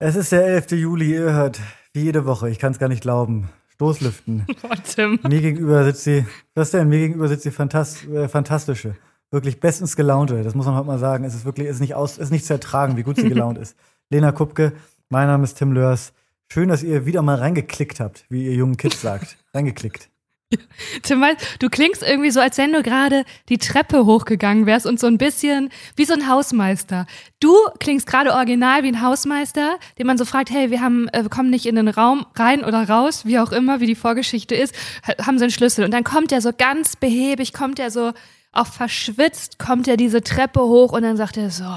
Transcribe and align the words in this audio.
Es 0.00 0.14
ist 0.14 0.30
der 0.30 0.46
11. 0.46 0.70
Juli, 0.72 1.10
ihr 1.10 1.32
hört, 1.32 1.58
wie 1.92 2.02
jede 2.04 2.24
Woche, 2.24 2.48
ich 2.48 2.60
kann 2.60 2.70
es 2.70 2.78
gar 2.78 2.88
nicht 2.88 3.02
glauben. 3.02 3.48
Stoßlüften. 3.70 4.46
Boah, 4.62 4.76
Tim. 4.76 5.18
Mir 5.28 5.40
gegenüber 5.40 5.82
sitzt 5.82 6.04
sie, 6.04 6.24
was 6.54 6.70
denn? 6.70 6.88
Mir 6.88 7.00
gegenüber 7.00 7.26
sitzt 7.26 7.44
die 7.44 7.50
Fantas 7.50 8.06
äh, 8.06 8.28
fantastische, 8.28 8.94
wirklich 9.32 9.58
bestens 9.58 9.96
gelaunte. 9.96 10.44
Das 10.44 10.54
muss 10.54 10.66
man 10.66 10.76
heute 10.76 10.86
mal 10.86 11.00
sagen. 11.00 11.24
Es 11.24 11.34
ist 11.34 11.44
wirklich, 11.44 11.66
es 11.66 11.76
ist 11.76 11.80
nicht 11.80 11.96
aus, 11.96 12.12
es 12.12 12.26
ist 12.26 12.30
nicht 12.30 12.46
zu 12.46 12.52
ertragen, 12.52 12.96
wie 12.96 13.02
gut 13.02 13.16
sie 13.16 13.28
gelaunt 13.28 13.58
ist. 13.58 13.76
Lena 14.08 14.30
Kupke, 14.30 14.72
mein 15.08 15.26
Name 15.26 15.42
ist 15.42 15.54
Tim 15.58 15.72
Lörs. 15.72 16.12
Schön, 16.46 16.68
dass 16.68 16.84
ihr 16.84 17.04
wieder 17.04 17.22
mal 17.22 17.34
reingeklickt 17.36 17.98
habt, 17.98 18.24
wie 18.28 18.46
ihr 18.46 18.54
jungen 18.54 18.76
Kids 18.76 19.00
sagt. 19.00 19.36
Reingeklickt. 19.52 20.10
Tim, 21.02 21.22
du 21.58 21.68
klingst 21.68 22.02
irgendwie 22.02 22.30
so, 22.30 22.40
als 22.40 22.56
wenn 22.56 22.72
du 22.72 22.82
gerade 22.82 23.24
die 23.50 23.58
Treppe 23.58 24.06
hochgegangen 24.06 24.64
wärst 24.64 24.86
und 24.86 24.98
so 24.98 25.06
ein 25.06 25.18
bisschen 25.18 25.70
wie 25.96 26.06
so 26.06 26.14
ein 26.14 26.26
Hausmeister. 26.26 27.06
Du 27.38 27.54
klingst 27.80 28.06
gerade 28.06 28.32
original 28.32 28.82
wie 28.82 28.88
ein 28.88 29.02
Hausmeister, 29.02 29.78
den 29.98 30.06
man 30.06 30.16
so 30.16 30.24
fragt, 30.24 30.50
hey, 30.50 30.70
wir 30.70 30.80
haben, 30.80 31.06
äh, 31.08 31.24
kommen 31.28 31.50
nicht 31.50 31.66
in 31.66 31.74
den 31.76 31.88
Raum 31.88 32.24
rein 32.34 32.64
oder 32.64 32.88
raus, 32.88 33.26
wie 33.26 33.38
auch 33.38 33.52
immer, 33.52 33.80
wie 33.80 33.86
die 33.86 33.94
Vorgeschichte 33.94 34.54
ist, 34.54 34.74
ha- 35.06 35.26
haben 35.26 35.38
sie 35.38 35.44
einen 35.44 35.50
Schlüssel. 35.52 35.84
Und 35.84 35.90
dann 35.92 36.04
kommt 36.04 36.32
er 36.32 36.40
so 36.40 36.52
ganz 36.56 36.96
behäbig, 36.96 37.52
kommt 37.52 37.78
er 37.78 37.90
so 37.90 38.12
auch 38.52 38.66
verschwitzt, 38.66 39.58
kommt 39.58 39.86
er 39.86 39.98
diese 39.98 40.22
Treppe 40.22 40.60
hoch 40.60 40.92
und 40.92 41.02
dann 41.02 41.18
sagt 41.18 41.36
er 41.36 41.50
so, 41.50 41.70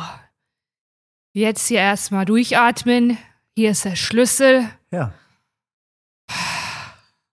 jetzt 1.33 1.67
hier 1.67 1.79
erstmal 1.79 2.23
durchatmen, 2.23 3.17
hier 3.55 3.71
ist 3.71 3.83
der 3.83 3.97
Schlüssel. 3.97 4.69
Ja. 4.91 5.13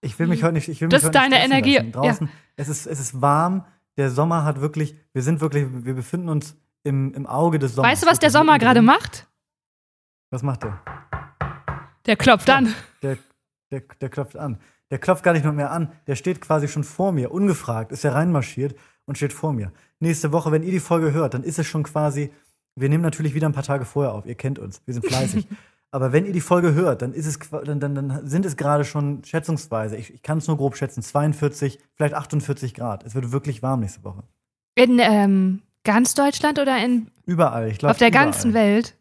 Ich 0.01 0.17
will 0.17 0.27
mich 0.27 0.43
heute 0.43 0.53
nicht, 0.53 0.69
ich 0.69 0.79
will 0.81 0.87
mich 0.87 0.93
Das 0.93 1.03
heute 1.03 1.17
ist 1.17 1.21
deine 1.21 1.35
nicht 1.35 1.45
stressen 1.45 1.51
Energie, 1.51 1.75
Lassen. 1.77 1.91
Draußen, 1.91 2.29
es, 2.55 2.69
ist, 2.69 2.85
es 2.87 2.99
ist 2.99 3.21
warm, 3.21 3.65
der 3.97 4.09
Sommer 4.09 4.45
hat 4.45 4.61
wirklich, 4.61 4.95
wir 5.13 5.21
sind 5.21 5.41
wirklich, 5.41 5.67
wir 5.69 5.93
befinden 5.93 6.29
uns 6.29 6.55
im, 6.83 7.13
im 7.13 7.27
Auge 7.27 7.59
des 7.59 7.75
Sommers. 7.75 7.91
Weißt 7.91 8.03
du, 8.03 8.07
was 8.07 8.19
der 8.19 8.31
Sommer 8.31 8.57
gerade 8.59 8.81
macht? 8.81 9.27
Was 10.31 10.43
macht 10.43 10.63
der? 10.63 10.79
Der 12.05 12.15
klopft 12.15 12.49
an. 12.49 12.73
Der, 13.01 13.17
der, 13.71 13.81
der 13.99 14.09
klopft 14.09 14.37
an. 14.37 14.57
Der 14.91 14.99
klopft 14.99 15.23
gar 15.23 15.33
nicht 15.33 15.43
nur 15.43 15.53
mehr 15.53 15.71
an, 15.71 15.91
der 16.07 16.15
steht 16.15 16.41
quasi 16.41 16.67
schon 16.67 16.83
vor 16.83 17.11
mir, 17.11 17.31
ungefragt, 17.31 17.91
ist 17.91 18.03
er 18.03 18.15
reinmarschiert 18.15 18.75
und 19.05 19.17
steht 19.17 19.33
vor 19.33 19.53
mir. 19.53 19.71
Nächste 19.99 20.31
Woche, 20.31 20.51
wenn 20.51 20.63
ihr 20.63 20.71
die 20.71 20.79
Folge 20.79 21.11
hört, 21.11 21.35
dann 21.35 21.43
ist 21.43 21.59
es 21.59 21.67
schon 21.67 21.83
quasi, 21.83 22.31
wir 22.75 22.89
nehmen 22.89 23.03
natürlich 23.03 23.35
wieder 23.35 23.47
ein 23.47 23.53
paar 23.53 23.63
Tage 23.63 23.85
vorher 23.85 24.13
auf, 24.13 24.25
ihr 24.25 24.35
kennt 24.35 24.57
uns, 24.57 24.81
wir 24.85 24.93
sind 24.93 25.05
fleißig. 25.05 25.47
Aber 25.91 26.11
wenn 26.11 26.25
ihr 26.25 26.33
die 26.33 26.41
Folge 26.41 26.73
hört, 26.73 27.01
dann 27.01 27.13
ist 27.13 27.25
es 27.25 27.39
dann, 27.49 27.79
dann, 27.79 27.95
dann 27.95 28.27
sind 28.27 28.45
es 28.45 28.55
gerade 28.55 28.85
schon 28.85 29.23
schätzungsweise, 29.23 29.95
ich, 29.97 30.13
ich 30.13 30.21
kann 30.21 30.37
es 30.37 30.47
nur 30.47 30.57
grob 30.57 30.77
schätzen, 30.77 31.01
42, 31.01 31.79
vielleicht 31.95 32.13
48 32.13 32.73
Grad. 32.75 33.03
Es 33.03 33.15
wird 33.15 33.31
wirklich 33.31 33.63
warm 33.63 33.79
nächste 33.79 34.03
Woche. 34.03 34.23
In 34.75 34.99
ähm, 34.99 35.63
ganz 35.83 36.13
Deutschland 36.13 36.59
oder 36.59 36.77
in, 36.83 37.09
Überall, 37.25 37.69
ich 37.69 37.79
glaube. 37.79 37.91
auf 37.91 37.97
der 37.97 38.11
ganzen 38.11 38.53
Welt? 38.53 38.95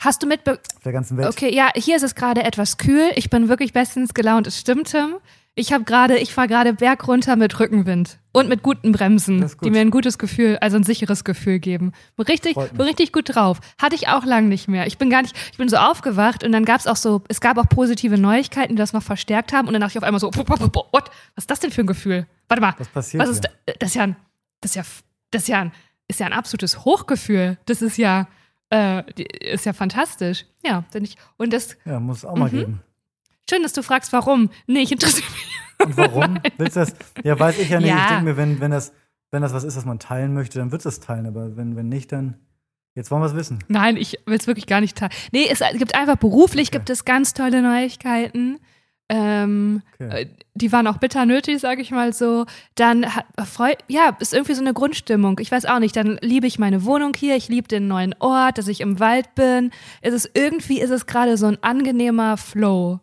Hast 0.00 0.22
du 0.22 0.26
mitbe... 0.26 0.52
Auf 0.76 0.82
der 0.82 0.92
ganzen 0.92 1.16
Welt. 1.18 1.28
Okay, 1.28 1.54
ja, 1.54 1.70
hier 1.74 1.96
ist 1.96 2.02
es 2.02 2.14
gerade 2.14 2.42
etwas 2.42 2.78
kühl. 2.78 3.10
Ich 3.14 3.30
bin 3.30 3.48
wirklich 3.48 3.72
bestens 3.72 4.14
gelaunt. 4.14 4.46
Es 4.46 4.58
stimmt, 4.58 4.90
Tim. 4.90 5.16
Ich 5.58 5.72
habe 5.72 5.82
gerade, 5.82 6.18
ich 6.18 6.32
fahre 6.32 6.46
gerade 6.46 6.72
berg 6.72 7.08
runter 7.08 7.34
mit 7.34 7.58
Rückenwind 7.58 8.20
und 8.32 8.48
mit 8.48 8.62
guten 8.62 8.92
Bremsen, 8.92 9.40
gut. 9.40 9.64
die 9.64 9.70
mir 9.70 9.80
ein 9.80 9.90
gutes 9.90 10.16
Gefühl, 10.16 10.56
also 10.60 10.76
ein 10.76 10.84
sicheres 10.84 11.24
Gefühl 11.24 11.58
geben. 11.58 11.92
Bin 12.16 12.26
Richtig, 12.26 12.54
bin 12.54 12.80
richtig 12.82 13.12
gut 13.12 13.34
drauf. 13.34 13.58
Hatte 13.80 13.96
ich 13.96 14.06
auch 14.06 14.24
lang 14.24 14.48
nicht 14.48 14.68
mehr. 14.68 14.86
Ich 14.86 14.98
bin 14.98 15.10
gar 15.10 15.22
nicht, 15.22 15.36
ich 15.50 15.58
bin 15.58 15.68
so 15.68 15.76
aufgewacht 15.76 16.44
und 16.44 16.52
dann 16.52 16.64
gab 16.64 16.78
es 16.78 16.86
auch 16.86 16.94
so, 16.96 17.22
es 17.28 17.40
gab 17.40 17.58
auch 17.58 17.68
positive 17.68 18.16
Neuigkeiten, 18.18 18.76
die 18.76 18.78
das 18.78 18.92
noch 18.92 19.02
verstärkt 19.02 19.52
haben 19.52 19.66
und 19.66 19.72
dann 19.72 19.80
dachte 19.80 19.94
ich 19.94 19.98
auf 19.98 20.04
einmal 20.04 20.20
so, 20.20 20.28
what? 20.32 21.10
Was 21.34 21.42
ist 21.44 21.50
das 21.50 21.58
denn 21.60 21.72
für 21.72 21.80
ein 21.82 21.86
Gefühl? 21.88 22.26
Warte 22.48 22.60
mal, 22.60 22.74
Was 22.78 22.88
passiert 22.88 23.22
was 23.22 23.28
ist 23.30 23.44
da- 23.44 23.72
das 23.80 23.88
ist 23.90 23.94
ja 23.96 24.02
ein, 24.04 24.16
das 24.60 24.70
ist 24.70 24.74
ja, 24.76 24.82
das 25.32 25.42
ist 25.42 25.48
ja 25.48 25.60
ein, 25.60 25.72
ist 26.06 26.20
ja 26.20 26.26
ein 26.26 26.32
absolutes 26.32 26.84
Hochgefühl. 26.84 27.58
Das 27.66 27.82
ist 27.82 27.96
ja, 27.98 28.28
äh, 28.72 29.02
ist 29.52 29.66
ja 29.66 29.72
fantastisch. 29.72 30.46
Ja, 30.64 30.84
bin 30.92 31.02
ich. 31.02 31.16
Und 31.36 31.52
das, 31.52 31.76
Ja, 31.84 31.98
muss 31.98 32.18
es 32.18 32.24
auch 32.24 32.36
mal 32.36 32.46
Mhm. 32.52 32.56
geben. 32.56 32.80
Schön, 33.48 33.62
dass 33.62 33.72
du 33.72 33.82
fragst, 33.82 34.12
warum. 34.12 34.50
Nee, 34.66 34.80
ich 34.80 34.92
interessiere 34.92 35.28
mich. 35.30 35.58
Und 35.86 35.96
warum? 35.96 36.38
Willst 36.56 36.76
du 36.76 36.80
das? 36.80 36.94
Ja, 37.22 37.38
weiß 37.38 37.58
ich 37.58 37.68
ja 37.70 37.78
nicht. 37.78 37.88
Ja. 37.88 37.98
Ich 38.02 38.06
denke 38.08 38.24
mir, 38.24 38.36
wenn, 38.36 38.60
wenn, 38.60 38.70
das, 38.72 38.92
wenn 39.30 39.42
das 39.42 39.52
was 39.52 39.62
ist, 39.64 39.76
was 39.76 39.84
man 39.84 39.98
teilen 39.98 40.34
möchte, 40.34 40.58
dann 40.58 40.72
wird 40.72 40.84
es 40.84 41.00
teilen. 41.00 41.26
Aber 41.26 41.56
wenn, 41.56 41.76
wenn 41.76 41.88
nicht, 41.88 42.10
dann. 42.12 42.36
Jetzt 42.94 43.12
wollen 43.12 43.22
wir 43.22 43.26
es 43.26 43.36
wissen. 43.36 43.60
Nein, 43.68 43.96
ich 43.96 44.18
will 44.26 44.36
es 44.36 44.48
wirklich 44.48 44.66
gar 44.66 44.80
nicht 44.80 44.96
teilen. 44.98 45.12
Nee, 45.30 45.46
es 45.48 45.62
gibt 45.74 45.94
einfach 45.94 46.16
beruflich 46.16 46.68
Okay. 46.68 46.78
gibt 46.78 46.90
es 46.90 47.04
ganz 47.04 47.32
tolle 47.32 47.62
Neuigkeiten. 47.62 48.58
Ähm, 49.08 49.82
Okay. 49.94 50.22
äh, 50.22 50.26
die 50.54 50.72
waren 50.72 50.86
auch 50.88 50.98
bitter 50.98 51.24
nötig, 51.24 51.60
sage 51.60 51.80
ich 51.80 51.92
mal 51.92 52.12
so. 52.12 52.44
Dann 52.74 53.06
hat, 53.14 53.26
ja, 53.86 54.16
ist 54.18 54.34
irgendwie 54.34 54.54
so 54.54 54.62
eine 54.62 54.74
Grundstimmung. 54.74 55.38
Ich 55.38 55.52
weiß 55.52 55.66
auch 55.66 55.78
nicht. 55.78 55.94
Dann 55.96 56.18
liebe 56.22 56.48
ich 56.48 56.58
meine 56.58 56.84
Wohnung 56.84 57.12
hier. 57.16 57.36
Ich 57.36 57.48
liebe 57.48 57.68
den 57.68 57.86
neuen 57.86 58.14
Ort, 58.18 58.58
dass 58.58 58.66
ich 58.66 58.80
im 58.80 58.98
Wald 58.98 59.32
bin. 59.36 59.70
Es 60.02 60.12
ist 60.12 60.30
irgendwie 60.34 60.80
ist 60.80 60.90
es 60.90 61.06
gerade 61.06 61.36
so 61.36 61.46
ein 61.46 61.62
angenehmer 61.62 62.36
Flow. 62.36 62.98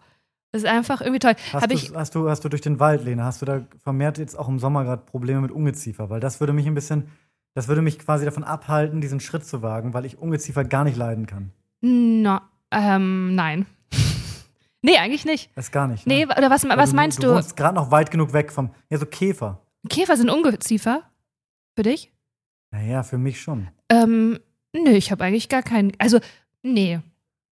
Das 0.55 0.63
ist 0.63 0.69
einfach 0.69 1.01
irgendwie 1.01 1.19
toll. 1.19 1.35
Hast, 1.51 1.69
du, 1.69 1.75
ich, 1.75 1.93
hast, 1.93 2.15
du, 2.15 2.29
hast 2.29 2.45
du 2.45 2.47
durch 2.47 2.61
den 2.61 2.79
Wald, 2.79 3.03
Lena, 3.03 3.25
hast 3.25 3.41
du 3.41 3.45
da 3.45 3.65
vermehrt 3.83 4.17
jetzt 4.17 4.39
auch 4.39 4.47
im 4.47 4.57
Sommer 4.57 4.85
gerade 4.85 5.01
Probleme 5.01 5.41
mit 5.41 5.51
Ungeziefer? 5.51 6.09
Weil 6.09 6.21
das 6.21 6.39
würde 6.39 6.53
mich 6.53 6.65
ein 6.65 6.73
bisschen, 6.73 7.09
das 7.55 7.67
würde 7.67 7.81
mich 7.81 7.99
quasi 7.99 8.23
davon 8.23 8.45
abhalten, 8.45 9.01
diesen 9.01 9.19
Schritt 9.19 9.45
zu 9.45 9.61
wagen, 9.61 9.93
weil 9.93 10.05
ich 10.05 10.17
Ungeziefer 10.17 10.63
gar 10.63 10.85
nicht 10.85 10.95
leiden 10.95 11.25
kann. 11.25 11.51
no, 11.81 12.39
ähm, 12.71 13.35
nein. 13.35 13.65
nee, 14.81 14.95
eigentlich 14.97 15.25
nicht. 15.25 15.49
Das 15.55 15.71
gar 15.71 15.89
nicht. 15.89 16.07
Nee, 16.07 16.23
ne? 16.23 16.33
oder 16.37 16.49
was, 16.49 16.63
Weil 16.63 16.77
was 16.77 16.93
meinst 16.93 17.17
du? 17.17 17.23
du? 17.23 17.27
Du 17.27 17.35
wohnst 17.35 17.57
gerade 17.57 17.75
noch 17.75 17.91
weit 17.91 18.09
genug 18.09 18.31
weg 18.31 18.53
vom, 18.53 18.69
ja, 18.89 18.97
so 18.97 19.05
Käfer. 19.05 19.59
Käfer 19.89 20.15
sind 20.15 20.29
Ungeziefer? 20.29 21.03
Für 21.75 21.83
dich? 21.83 22.13
Naja, 22.71 23.03
für 23.03 23.17
mich 23.17 23.41
schon. 23.41 23.67
Ähm, 23.89 24.39
nö, 24.71 24.91
ich 24.91 25.11
habe 25.11 25.25
eigentlich 25.25 25.49
gar 25.49 25.63
keinen. 25.63 25.91
Also, 25.99 26.21
nee. 26.63 27.01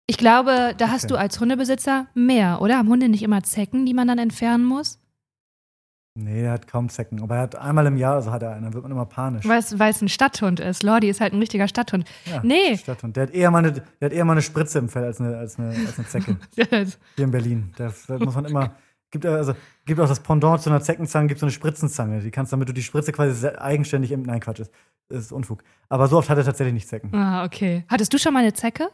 Ich 0.07 0.17
glaube, 0.17 0.73
da 0.77 0.89
hast 0.89 1.05
Okay. 1.05 1.13
du 1.13 1.19
als 1.19 1.39
Hundebesitzer 1.39 2.07
mehr, 2.13 2.61
oder? 2.61 2.77
Haben 2.77 2.89
Hunde 2.89 3.07
nicht 3.09 3.23
immer 3.23 3.41
Zecken, 3.43 3.85
die 3.85 3.93
man 3.93 4.07
dann 4.07 4.17
entfernen 4.19 4.65
muss? 4.65 4.99
Nee, 6.15 6.43
er 6.43 6.51
hat 6.51 6.67
kaum 6.67 6.89
Zecken. 6.89 7.23
Aber 7.23 7.37
er 7.37 7.41
hat 7.41 7.55
einmal 7.55 7.87
im 7.87 7.97
Jahr, 7.97 8.15
also 8.15 8.31
hat 8.31 8.43
er 8.43 8.51
einen, 8.53 8.63
dann 8.65 8.73
wird 8.73 8.83
man 8.83 8.91
immer 8.91 9.05
panisch. 9.05 9.47
Weil 9.47 9.57
es, 9.59 9.79
weil 9.79 9.89
es 9.89 10.01
ein 10.01 10.09
Stadthund 10.09 10.59
ist. 10.59 10.83
Lordi 10.83 11.09
ist 11.09 11.21
halt 11.21 11.33
ein 11.33 11.39
richtiger 11.39 11.67
Stadthund. 11.67 12.05
Ja, 12.25 12.41
Nee. 12.43 12.77
Stadthund. 12.77 13.15
Der 13.15 13.23
hat 13.23 13.33
eher 13.33 13.49
mal 13.49 13.59
eine, 13.59 13.71
der 13.71 13.83
hat 14.01 14.13
eher 14.13 14.23
mal 14.25 14.33
eine 14.33 14.43
Spritze 14.43 14.77
im 14.77 14.89
Fell 14.89 15.05
als 15.05 15.19
eine, 15.19 15.37
als 15.37 15.57
eine, 15.57 15.69
als 15.69 15.97
eine 15.97 16.07
Zecke. 16.07 16.37
Hier 17.15 17.25
in 17.25 17.31
Berlin. 17.31 17.73
Da, 17.77 17.91
muss 18.19 18.35
man 18.35 18.45
immer. 18.45 18.75
Gibt, 19.09 19.25
also, 19.25 19.53
gibt 19.85 19.99
auch 19.99 20.07
das 20.07 20.19
Pendant 20.19 20.61
zu 20.61 20.69
einer 20.69 20.81
Zeckenzange, 20.81 21.27
gibt 21.27 21.39
so 21.39 21.45
eine 21.47 21.51
Spritzenzange. 21.51 22.19
Die 22.21 22.29
kannst, 22.31 22.51
damit 22.53 22.67
du 22.69 22.73
die 22.73 22.83
Spritze 22.83 23.11
quasi 23.11 23.47
eigenständig 23.47 24.11
im. 24.11 24.21
Nein, 24.23 24.39
Quatsch, 24.39 24.59
ist, 24.59 24.71
ist 25.09 25.31
Unfug. 25.31 25.63
Aber 25.89 26.07
so 26.07 26.17
oft 26.17 26.29
hat 26.29 26.37
er 26.37 26.43
tatsächlich 26.43 26.73
nicht 26.75 26.87
Zecken. 26.87 27.13
ah, 27.15 27.43
okay. 27.45 27.85
Hattest 27.87 28.13
du 28.13 28.17
schon 28.19 28.33
mal 28.33 28.39
eine 28.41 28.53
Zecke? 28.53 28.89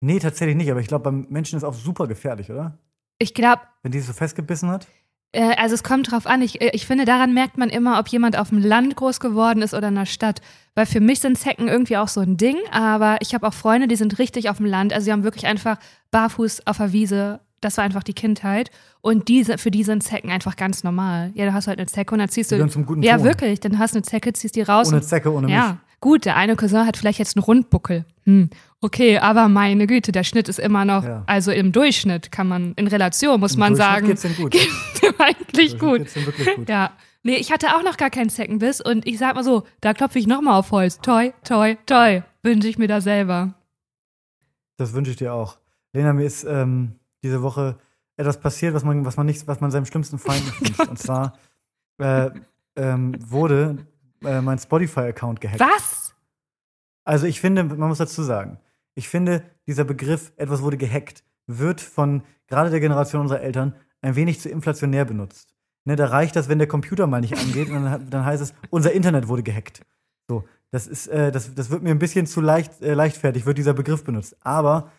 Nee, 0.00 0.18
tatsächlich 0.18 0.56
nicht, 0.56 0.70
aber 0.70 0.80
ich 0.80 0.86
glaube, 0.88 1.04
beim 1.04 1.26
Menschen 1.28 1.56
ist 1.56 1.64
auch 1.64 1.74
super 1.74 2.06
gefährlich, 2.06 2.50
oder? 2.50 2.78
Ich 3.18 3.34
glaube, 3.34 3.62
Wenn 3.82 3.92
die 3.92 3.98
sich 3.98 4.06
so 4.06 4.12
festgebissen 4.12 4.68
hat. 4.70 4.86
äh, 5.32 5.56
also 5.56 5.74
es 5.74 5.82
kommt 5.82 6.10
drauf 6.12 6.26
an. 6.26 6.40
Ich, 6.40 6.60
äh, 6.60 6.70
ich 6.72 6.86
finde, 6.86 7.04
daran 7.04 7.34
merkt 7.34 7.58
man 7.58 7.68
immer, 7.68 7.98
ob 7.98 8.06
jemand 8.08 8.38
auf 8.38 8.50
dem 8.50 8.58
Land 8.58 8.94
groß 8.94 9.18
geworden 9.18 9.60
ist 9.60 9.74
oder 9.74 9.88
in 9.88 9.96
der 9.96 10.06
Stadt. 10.06 10.40
Weil 10.76 10.86
für 10.86 11.00
mich 11.00 11.18
sind 11.18 11.36
Zecken 11.36 11.66
irgendwie 11.66 11.96
auch 11.96 12.06
so 12.08 12.20
ein 12.20 12.36
Ding, 12.36 12.56
aber 12.70 13.16
ich 13.20 13.34
habe 13.34 13.46
auch 13.48 13.54
Freunde, 13.54 13.88
die 13.88 13.96
sind 13.96 14.18
richtig 14.20 14.48
auf 14.50 14.58
dem 14.58 14.66
Land. 14.66 14.92
Also 14.92 15.06
sie 15.06 15.12
haben 15.12 15.24
wirklich 15.24 15.46
einfach 15.46 15.78
barfuß 16.12 16.66
auf 16.68 16.76
der 16.76 16.92
Wiese. 16.92 17.40
Das 17.60 17.76
war 17.76 17.82
einfach 17.82 18.04
die 18.04 18.14
Kindheit. 18.14 18.70
Und 19.00 19.26
diese, 19.26 19.58
für 19.58 19.72
die 19.72 19.82
sind 19.82 20.04
Zecken 20.04 20.30
einfach 20.30 20.54
ganz 20.54 20.84
normal. 20.84 21.32
Ja, 21.34 21.44
du 21.46 21.52
hast 21.52 21.66
halt 21.66 21.80
eine 21.80 21.86
Zecke 21.88 22.14
und 22.14 22.20
dann 22.20 22.28
ziehst 22.28 22.52
Die 22.52 22.54
du. 22.54 22.58
gehören 22.58 22.70
zum 22.70 22.86
guten 22.86 23.02
ja, 23.02 23.16
Ton. 23.16 23.24
wirklich. 23.24 23.58
Dann 23.58 23.80
hast 23.80 23.94
du 23.94 23.98
eine 23.98 24.04
Zecke, 24.04 24.32
ziehst 24.32 24.54
die 24.54 24.62
raus. 24.62 24.86
Ohne 24.88 24.98
und, 24.98 25.02
Zecke, 25.02 25.32
ohne 25.32 25.46
mich. 25.48 25.56
ja, 25.56 25.78
gut, 26.00 26.24
der 26.24 26.36
eine 26.36 26.56
Cousin 26.56 26.86
hat 26.86 26.96
vielleicht 26.96 27.18
jetzt 27.18 27.36
einen 27.36 27.44
Rundbuckel. 27.44 28.04
Hm. 28.24 28.50
Okay, 28.80 29.18
aber 29.18 29.48
meine 29.48 29.86
Güte, 29.86 30.12
der 30.12 30.22
Schnitt 30.24 30.48
ist 30.48 30.58
immer 30.58 30.84
noch, 30.84 31.04
Ja. 31.04 31.24
also 31.26 31.50
im 31.50 31.72
Durchschnitt 31.72 32.30
kann 32.30 32.46
man, 32.46 32.74
in 32.74 32.86
Relation 32.86 33.40
muss 33.40 33.54
Im 33.54 33.60
man 33.60 33.74
Durchschnitt 33.74 33.92
sagen, 33.94 34.06
Geht's 34.06 34.22
denn 34.22 34.36
gut? 34.36 34.54
dem 35.02 35.14
eigentlich 35.18 35.78
gut. 35.78 35.98
Geht's 35.98 36.14
denn 36.14 36.26
wirklich 36.26 36.54
gut? 36.56 36.68
Ja. 36.68 36.92
Nee, 37.24 37.36
ich 37.36 37.50
hatte 37.50 37.74
auch 37.76 37.82
noch 37.82 37.96
gar 37.96 38.10
keinen 38.10 38.30
Zeckenbiss 38.30 38.80
und 38.80 39.06
ich 39.06 39.18
sag 39.18 39.34
mal 39.34 39.42
so, 39.42 39.64
da 39.80 39.92
klopfe 39.92 40.18
ich 40.20 40.26
nochmal 40.26 40.54
auf 40.58 40.70
Holz. 40.70 41.00
Toi, 41.00 41.32
toi, 41.44 41.74
toi. 41.86 42.22
Wünsche 42.44 42.68
ich 42.68 42.78
mir 42.78 42.86
da 42.88 43.00
selber. 43.00 43.54
Das 44.76 44.92
wünsche 44.92 45.10
ich 45.10 45.16
dir 45.16 45.34
auch. 45.34 45.58
Lena, 45.92 46.12
mir 46.12 46.24
ist 46.24 46.44
ähm, 46.44 46.92
diese 47.24 47.42
Woche 47.42 47.76
etwas 48.16 48.38
passiert, 48.38 48.74
was 48.74 48.84
man, 48.84 49.04
was 49.04 49.16
man 49.16 49.26
nicht, 49.26 49.46
was 49.48 49.60
man 49.60 49.70
seinem 49.72 49.86
schlimmsten 49.86 50.18
Feind 50.18 50.44
nicht 50.60 50.60
wünscht. 50.78 50.88
Und 50.90 50.98
zwar 50.98 51.34
äh, 51.98 52.30
ähm, 52.76 53.16
wurde 53.18 53.78
äh, 54.24 54.40
mein 54.40 54.58
Spotify-Account 54.58 55.40
gehackt. 55.40 55.60
Was? 55.60 56.14
Also 57.04 57.26
ich 57.26 57.40
finde, 57.40 57.64
man 57.64 57.88
muss 57.88 57.98
dazu 57.98 58.22
sagen, 58.22 58.58
ich 58.94 59.08
finde, 59.08 59.42
dieser 59.66 59.84
Begriff, 59.84 60.32
etwas 60.36 60.62
wurde 60.62 60.76
gehackt, 60.76 61.24
wird 61.46 61.80
von 61.80 62.22
gerade 62.46 62.70
der 62.70 62.80
Generation 62.80 63.22
unserer 63.22 63.40
Eltern 63.40 63.74
ein 64.02 64.16
wenig 64.16 64.40
zu 64.40 64.48
inflationär 64.48 65.04
benutzt. 65.04 65.54
Ne, 65.84 65.96
da 65.96 66.06
reicht 66.06 66.36
das, 66.36 66.48
wenn 66.48 66.58
der 66.58 66.68
Computer 66.68 67.06
mal 67.06 67.20
nicht 67.20 67.38
angeht, 67.38 67.70
und 67.70 67.84
dann, 67.84 68.10
dann 68.10 68.24
heißt 68.24 68.42
es, 68.42 68.52
unser 68.70 68.92
Internet 68.92 69.28
wurde 69.28 69.42
gehackt. 69.42 69.80
So, 70.28 70.44
das 70.70 70.86
ist, 70.86 71.06
äh, 71.06 71.32
das, 71.32 71.54
das 71.54 71.70
wird 71.70 71.82
mir 71.82 71.90
ein 71.90 71.98
bisschen 71.98 72.26
zu 72.26 72.40
leicht, 72.40 72.82
äh, 72.82 72.92
leichtfertig, 72.92 73.46
wird 73.46 73.56
dieser 73.56 73.72
Begriff 73.72 74.04
benutzt. 74.04 74.36
Aber 74.44 74.92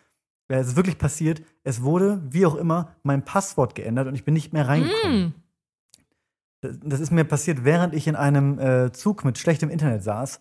äh, 0.47 0.55
es 0.55 0.69
ist 0.69 0.75
wirklich 0.75 0.97
passiert, 0.97 1.43
es 1.63 1.83
wurde, 1.83 2.21
wie 2.31 2.45
auch 2.45 2.55
immer, 2.55 2.95
mein 3.03 3.23
Passwort 3.23 3.75
geändert 3.75 4.07
und 4.07 4.15
ich 4.15 4.25
bin 4.25 4.33
nicht 4.33 4.51
mehr 4.51 4.67
reingekommen. 4.67 5.25
Hm. 5.25 5.33
Das, 6.61 6.99
ist 6.99 7.11
mir 7.11 7.23
passiert, 7.23 7.63
während 7.63 7.93
ich 7.93 8.07
in 8.07 8.15
einem 8.15 8.59
äh, 8.59 8.91
Zug 8.91 9.23
mit 9.25 9.37
schlechtem 9.37 9.69
Internet 9.69 10.03
saß. 10.03 10.39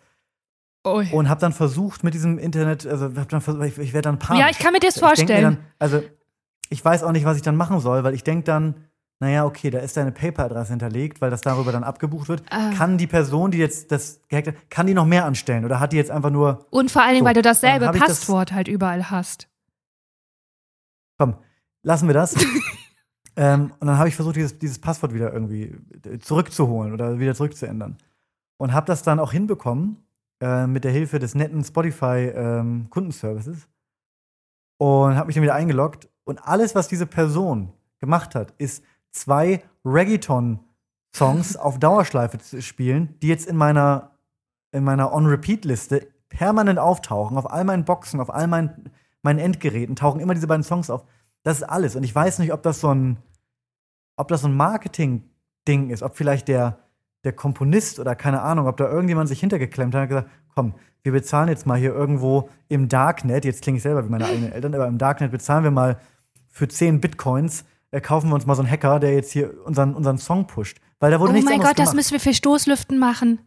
Ui. 0.87 1.11
und 1.13 1.29
habe 1.29 1.41
dann 1.41 1.53
versucht 1.53 2.03
mit 2.05 2.15
diesem 2.15 2.39
Internet, 2.39 2.87
also 2.87 3.13
hab 3.17 3.29
dann 3.29 3.41
versucht, 3.41 3.65
ich, 3.67 3.79
ich 3.79 3.93
werde 3.93 4.09
dann 4.09 4.19
panisch. 4.19 4.41
Ja, 4.41 4.49
ich 4.49 4.59
kann 4.59 4.73
mir 4.73 4.81
das 4.81 4.97
Ich 4.97 5.03
vorstellen. 5.03 5.43
Dann, 5.43 5.59
also 5.79 6.03
ich 6.71 6.83
weiß 6.85 7.03
auch 7.03 7.13
nicht, 7.13 7.25
was 7.25 7.37
ich 7.37 7.43
dann 7.43 7.57
machen 7.57 7.81
soll, 7.81 8.05
weil 8.05 8.15
ich 8.15 8.23
denke 8.25 8.45
dann, 8.45 8.75
naja, 9.21 9.45
okay, 9.45 9.71
da 9.71 9.81
ist 9.81 9.97
deine 9.97 10.13
PayPal-Adresse 10.13 10.71
hinterlegt, 10.71 11.21
weil 11.21 11.31
das 11.31 11.41
darüber 11.41 11.73
dann 11.73 11.83
abgebucht 11.83 12.29
wird. 12.29 12.43
Ah. 12.51 12.71
Kann 12.77 12.97
die 12.97 13.09
Person, 13.09 13.51
die 13.51 13.59
jetzt 13.59 13.91
das 13.91 14.21
gehackt 14.29 14.47
hat, 14.49 14.71
kann 14.71 14.87
die 14.87 14.95
noch 14.95 15.05
mehr 15.05 15.25
anstellen 15.25 15.65
oder 15.65 15.81
hat 15.81 15.93
die 15.93 15.97
jetzt 15.97 16.13
einfach 16.13 16.31
nur, 16.31 16.67
Und 16.71 16.91
vor 16.93 17.03
allen 17.03 17.15
Dingen, 17.15 17.25
So, 17.25 17.27
weil 17.27 17.35
du 17.35 17.43
dasselbe 17.43 17.85
ich 17.87 17.91
das- 17.91 18.01
Passwort 18.21 18.53
halt 18.53 18.69
überall 18.69 19.11
hast. 19.11 19.49
komm, 21.19 21.37
lassen 21.83 22.07
wir 22.07 22.15
das. 22.15 22.35
ähm, 23.39 23.73
und 23.79 23.87
dann 23.87 23.99
habe 23.99 24.09
ich 24.09 24.17
versucht, 24.17 24.35
dieses, 24.35 24.59
dieses 24.59 24.81
Passwort 24.81 25.15
wieder 25.15 25.33
irgendwie 25.33 25.77
äh, 26.05 26.19
zurückzuholen 26.19 26.93
oder 26.93 27.21
wieder 27.21 27.37
zurückzuändern. 27.37 27.97
Und 28.57 28.73
habe 28.73 28.87
das 28.87 29.05
dann 29.05 29.21
auch 29.21 29.31
hinbekommen 29.31 29.99
äh, 30.41 30.67
mit 30.67 30.83
der 30.83 30.91
Hilfe 30.91 31.21
des 31.21 31.37
netten 31.37 31.63
Spotify 31.63 32.33
ähm. 32.35 32.89
Und 32.91 33.23
habe 35.17 35.27
mich 35.27 35.37
dann 35.37 35.45
wieder 35.45 35.55
eingeloggt. 35.55 36.09
Und 36.25 36.39
alles, 36.39 36.75
was 36.75 36.89
diese 36.89 37.07
Person 37.07 37.73
gemacht 38.01 38.35
hat, 38.35 38.53
ist 38.59 38.83
zwei 39.13 39.63
Reggaeton-Songs 39.85 41.57
auf 41.57 41.79
Dauerschleife 41.79 42.39
zu 42.39 42.61
spielen, 42.61 43.15
die 43.23 43.29
jetzt 43.29 43.47
in 43.47 43.57
meiner, 43.57 44.11
in 44.73 44.83
meiner 44.83 45.13
On-Repeat-Liste 45.13 46.09
permanent 46.29 46.81
auftauchen. 46.81 47.39
Auf 47.39 47.49
all 47.49 47.63
meinen 47.63 47.85
Boxen, 47.85 48.19
auf 48.19 48.35
all 48.35 48.49
meinen, 48.49 48.91
meinen 49.23 49.39
Endgeräten 49.39 49.95
tauchen 49.95 50.21
immer 50.21 50.35
diese 50.35 50.49
beiden 50.49 50.65
Songs 50.65 50.91
auf. 50.91 51.05
Das 51.43 51.59
ist 51.59 51.63
alles. 51.65 51.97
Und 51.97 52.03
ich 52.03 52.15
weiß 52.15 52.39
nicht, 52.41 52.53
ob 52.53 52.63
das 52.63 52.81
so 52.81 52.93
ein, 52.95 53.19
ob 54.17 54.29
das 54.29 54.43
so 54.43 54.49
ein 54.49 54.57
Marketing-Ding 54.57 55.91
ist, 55.91 56.03
ob 56.03 56.17
vielleicht 56.17 56.49
der, 56.49 56.79
der 57.25 57.33
Komponist 57.33 57.99
oder 58.01 58.15
keine 58.15 58.43
Ahnung, 58.43 58.67
ob 58.67 58.77
da 58.77 58.89
irgendjemand 58.91 59.29
sich 59.29 59.41
hintergeklemmt 59.41 59.95
hat 59.95 60.03
und 60.03 60.09
gesagt, 60.09 60.31
komm, 60.55 60.75
wir 61.03 61.13
bezahlen 61.13 61.49
jetzt 61.49 61.67
mal 61.67 61.79
hier 61.79 61.95
irgendwo 61.95 62.49
im 62.69 62.89
Darknet, 62.89 63.45
jetzt 63.45 63.63
klinge 63.63 63.77
ich 63.77 63.83
selber 63.83 64.05
wie 64.05 64.11
meine 64.11 64.27
eigenen 64.29 64.53
Eltern, 64.53 64.75
aber 64.75 64.87
im 64.89 64.99
Darknet 64.99 65.31
bezahlen 65.31 65.65
wir 65.65 65.71
mal 65.71 66.01
für 66.49 66.69
10 66.69 67.01
Bitcoins, 67.01 67.65
äh, 67.91 68.01
kaufen 68.01 68.29
wir 68.31 68.35
uns 68.35 68.47
mal 68.47 68.55
so 68.55 68.63
einen 68.63 68.71
Hacker, 68.71 68.99
der 68.99 69.15
jetzt 69.15 69.31
hier 69.33 69.65
unseren, 69.65 69.95
unseren 69.95 70.19
Song 70.19 70.47
pusht. 70.47 70.79
Weil 71.01 71.13
da 71.13 71.21
wurde 71.21 71.31
Oh 71.31 71.35
nichts 71.35 71.49
mein 71.49 71.61
Gott, 71.61 71.71
das 71.71 71.77
gemacht. 71.77 71.95
müssen 71.95 72.13
wir 72.13 72.21
für 72.21 72.35
Stoßlüften 72.35 72.99
machen. 72.99 73.39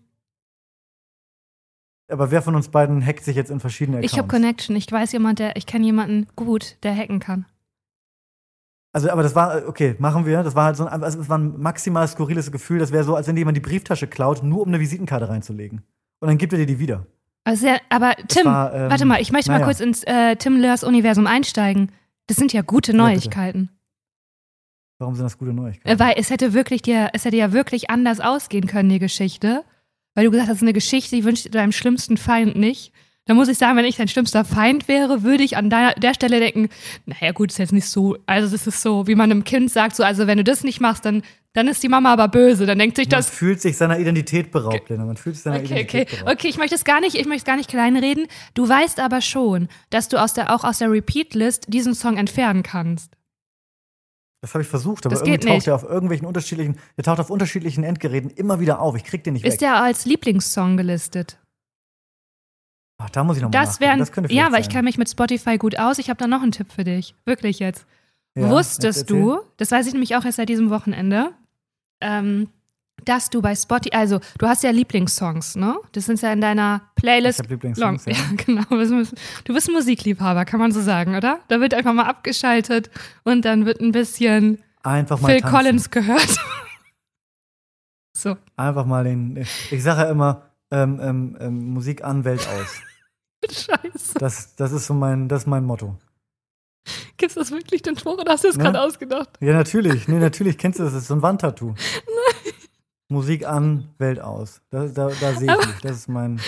Aber 2.09 2.31
wer 2.31 2.41
von 2.41 2.55
uns 2.55 2.69
beiden 2.69 3.05
hackt 3.05 3.23
sich 3.23 3.35
jetzt 3.35 3.51
in 3.51 3.59
verschiedene 3.59 3.97
Accounts? 3.97 4.13
Ich 4.13 4.17
habe 4.19 4.27
Connection. 4.27 4.75
Ich 4.75 4.91
weiß 4.91 5.11
jemand, 5.13 5.39
der, 5.39 5.55
ich 5.55 5.65
kenne 5.65 5.85
jemanden 5.85 6.27
gut, 6.35 6.77
der 6.83 6.95
hacken 6.95 7.19
kann. 7.19 7.45
Also, 8.93 9.09
aber 9.09 9.23
das 9.23 9.35
war, 9.35 9.67
okay, 9.67 9.95
machen 9.99 10.25
wir. 10.25 10.43
Das 10.43 10.55
war 10.55 10.65
halt 10.65 10.77
so 10.77 10.85
ein, 10.85 11.03
also 11.03 11.19
es 11.21 11.29
war 11.29 11.37
ein 11.37 11.59
maximal 11.59 12.07
skurriles 12.07 12.51
Gefühl. 12.51 12.79
Das 12.79 12.91
wäre 12.91 13.03
so, 13.03 13.15
als 13.15 13.27
wenn 13.27 13.35
dir 13.35 13.41
jemand 13.41 13.57
die 13.57 13.61
Brieftasche 13.61 14.07
klaut, 14.07 14.43
nur 14.43 14.61
um 14.61 14.67
eine 14.67 14.79
Visitenkarte 14.79 15.29
reinzulegen. 15.29 15.81
Und 16.19 16.27
dann 16.27 16.37
gibt 16.37 16.53
er 16.53 16.59
dir 16.59 16.65
die 16.65 16.79
wieder. 16.79 17.07
Also, 17.43 17.67
ja, 17.67 17.77
aber 17.89 18.15
Tim, 18.27 18.45
war, 18.45 18.73
ähm, 18.73 18.89
warte 18.89 19.05
mal, 19.05 19.21
ich 19.21 19.31
möchte 19.31 19.51
mal 19.51 19.63
kurz 19.63 19.79
ins 19.79 20.03
äh, 20.03 20.35
Tim 20.35 20.57
Lörs 20.57 20.83
Universum 20.83 21.25
einsteigen. 21.25 21.91
Das 22.27 22.37
sind 22.37 22.53
ja 22.53 22.61
gute. 22.61 22.93
Neuigkeiten. 22.93 23.69
Warum 24.99 25.15
sind 25.15 25.23
das 25.23 25.37
gute 25.37 25.53
Neuigkeiten? 25.53 25.89
Äh, 25.89 25.99
Weil 25.99 26.15
es 26.17 26.29
hätte 26.29 26.53
wirklich 26.53 26.83
dir, 26.83 27.09
es 27.13 27.25
hätte 27.25 27.37
ja 27.37 27.51
wirklich 27.53 27.89
anders 27.89 28.19
ausgehen 28.19 28.67
können, 28.67 28.89
die 28.89 28.99
Geschichte. 28.99 29.63
Weil 30.13 30.25
du 30.25 30.31
gesagt 30.31 30.49
hast, 30.49 30.61
eine 30.61 30.73
Geschichte, 30.73 31.15
die 31.15 31.23
wünscht 31.23 31.53
deinem 31.55 31.71
schlimmsten 31.71 32.17
Feind 32.17 32.55
nicht. 32.55 32.91
Da 33.25 33.35
muss 33.35 33.47
ich 33.49 33.57
sagen, 33.59 33.77
wenn 33.77 33.85
ich 33.85 33.97
dein 33.97 34.07
schlimmster 34.07 34.43
Feind 34.43 34.87
wäre, 34.87 35.21
würde 35.21 35.43
ich 35.43 35.55
an 35.55 35.69
deiner, 35.69 35.93
der 35.93 36.15
Stelle 36.15 36.39
denken, 36.39 36.69
naja 37.05 37.31
gut, 37.33 37.51
ist 37.51 37.59
jetzt 37.59 37.71
nicht 37.71 37.87
so, 37.87 38.17
also 38.25 38.51
das 38.51 38.65
ist 38.65 38.81
so, 38.81 39.05
wie 39.07 39.13
man 39.15 39.29
einem 39.29 39.43
Kind 39.43 39.69
sagt, 39.71 39.95
so, 39.95 40.03
also 40.03 40.25
wenn 40.25 40.37
du 40.39 40.43
das 40.43 40.63
nicht 40.63 40.81
machst, 40.81 41.05
dann, 41.05 41.21
dann 41.53 41.67
ist 41.67 41.83
die 41.83 41.87
Mama 41.87 42.11
aber 42.13 42.27
böse. 42.29 42.65
Dann 42.65 42.79
denkt 42.79 42.95
sich 42.97 43.05
Man 43.07 43.19
das, 43.19 43.29
fühlt 43.29 43.61
sich 43.61 43.77
seiner 43.77 43.99
Identität 43.99 44.49
beraubt, 44.51 44.89
Lena. 44.89 45.05
Man 45.05 45.17
fühlt 45.17 45.35
sich 45.35 45.43
seiner 45.43 45.57
Okay, 45.57 45.65
okay. 45.65 45.81
Identität 46.01 46.09
beraubt. 46.19 46.31
Okay, 46.39 46.47
ich 46.47 46.57
möchte 46.57 46.73
es 46.75 46.83
gar 46.83 46.99
nicht, 46.99 47.15
ich 47.15 47.25
möchte 47.25 47.41
es 47.41 47.45
gar 47.45 47.57
nicht 47.57 47.69
kleinreden. 47.69 48.25
Du 48.55 48.67
weißt 48.67 48.99
aber 48.99 49.21
schon, 49.21 49.67
dass 49.91 50.07
du 50.07 50.17
aus 50.19 50.33
der, 50.33 50.53
auch 50.55 50.63
aus 50.63 50.79
der 50.79 50.89
Repeat-List 50.91 51.65
diesen 51.67 51.93
Song 51.93 52.17
entfernen 52.17 52.63
kannst. 52.63 53.13
Das 54.41 54.55
habe 54.55 54.63
ich 54.63 54.67
versucht, 54.67 55.05
aber 55.05 55.13
Das 55.13 55.21
irgendwie 55.21 55.45
taucht 55.45 55.55
nicht. 55.57 55.67
er 55.67 55.75
auf 55.75 55.83
irgendwelchen 55.83 56.25
unterschiedlichen, 56.25 56.77
der 56.97 57.03
taucht 57.03 57.19
auf 57.19 57.29
unterschiedlichen 57.29 57.83
Endgeräten 57.83 58.31
immer 58.31 58.59
wieder 58.59 58.79
auf. 58.81 58.95
Ich 58.95 59.03
krieg 59.03 59.23
den 59.23 59.33
nicht 59.33 59.45
Ist 59.45 59.53
weg. 59.53 59.59
der 59.59 59.75
als 59.75 60.05
Lieblingssong 60.05 60.77
gelistet? 60.77 61.37
Ach, 63.03 63.09
da 63.09 63.23
muss 63.23 63.37
ich 63.37 63.43
nochmal 63.43 63.65
Das 63.65 63.79
wären, 63.79 63.99
das 63.99 64.11
könnte 64.11 64.33
ja, 64.33 64.51
weil 64.51 64.61
ich 64.61 64.69
kenne 64.69 64.83
mich 64.83 64.97
mit 64.97 65.09
Spotify 65.09 65.57
gut 65.57 65.77
aus. 65.79 65.97
Ich 65.97 66.09
habe 66.09 66.17
da 66.17 66.27
noch 66.27 66.41
einen 66.43 66.51
Tipp 66.51 66.71
für 66.71 66.83
dich. 66.83 67.15
Wirklich 67.25 67.59
jetzt. 67.59 67.85
Ja, 68.35 68.49
Wusstest 68.49 68.99
jetzt 68.99 69.09
du, 69.09 69.39
das 69.57 69.71
weiß 69.71 69.87
ich 69.87 69.93
nämlich 69.93 70.15
auch 70.15 70.23
erst 70.23 70.37
seit 70.37 70.47
diesem 70.49 70.69
Wochenende, 70.69 71.31
ähm, 71.99 72.49
dass 73.03 73.29
du 73.29 73.41
bei 73.41 73.55
Spotify, 73.55 73.95
also 73.95 74.19
du 74.37 74.47
hast 74.47 74.63
ja 74.63 74.69
Lieblingssongs, 74.69 75.55
ne? 75.55 75.75
Das 75.91 76.05
sind 76.05 76.21
ja 76.21 76.31
in 76.31 76.39
deiner 76.39 76.81
Playlist. 76.95 77.39
Ich 77.39 77.45
hab 77.45 77.49
Lieblingssongs, 77.51 78.05
Long- 78.05 78.15
ja. 78.15 78.21
ja, 78.21 78.35
genau. 78.45 78.63
Du 79.43 79.53
bist 79.53 79.67
ein 79.67 79.73
Musikliebhaber, 79.73 80.45
kann 80.45 80.59
man 80.59 80.71
so 80.71 80.81
sagen, 80.81 81.15
oder? 81.15 81.39
Da 81.47 81.59
wird 81.59 81.73
einfach 81.73 81.93
mal 81.93 82.05
abgeschaltet 82.05 82.89
und 83.23 83.43
dann 83.43 83.65
wird 83.65 83.81
ein 83.81 83.91
bisschen 83.91 84.59
Einfach 84.83 85.19
mal 85.19 85.29
Phil 85.31 85.41
tanzen. 85.41 85.57
Collins 85.57 85.89
gehört. 85.91 86.37
so. 88.15 88.37
Einfach 88.55 88.85
mal 88.85 89.03
den, 89.03 89.45
ich 89.71 89.83
sage 89.83 90.01
ja 90.01 90.09
immer, 90.09 90.43
ähm, 90.71 90.99
ähm, 91.01 91.37
ähm, 91.39 91.73
Musik 91.73 92.03
an, 92.03 92.23
Welt 92.23 92.47
aus. 92.47 92.81
Scheiße. 93.49 94.19
Das, 94.19 94.55
das 94.55 94.71
ist 94.71 94.87
so 94.87 94.93
mein, 94.93 95.27
das 95.27 95.43
ist 95.43 95.47
mein 95.47 95.63
Motto. 95.65 95.95
Gibt's 97.17 97.35
das 97.35 97.51
wirklich 97.51 97.81
den 97.83 97.97
Spruch 97.97 98.17
oder 98.17 98.31
hast 98.33 98.43
du 98.43 98.47
es 98.47 98.55
Ja. 98.55 98.63
gerade 98.63 98.81
ausgedacht? 98.81 99.29
Ja, 99.39 99.53
natürlich. 99.53 100.07
Nee, 100.07 100.19
natürlich 100.19 100.57
kennst 100.57 100.79
du 100.79 100.83
das. 100.83 100.93
Das 100.93 101.03
ist 101.03 101.07
so 101.07 101.13
ein 101.15 101.21
Wandtattoo. 101.21 101.75
Musik 103.09 103.45
an, 103.45 103.89
Welt 103.97 104.19
aus. 104.21 104.61
Da, 104.69 104.87
da, 104.87 105.09
da 105.19 105.33
sehe 105.33 105.51
ich 105.59 105.67
mich. 105.67 105.75
Das 105.81 105.91
ist 105.97 106.07
mein, 106.07 106.39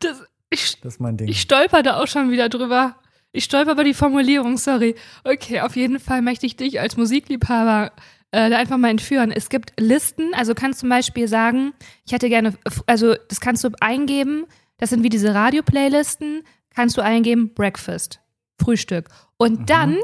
Das, 0.00 0.22
ich, 0.50 0.80
das 0.80 0.94
ist 0.94 1.00
mein 1.00 1.16
Ding. 1.16 1.28
Ich 1.28 1.40
stolper 1.40 1.82
da 1.82 2.00
auch 2.00 2.06
schon 2.06 2.30
wieder 2.30 2.48
drüber. 2.48 2.96
Ich 3.32 3.44
stolper 3.44 3.72
über 3.72 3.84
die 3.84 3.94
Formulierung, 3.94 4.56
sorry. 4.56 4.94
Okay, 5.24 5.60
auf 5.60 5.74
jeden 5.74 5.98
Fall 5.98 6.22
möchte 6.22 6.46
ich 6.46 6.56
dich 6.56 6.80
als 6.80 6.96
Musikliebhaber 6.96 7.92
äh, 8.30 8.50
da 8.50 8.56
einfach 8.58 8.76
mal 8.76 8.90
entführen. 8.90 9.32
Es 9.32 9.48
gibt 9.48 9.72
Listen, 9.80 10.32
also 10.34 10.54
kannst 10.54 10.80
zum 10.80 10.88
Beispiel 10.90 11.26
sagen, 11.28 11.72
ich 12.06 12.12
hätte 12.12 12.28
gerne, 12.28 12.54
also 12.86 13.14
das 13.28 13.40
kannst 13.40 13.64
du 13.64 13.70
eingeben, 13.80 14.46
das 14.82 14.90
sind 14.90 15.04
wie 15.04 15.08
diese 15.10 15.32
Radio-Playlisten, 15.32 16.42
kannst 16.74 16.96
du 16.96 17.02
eingeben 17.02 17.54
Breakfast, 17.54 18.20
Frühstück. 18.60 19.06
Und 19.36 19.70
dann, 19.70 19.96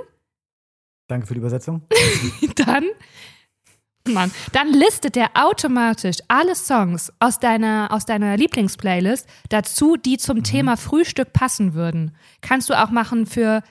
Danke 1.08 1.26
für 1.26 1.34
die 1.34 1.40
Übersetzung. 1.40 1.82
dann, 2.54 2.84
Mann, 4.06 4.30
dann 4.52 4.72
listet 4.72 5.16
der 5.16 5.30
automatisch 5.34 6.18
alle 6.28 6.54
Songs 6.54 7.12
aus 7.18 7.40
deiner, 7.40 7.88
aus 7.90 8.06
deiner 8.06 8.36
Lieblingsplaylist 8.36 9.26
dazu, 9.48 9.96
die 9.96 10.12
Mhm. 10.12 10.18
zum 10.18 10.42
Thema 10.44 10.76
Frühstück 10.76 11.32
passen 11.32 11.74
würden. 11.74 12.14
Kannst 12.40 12.70
du 12.70 12.74
auch 12.80 12.90
machen 12.90 13.26
für 13.26 13.64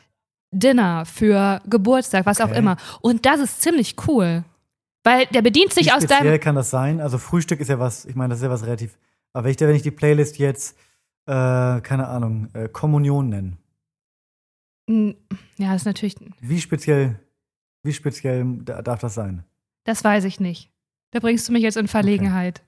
Dinner, 0.51 1.05
für 1.05 1.61
Geburtstag, 1.67 2.25
was 2.25 2.41
auch 2.41 2.49
Okay. 2.49 2.59
immer. 2.59 2.75
Und 2.99 3.25
das 3.25 3.39
ist 3.39 3.61
ziemlich 3.61 3.95
cool. 4.09 4.43
Weil 5.05 5.25
der 5.27 5.41
bedient 5.41 5.71
sich 5.73 5.85
Wie 5.87 5.91
aus 5.93 6.05
deinem. 6.05 6.37
kann 6.41 6.55
das 6.55 6.69
sein? 6.69 6.99
Also 6.99 7.17
Frühstück 7.17 7.61
ist 7.61 7.69
ja 7.69 7.79
was, 7.79 8.03
ich 8.03 8.15
meine, 8.15 8.31
das 8.31 8.39
ist 8.39 8.43
ja 8.43 8.49
was 8.49 8.63
relativ. 8.65 8.97
Aber 9.31 9.45
wenn 9.45 9.51
ich, 9.51 9.59
wenn 9.61 9.75
ich 9.75 9.83
die 9.83 9.91
Playlist 9.91 10.37
jetzt, 10.37 10.75
äh, 11.27 11.81
keine 11.81 12.07
Ahnung, 12.07 12.47
äh, 12.53 12.67
Kommunion 12.69 13.29
nenne, 13.29 13.57
Hm, 14.89 15.15
Ja, 15.57 15.73
das 15.73 15.81
ist 15.81 15.85
natürlich. 15.85 16.15
wie 16.39 16.61
speziell, 16.61 17.19
wie 17.83 17.91
speziell 17.93 18.45
da- 18.63 18.81
darf 18.81 18.99
das 19.01 19.13
sein? 19.15 19.43
Das 19.83 20.03
weiß 20.03 20.23
ich 20.23 20.39
nicht. 20.39 20.71
Da 21.11 21.19
bringst 21.19 21.47
du 21.47 21.53
mich 21.53 21.61
jetzt 21.63 21.77
in 21.77 21.87
Verlegenheit. 21.87 22.63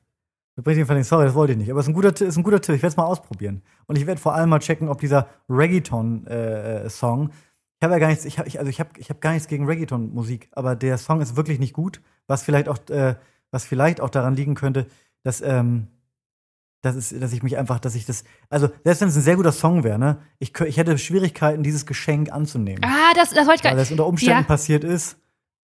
Da 0.56 0.62
bringt 0.62 0.76
jedenfalls 0.78 1.08
sorry, 1.08 1.26
das 1.26 1.34
wollte 1.36 1.54
ich 1.54 1.58
nicht. 1.60 1.70
Aber 1.72 1.80
es 1.80 1.86
ist 1.86 1.90
ein 1.90 1.94
guter, 1.94 2.10
ist 2.26 2.36
ein 2.38 2.44
guter 2.44 2.60
Tipp. 2.62 2.76
Ich 2.76 2.82
werde 2.82 2.92
es 2.92 2.98
mal 2.98 3.06
ausprobieren. 3.06 3.62
Und 3.88 3.98
ich 3.98 4.06
werde 4.06 4.20
vor 4.20 4.36
allem 4.36 4.50
mal 4.50 4.60
checken, 4.60 4.90
ob 4.90 5.00
dieser 5.00 5.28
Reggaeton-Song. 5.50 7.30
ich 7.30 7.84
habe 7.84 7.94
ja 7.94 8.00
gar 8.00 8.08
nichts, 8.10 8.26
ich 8.26 8.38
hab, 8.40 8.48
ich, 8.48 8.60
also 8.60 8.70
ich 8.70 8.80
habe 8.82 8.90
ich 8.98 9.10
hab 9.10 9.22
gar 9.22 9.32
nichts 9.32 9.48
gegen 9.48 9.66
Reggaeton-Musik, 9.66 10.50
aber 10.52 10.76
der 10.76 10.98
Song 10.98 11.22
ist 11.22 11.36
wirklich 11.38 11.60
nicht 11.60 11.74
gut, 11.74 12.02
was 12.28 12.44
vielleicht 12.44 12.68
auch, 12.68 12.78
äh, 12.90 13.16
was 13.52 13.64
vielleicht 13.66 14.02
auch 14.02 14.10
daran 14.10 14.36
liegen 14.36 14.56
könnte, 14.56 14.86
dass, 15.24 15.40
ähm, 15.42 15.88
dass, 16.82 16.96
es, 16.96 17.10
dass 17.18 17.34
ich 17.34 17.44
mich 17.44 17.58
einfach, 17.58 17.80
dass 17.80 17.96
ich 17.96 18.06
das, 18.06 18.24
also 18.50 18.70
selbst 18.84 19.02
wenn 19.02 19.10
es 19.10 19.16
ein 19.16 19.22
sehr 19.22 19.36
guter 19.36 19.52
Song 19.52 19.84
wäre, 19.84 20.00
ne, 20.00 20.20
ich, 20.40 20.58
ich 20.62 20.78
hätte 20.78 20.98
Schwierigkeiten, 20.98 21.62
dieses 21.64 21.86
Geschenk 21.86 22.32
anzunehmen. 22.32 22.84
Ah, 22.84 23.14
das, 23.16 23.32
das 23.32 23.48
wollte 23.48 23.60
ich 23.60 23.64
weil 23.66 23.72
gerade. 23.72 23.78
das 23.78 23.92
unter 23.92 24.08
Umständen 24.08 24.42
Ja. 24.42 24.48
passiert 24.48 24.84
ist, 24.84 25.18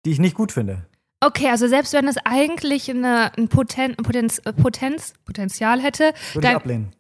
die 0.06 0.12
ich 0.12 0.20
nicht 0.20 0.36
gut 0.36 0.52
finde. 0.52 0.86
Okay, 1.22 1.50
also 1.50 1.68
selbst 1.68 1.94
wenn 1.94 2.08
es 2.08 2.18
eigentlich 2.26 2.90
eine, 2.92 3.32
ein 3.38 3.48
Poten, 3.48 3.96
Potenz, 3.96 4.40
äh, 4.40 4.52
Potenz, 4.54 5.14
Potenzial 5.26 5.82
hätte, 5.82 6.14
Würde 6.34 6.50
ich 6.50 6.56
ablehnen. 6.56 6.92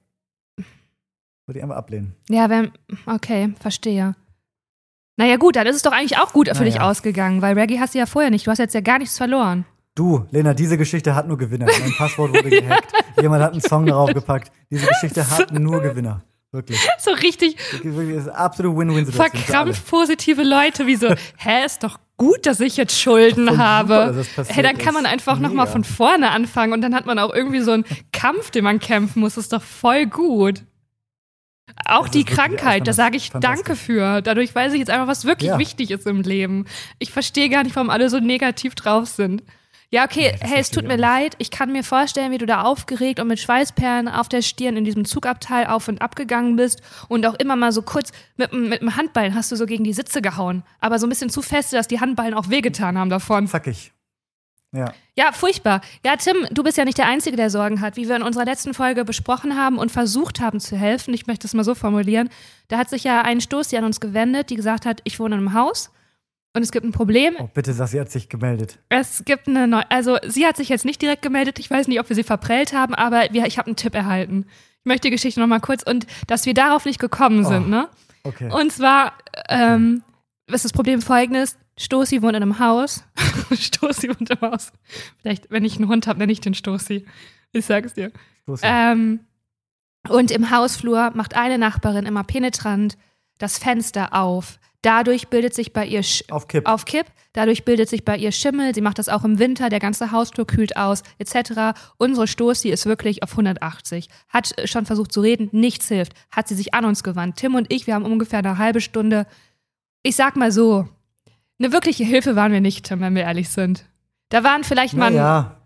Würde 1.45 1.59
ich 1.59 1.63
einfach 1.63 1.75
ablehnen. 1.75 2.15
Ja, 2.29 2.49
wenn, 2.49 2.71
okay, 3.05 3.53
verstehe. 3.59 4.15
Naja, 5.17 5.37
gut, 5.37 5.55
dann 5.57 5.67
ist 5.67 5.75
es 5.75 5.81
doch 5.83 5.91
eigentlich 5.91 6.17
auch 6.17 6.33
gut 6.33 6.47
für 6.55 6.63
dich 6.65 6.75
Naja. 6.75 6.89
ausgegangen, 6.89 7.41
weil 7.41 7.57
Reggae 7.57 7.79
hast 7.79 7.93
du 7.93 7.99
ja 7.99 8.05
vorher 8.05 8.31
nicht. 8.31 8.47
Du 8.47 8.51
hast 8.51 8.57
jetzt 8.57 8.73
ja 8.73 8.81
gar 8.81 8.97
nichts 8.99 9.17
verloren. 9.17 9.65
Du, 9.95 10.25
Lena, 10.31 10.53
diese 10.53 10.77
Geschichte 10.77 11.15
hat 11.15 11.27
nur 11.27 11.37
Gewinner. 11.37 11.67
Mein 11.79 11.93
Passwort 11.97 12.31
wurde 12.33 12.49
gehackt. 12.49 12.91
Jemand 13.21 13.41
hat 13.41 13.53
einen 13.53 13.61
Song 13.61 13.85
darauf 13.85 14.13
gepackt. 14.13 14.51
Diese 14.69 14.85
Geschichte 14.87 15.29
hat 15.29 15.53
nur 15.53 15.81
Gewinner. 15.81 16.21
Wirklich. 16.51 16.79
So 16.99 17.11
richtig 17.11 17.57
absolute 18.33 18.77
Win-Win-Situation. 18.77 19.41
verkrampft 19.41 19.87
positive 19.89 20.41
Leute, 20.43 20.85
wie 20.87 20.95
so, 20.95 21.13
hä, 21.37 21.65
ist 21.65 21.83
doch 21.83 21.99
gut, 22.17 22.45
dass 22.45 22.59
ich 22.61 22.77
jetzt 22.77 22.97
Schulden 22.99 23.47
super, 23.47 23.57
habe. 23.57 24.25
passiert 24.35 24.55
hey, 24.55 24.63
dann 24.63 24.77
kann 24.77 24.93
man 24.93 25.05
einfach 25.05 25.39
nochmal 25.39 25.67
von 25.67 25.83
vorne 25.83 26.31
anfangen 26.31 26.71
und 26.73 26.81
dann 26.81 26.95
hat 26.95 27.05
man 27.05 27.19
auch 27.19 27.33
irgendwie 27.33 27.59
so 27.59 27.71
einen 27.71 27.83
Kampf, 28.13 28.51
den 28.51 28.63
man 28.63 28.79
kämpfen 28.79 29.19
muss. 29.19 29.35
Das 29.35 29.45
ist 29.45 29.53
doch 29.53 29.61
voll 29.63 30.05
gut. 30.05 30.63
Auch 31.85 32.03
Das 32.03 32.11
die 32.11 32.23
Krankheit, 32.23 32.87
da 32.87 32.93
sage 32.93 33.17
ich. 33.17 33.31
Danke 33.31 33.75
für. 33.75 34.21
Dadurch 34.21 34.55
weiß 34.55 34.73
ich 34.73 34.79
jetzt 34.79 34.89
einfach, 34.91 35.07
was 35.07 35.25
wirklich 35.25 35.49
Ja. 35.49 35.59
wichtig 35.59 35.91
ist 35.91 36.07
im 36.07 36.21
Leben. 36.21 36.65
Ich 36.99 37.11
verstehe 37.11 37.49
gar 37.49 37.63
nicht, 37.63 37.75
warum 37.75 37.89
alle 37.89 38.09
so 38.09 38.19
negativ 38.19 38.75
drauf 38.75 39.07
sind. 39.07 39.43
Ja, 39.91 40.03
okay, 40.03 40.35
das 40.39 40.49
hey, 40.49 40.59
es 40.59 40.71
tut 40.71 40.85
mir 40.85 40.97
leid. 40.97 41.35
Ich 41.37 41.51
kann 41.51 41.71
mir 41.71 41.83
vorstellen, 41.83 42.31
wie 42.31 42.37
du 42.37 42.45
da 42.45 42.63
aufgeregt 42.63 43.19
und 43.19 43.27
mit 43.27 43.39
Schweißperlen 43.39 44.07
auf 44.07 44.27
der 44.27 44.41
Stirn 44.41 44.77
in 44.77 44.85
diesem 44.85 45.05
Zugabteil 45.05 45.67
auf 45.67 45.87
und 45.87 46.01
ab 46.01 46.15
gegangen 46.15 46.55
bist 46.55 46.81
und 47.07 47.25
auch 47.25 47.35
immer 47.35 47.55
mal 47.55 47.71
so 47.71 47.81
kurz 47.81 48.11
mit, 48.35 48.51
mit 48.53 48.81
dem 48.81 48.95
Handballen 48.95 49.35
hast 49.35 49.51
du 49.51 49.55
so 49.55 49.65
gegen 49.65 49.83
die 49.83 49.93
Sitze 49.93 50.21
gehauen. 50.21 50.63
Aber 50.79 50.99
so 50.99 51.05
ein 51.05 51.09
bisschen 51.09 51.29
zu 51.29 51.41
feste, 51.41 51.75
dass 51.75 51.87
die 51.87 51.99
Handballen 51.99 52.33
auch 52.33 52.49
wehgetan 52.49 52.97
haben 52.97 53.09
davon. 53.09 53.47
Zackig. 53.47 53.93
Ja. 54.75 54.93
Ja, 55.17 55.31
furchtbar. 55.31 55.79
Ja, 56.03 56.17
Tim, 56.17 56.35
du 56.51 56.61
bist 56.61 56.77
ja 56.77 56.83
nicht 56.83 56.97
der 56.97 57.07
Einzige, 57.07 57.37
der 57.37 57.49
Sorgen 57.49 57.79
hat. 57.79 57.95
Wie 57.95 58.09
wir 58.09 58.17
in 58.17 58.23
unserer 58.23 58.43
letzten 58.43 58.73
Folge 58.73 59.05
besprochen 59.05 59.55
haben 59.55 59.77
und 59.77 59.91
versucht 59.91 60.41
haben 60.41 60.59
zu 60.59 60.75
helfen, 60.75 61.13
ich 61.13 61.27
möchte 61.27 61.47
es 61.47 61.53
mal 61.53 61.63
so 61.63 61.75
formulieren, 61.75 62.29
da 62.67 62.77
hat 62.77 62.89
sich 62.89 63.05
ja 63.05 63.21
ein 63.21 63.39
Stoßi 63.39 63.77
an 63.77 63.85
uns 63.85 64.01
gewendet, 64.01 64.49
die 64.49 64.55
gesagt 64.55 64.85
hat, 64.85 64.99
ich 65.05 65.19
wohne 65.19 65.35
in 65.35 65.41
einem 65.41 65.53
Haus 65.53 65.91
und 66.55 66.61
es 66.63 66.71
gibt 66.71 66.85
ein 66.85 66.91
Problem. 66.91 67.35
Oh, 67.39 67.49
bitte 67.53 67.73
sag, 67.73 67.87
sie 67.89 67.99
hat 67.99 68.09
sich 68.11 68.29
gemeldet. 68.29 68.79
Es 68.89 69.23
gibt 69.25 69.47
eine 69.47 69.67
neue, 69.67 69.89
also 69.91 70.17
sie 70.25 70.45
hat 70.45 70.57
sich 70.57 70.69
jetzt 70.69 70.85
nicht 70.85 71.01
direkt 71.01 71.21
gemeldet, 71.21 71.59
ich 71.59 71.69
weiß 71.69 71.87
nicht, 71.87 71.99
ob 71.99 72.09
wir 72.09 72.15
sie 72.15 72.23
verprellt 72.23 72.73
haben, 72.73 72.95
aber 72.95 73.27
wir, 73.31 73.45
ich 73.45 73.57
habe 73.57 73.67
einen 73.67 73.75
Tipp 73.75 73.93
erhalten. 73.93 74.45
Ich 74.79 74.85
möchte 74.85 75.07
die 75.07 75.11
Geschichte 75.11 75.39
nochmal 75.39 75.59
kurz 75.61 75.83
und 75.83 76.07
dass 76.27 76.45
wir 76.45 76.53
darauf 76.53 76.85
nicht 76.85 76.99
gekommen 76.99 77.43
sind, 77.45 77.65
Oh. 77.65 77.69
ne? 77.69 77.89
Okay. 78.23 78.49
Und 78.51 78.71
zwar 78.71 79.13
ähm, 79.49 80.01
ist 80.47 80.65
das 80.65 80.73
Problem 80.73 81.01
folgendes: 81.01 81.57
Stoßi 81.77 82.21
wohnt 82.21 82.35
in 82.35 82.41
einem 82.41 82.57
Haus. 82.59 83.03
Stoßi 83.51 84.09
wohnt 84.09 84.29
im 84.29 84.41
Haus. 84.41 84.71
Vielleicht, 85.21 85.51
wenn 85.51 85.63
ich 85.65 85.75
einen 85.77 85.87
Hund 85.89 86.07
habe, 86.07 86.19
nenne 86.19 86.31
ich 86.31 86.41
den 86.41 86.53
Stoßi. 86.55 87.05
Ich 87.51 87.65
sag's 87.65 87.93
dir. 87.93 88.11
Los. 88.47 88.61
Ähm, 88.63 89.19
und 90.09 90.31
im 90.31 90.51
Hausflur 90.51 91.11
macht 91.15 91.35
eine 91.35 91.57
Nachbarin 91.57 92.05
immer 92.05 92.23
penetrant 92.23 92.97
das 93.37 93.57
Fenster 93.57 94.13
auf. 94.13 94.59
Dadurch 94.81 95.29
bildet 95.29 95.55
sich 95.55 95.73
bei 95.73 95.85
ihr 95.85 96.03
Sch 96.03 96.23
auf 96.29 96.47
Kipp. 96.47 96.67
auf 96.67 96.85
Kipp. 96.85 97.07
Dadurch 97.33 97.65
bildet 97.65 97.89
sich 97.89 98.05
bei 98.05 98.15
ihr 98.17 98.31
Schimmel. 98.31 98.73
Sie 98.75 98.81
macht 98.81 98.99
das 98.99 99.09
auch 99.09 99.23
im 99.23 99.39
Winter. 99.39 99.69
Der 99.69 99.79
ganze 99.79 100.11
Hausflur 100.11 100.45
kühlt 100.45 100.77
aus, 100.77 101.01
etc. 101.17 101.77
Unsere 101.97 102.27
Stoßi 102.27 102.69
ist 102.69 102.85
wirklich 102.85 103.23
auf 103.23 103.31
180. 103.31 104.07
Hat 104.29 104.53
schon 104.65 104.85
versucht 104.85 105.11
zu 105.11 105.21
reden, 105.21 105.49
nichts 105.51 105.87
hilft. 105.87 106.13
Hat 106.31 106.47
sie 106.47 106.55
sich 106.55 106.73
an 106.73 106.85
uns 106.85 107.03
gewandt. 107.03 107.37
Tim 107.37 107.55
und 107.55 107.73
ich, 107.73 107.87
wir 107.87 107.95
haben 107.95 108.05
ungefähr 108.05 108.39
eine 108.39 108.57
halbe 108.57 108.79
Stunde. 108.79 109.25
Ich 110.03 110.15
sag 110.15 110.35
mal 110.35 110.51
so, 110.51 110.87
eine 111.59 111.71
wirkliche 111.71 112.03
Hilfe 112.03 112.35
waren 112.35 112.51
wir 112.51 112.61
nicht, 112.61 112.85
Tim, 112.85 112.99
wenn 113.01 113.15
wir 113.15 113.23
ehrlich 113.23 113.49
sind. 113.49 113.85
Da 114.29 114.43
waren 114.43 114.63
vielleicht 114.63 114.93
mal 114.93 115.07
ein 115.07 115.15
ja, 115.15 115.57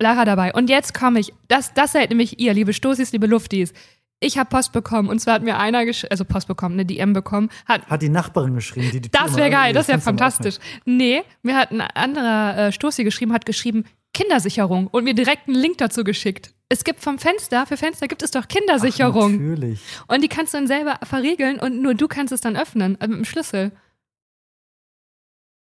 Lara 0.00 0.24
dabei. 0.24 0.52
Und 0.52 0.68
jetzt 0.68 0.92
komme 0.92 1.20
ich. 1.20 1.32
Das, 1.48 1.72
das 1.74 1.92
seid 1.92 2.10
nämlich 2.10 2.40
ihr, 2.40 2.52
liebe 2.52 2.72
Stoßis, 2.72 3.12
liebe 3.12 3.26
Luftis. 3.26 3.72
Ich 4.18 4.38
habe 4.38 4.48
Post 4.48 4.72
bekommen 4.72 5.08
und 5.10 5.18
zwar 5.20 5.34
hat 5.34 5.42
mir 5.42 5.58
einer, 5.58 5.84
gesch 5.84 6.06
also 6.08 6.24
Post 6.24 6.48
bekommen, 6.48 6.74
eine 6.74 6.86
DM 6.86 7.12
bekommen, 7.12 7.50
hat 7.66 7.86
hat 7.86 8.00
die 8.00 8.08
Nachbarin 8.08 8.54
geschrieben, 8.54 8.90
die 8.90 9.00
die 9.00 9.10
Tür 9.10 9.20
das 9.22 9.36
wäre 9.36 9.50
geil, 9.50 9.74
das 9.74 9.88
wäre 9.88 10.00
fantastisch. 10.00 10.56
Nee, 10.86 11.22
mir 11.42 11.56
hat 11.56 11.70
ein 11.70 11.82
anderer 11.82 12.68
äh, 12.68 12.72
Stoßi 12.72 13.04
geschrieben, 13.04 13.32
hat 13.34 13.44
geschrieben 13.44 13.84
Kindersicherung 14.14 14.86
und 14.86 15.04
mir 15.04 15.12
direkt 15.12 15.46
einen 15.48 15.56
Link 15.56 15.76
dazu 15.78 16.02
geschickt. 16.02 16.54
Es 16.70 16.82
gibt 16.82 17.00
vom 17.00 17.18
Fenster, 17.18 17.66
für 17.66 17.76
Fenster 17.76 18.08
gibt 18.08 18.22
es 18.22 18.30
doch. 18.30 18.48
Kindersicherung. 18.48 19.32
Natürlich. 19.32 19.80
und 20.08 20.22
die 20.24 20.28
kannst 20.28 20.54
du 20.54 20.58
dann 20.58 20.66
selber 20.66 20.98
verriegeln 21.02 21.58
und 21.60 21.82
nur 21.82 21.94
du 21.94 22.08
kannst 22.08 22.32
es 22.32 22.40
dann 22.40 22.56
öffnen, 22.56 22.98
äh, 23.00 23.08
mit 23.08 23.18
dem 23.18 23.24
Schlüssel. 23.26 23.72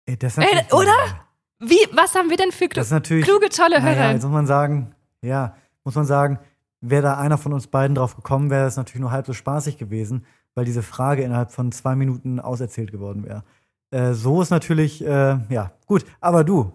Ey, 0.06 0.16
das 0.16 0.38
ist 0.38 0.44
Ey, 0.44 0.54
natürlich- 0.54 0.72
oder? 0.72 1.28
Wie, 1.60 1.78
was 1.92 2.14
haben 2.14 2.30
wir 2.30 2.36
denn 2.36 2.52
für 2.52 2.68
Das 2.68 2.86
ist 2.86 2.90
klu 2.90 2.96
natürlich. 2.96 3.24
kluge, 3.26 3.48
tolle 3.50 3.82
Hörer? 3.82 4.12
jetzt 4.12 4.22
muss 4.22 4.32
man 4.32 4.46
sagen, 4.46 4.94
ja, 5.22 5.56
muss 5.84 5.94
man 5.96 6.06
sagen, 6.06 6.38
wäre 6.80 7.02
da 7.02 7.18
einer 7.18 7.38
von 7.38 7.52
uns 7.52 7.66
beiden 7.66 7.94
drauf 7.94 8.14
gekommen, 8.16 8.50
wäre 8.50 8.64
das 8.64 8.76
natürlich 8.76 9.00
nur 9.00 9.10
halb 9.10 9.26
so 9.26 9.32
spaßig 9.32 9.78
gewesen, 9.78 10.24
weil 10.54 10.64
diese 10.64 10.82
Frage 10.82 11.22
innerhalb 11.22 11.52
von 11.52 11.72
zwei 11.72 11.94
Minuten 11.96 12.40
auserzählt 12.40 12.92
geworden 12.92 13.24
wäre. 13.24 13.44
Äh, 13.90 14.12
so 14.14 14.42
ist 14.42 14.50
natürlich, 14.50 15.04
äh, 15.04 15.38
ja, 15.48 15.72
gut, 15.86 16.04
aber 16.20 16.44
du, 16.44 16.72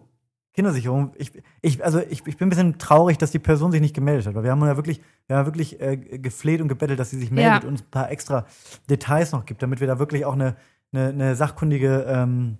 Kindersicherung, 0.54 1.14
ich, 1.18 1.32
ich, 1.62 1.84
also 1.84 2.00
ich, 2.00 2.26
ich 2.28 2.38
bin 2.38 2.48
ein 2.48 2.50
bisschen 2.50 2.78
traurig, 2.78 3.18
dass 3.18 3.32
die 3.32 3.40
Person 3.40 3.72
sich 3.72 3.82
nicht 3.82 3.96
gemeldet 3.96 4.28
hat, 4.28 4.36
weil 4.36 4.44
wir 4.44 4.52
haben 4.52 4.62
ja 4.62 4.76
wirklich, 4.76 5.02
wir 5.28 5.38
haben 5.38 5.46
wirklich 5.48 5.82
äh, 5.82 5.98
gefleht 5.98 6.62
und 6.62 6.68
gebettelt, 6.68 7.00
dass 7.00 7.10
sie 7.10 7.20
sich 7.20 7.32
meldet 7.32 7.64
Ja. 7.64 7.68
und 7.68 7.74
uns 7.74 7.82
ein 7.82 7.90
paar 7.92 8.12
extra 8.12 8.46
Details 8.90 9.32
noch 9.32 9.46
gibt, 9.46 9.64
damit 9.64 9.80
wir 9.80 9.88
da 9.88 9.98
wirklich 10.00 10.26
auch 10.26 10.34
eine, 10.34 10.56
eine, 10.92 11.10
eine 11.10 11.36
sachkundige 11.36 12.06
ähm, 12.08 12.58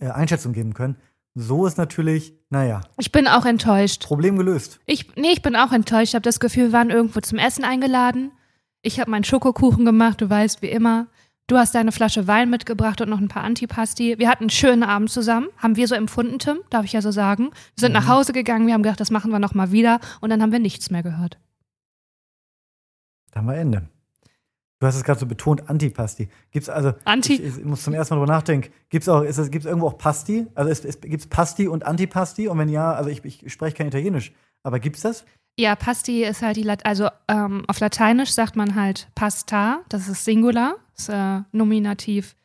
äh, 0.00 0.08
Einschätzung 0.08 0.52
geben 0.52 0.74
können. 0.74 0.96
So 1.40 1.66
ist 1.66 1.78
natürlich, 1.78 2.34
naja, 2.50 2.80
Ich 2.98 3.12
bin 3.12 3.28
auch 3.28 3.44
enttäuscht. 3.44 4.04
Problem 4.04 4.36
gelöst. 4.36 4.80
Ich, 4.86 5.14
nee, 5.14 5.30
ich 5.30 5.40
bin 5.40 5.54
auch 5.54 5.70
enttäuscht. 5.70 6.08
Ich 6.08 6.14
habe 6.16 6.22
das 6.24 6.40
Gefühl, 6.40 6.64
wir 6.64 6.72
waren 6.72 6.90
irgendwo 6.90 7.20
zum 7.20 7.38
Essen 7.38 7.64
eingeladen. 7.64 8.32
Ich 8.82 8.98
habe 8.98 9.12
meinen 9.12 9.22
Schokokuchen 9.22 9.84
gemacht, 9.84 10.20
du 10.20 10.28
weißt, 10.28 10.62
wie 10.62 10.68
immer. 10.68 11.06
Du 11.46 11.56
hast 11.56 11.76
deine 11.76 11.92
Flasche 11.92 12.26
Wein 12.26 12.50
mitgebracht 12.50 13.00
und 13.00 13.08
noch 13.08 13.20
ein 13.20 13.28
paar 13.28 13.44
Antipasti. 13.44 14.18
Wir 14.18 14.28
hatten 14.28 14.44
einen 14.44 14.50
schönen 14.50 14.82
Abend 14.82 15.10
zusammen, 15.10 15.46
haben 15.58 15.76
wir 15.76 15.86
so 15.86 15.94
empfunden, 15.94 16.40
Tim, 16.40 16.58
darf 16.70 16.84
ich 16.84 16.92
ja 16.92 17.02
so 17.02 17.12
sagen. 17.12 17.50
Wir 17.76 17.80
sind 17.82 17.92
nach 17.92 18.08
Hause 18.08 18.32
gegangen, 18.32 18.66
wir 18.66 18.74
haben 18.74 18.82
gedacht, 18.82 19.00
das 19.00 19.12
machen 19.12 19.30
wir 19.30 19.38
noch 19.38 19.54
mal 19.54 19.70
wieder 19.70 20.00
und 20.20 20.30
dann 20.30 20.42
haben 20.42 20.50
wir 20.50 20.58
nichts 20.58 20.90
mehr 20.90 21.04
gehört. 21.04 21.38
Da 23.30 23.40
haben 23.40 23.46
wir 23.46 23.54
Ende. 23.54 23.88
Du 24.80 24.86
hast 24.86 24.94
es 24.94 25.02
gerade 25.02 25.18
so 25.18 25.26
betont, 25.26 25.68
Antipasti. 25.68 26.28
Gibt's 26.52 26.68
also, 26.68 26.92
Anti- 27.04 27.34
ich, 27.34 27.58
ich 27.58 27.64
muss 27.64 27.82
zum 27.82 27.94
ersten 27.94 28.14
Mal 28.14 28.20
drüber 28.20 28.32
nachdenken, 28.32 28.70
gibt's 28.90 29.08
auch, 29.08 29.22
ist 29.22 29.38
es, 29.38 29.50
gibt's 29.50 29.66
irgendwo 29.66 29.88
auch 29.88 29.98
Pasti? 29.98 30.46
Also 30.54 30.70
ist, 30.70 30.84
ist, 30.84 31.02
gibt's 31.02 31.26
Pasti 31.26 31.66
und 31.66 31.84
Antipasti? 31.84 32.46
Und 32.46 32.58
wenn 32.58 32.68
ja, 32.68 32.92
also 32.92 33.10
ich, 33.10 33.24
ich 33.24 33.52
spreche 33.52 33.74
kein 33.76 33.88
Italienisch, 33.88 34.32
aber 34.62 34.78
gibt's 34.78 35.00
das? 35.02 35.24
Ja, 35.58 35.74
Pasti 35.74 36.22
ist 36.22 36.42
halt 36.42 36.56
die, 36.56 36.62
Lat 36.62 36.86
also 36.86 37.08
ähm, 37.26 37.64
auf 37.66 37.80
Lateinisch 37.80 38.30
sagt 38.30 38.54
man 38.54 38.76
halt 38.76 39.08
Pasta, 39.16 39.80
das 39.88 40.06
ist 40.06 40.24
Singular, 40.24 40.76
ist, 40.96 41.08
äh, 41.08 41.40
Nominativ. 41.50 42.36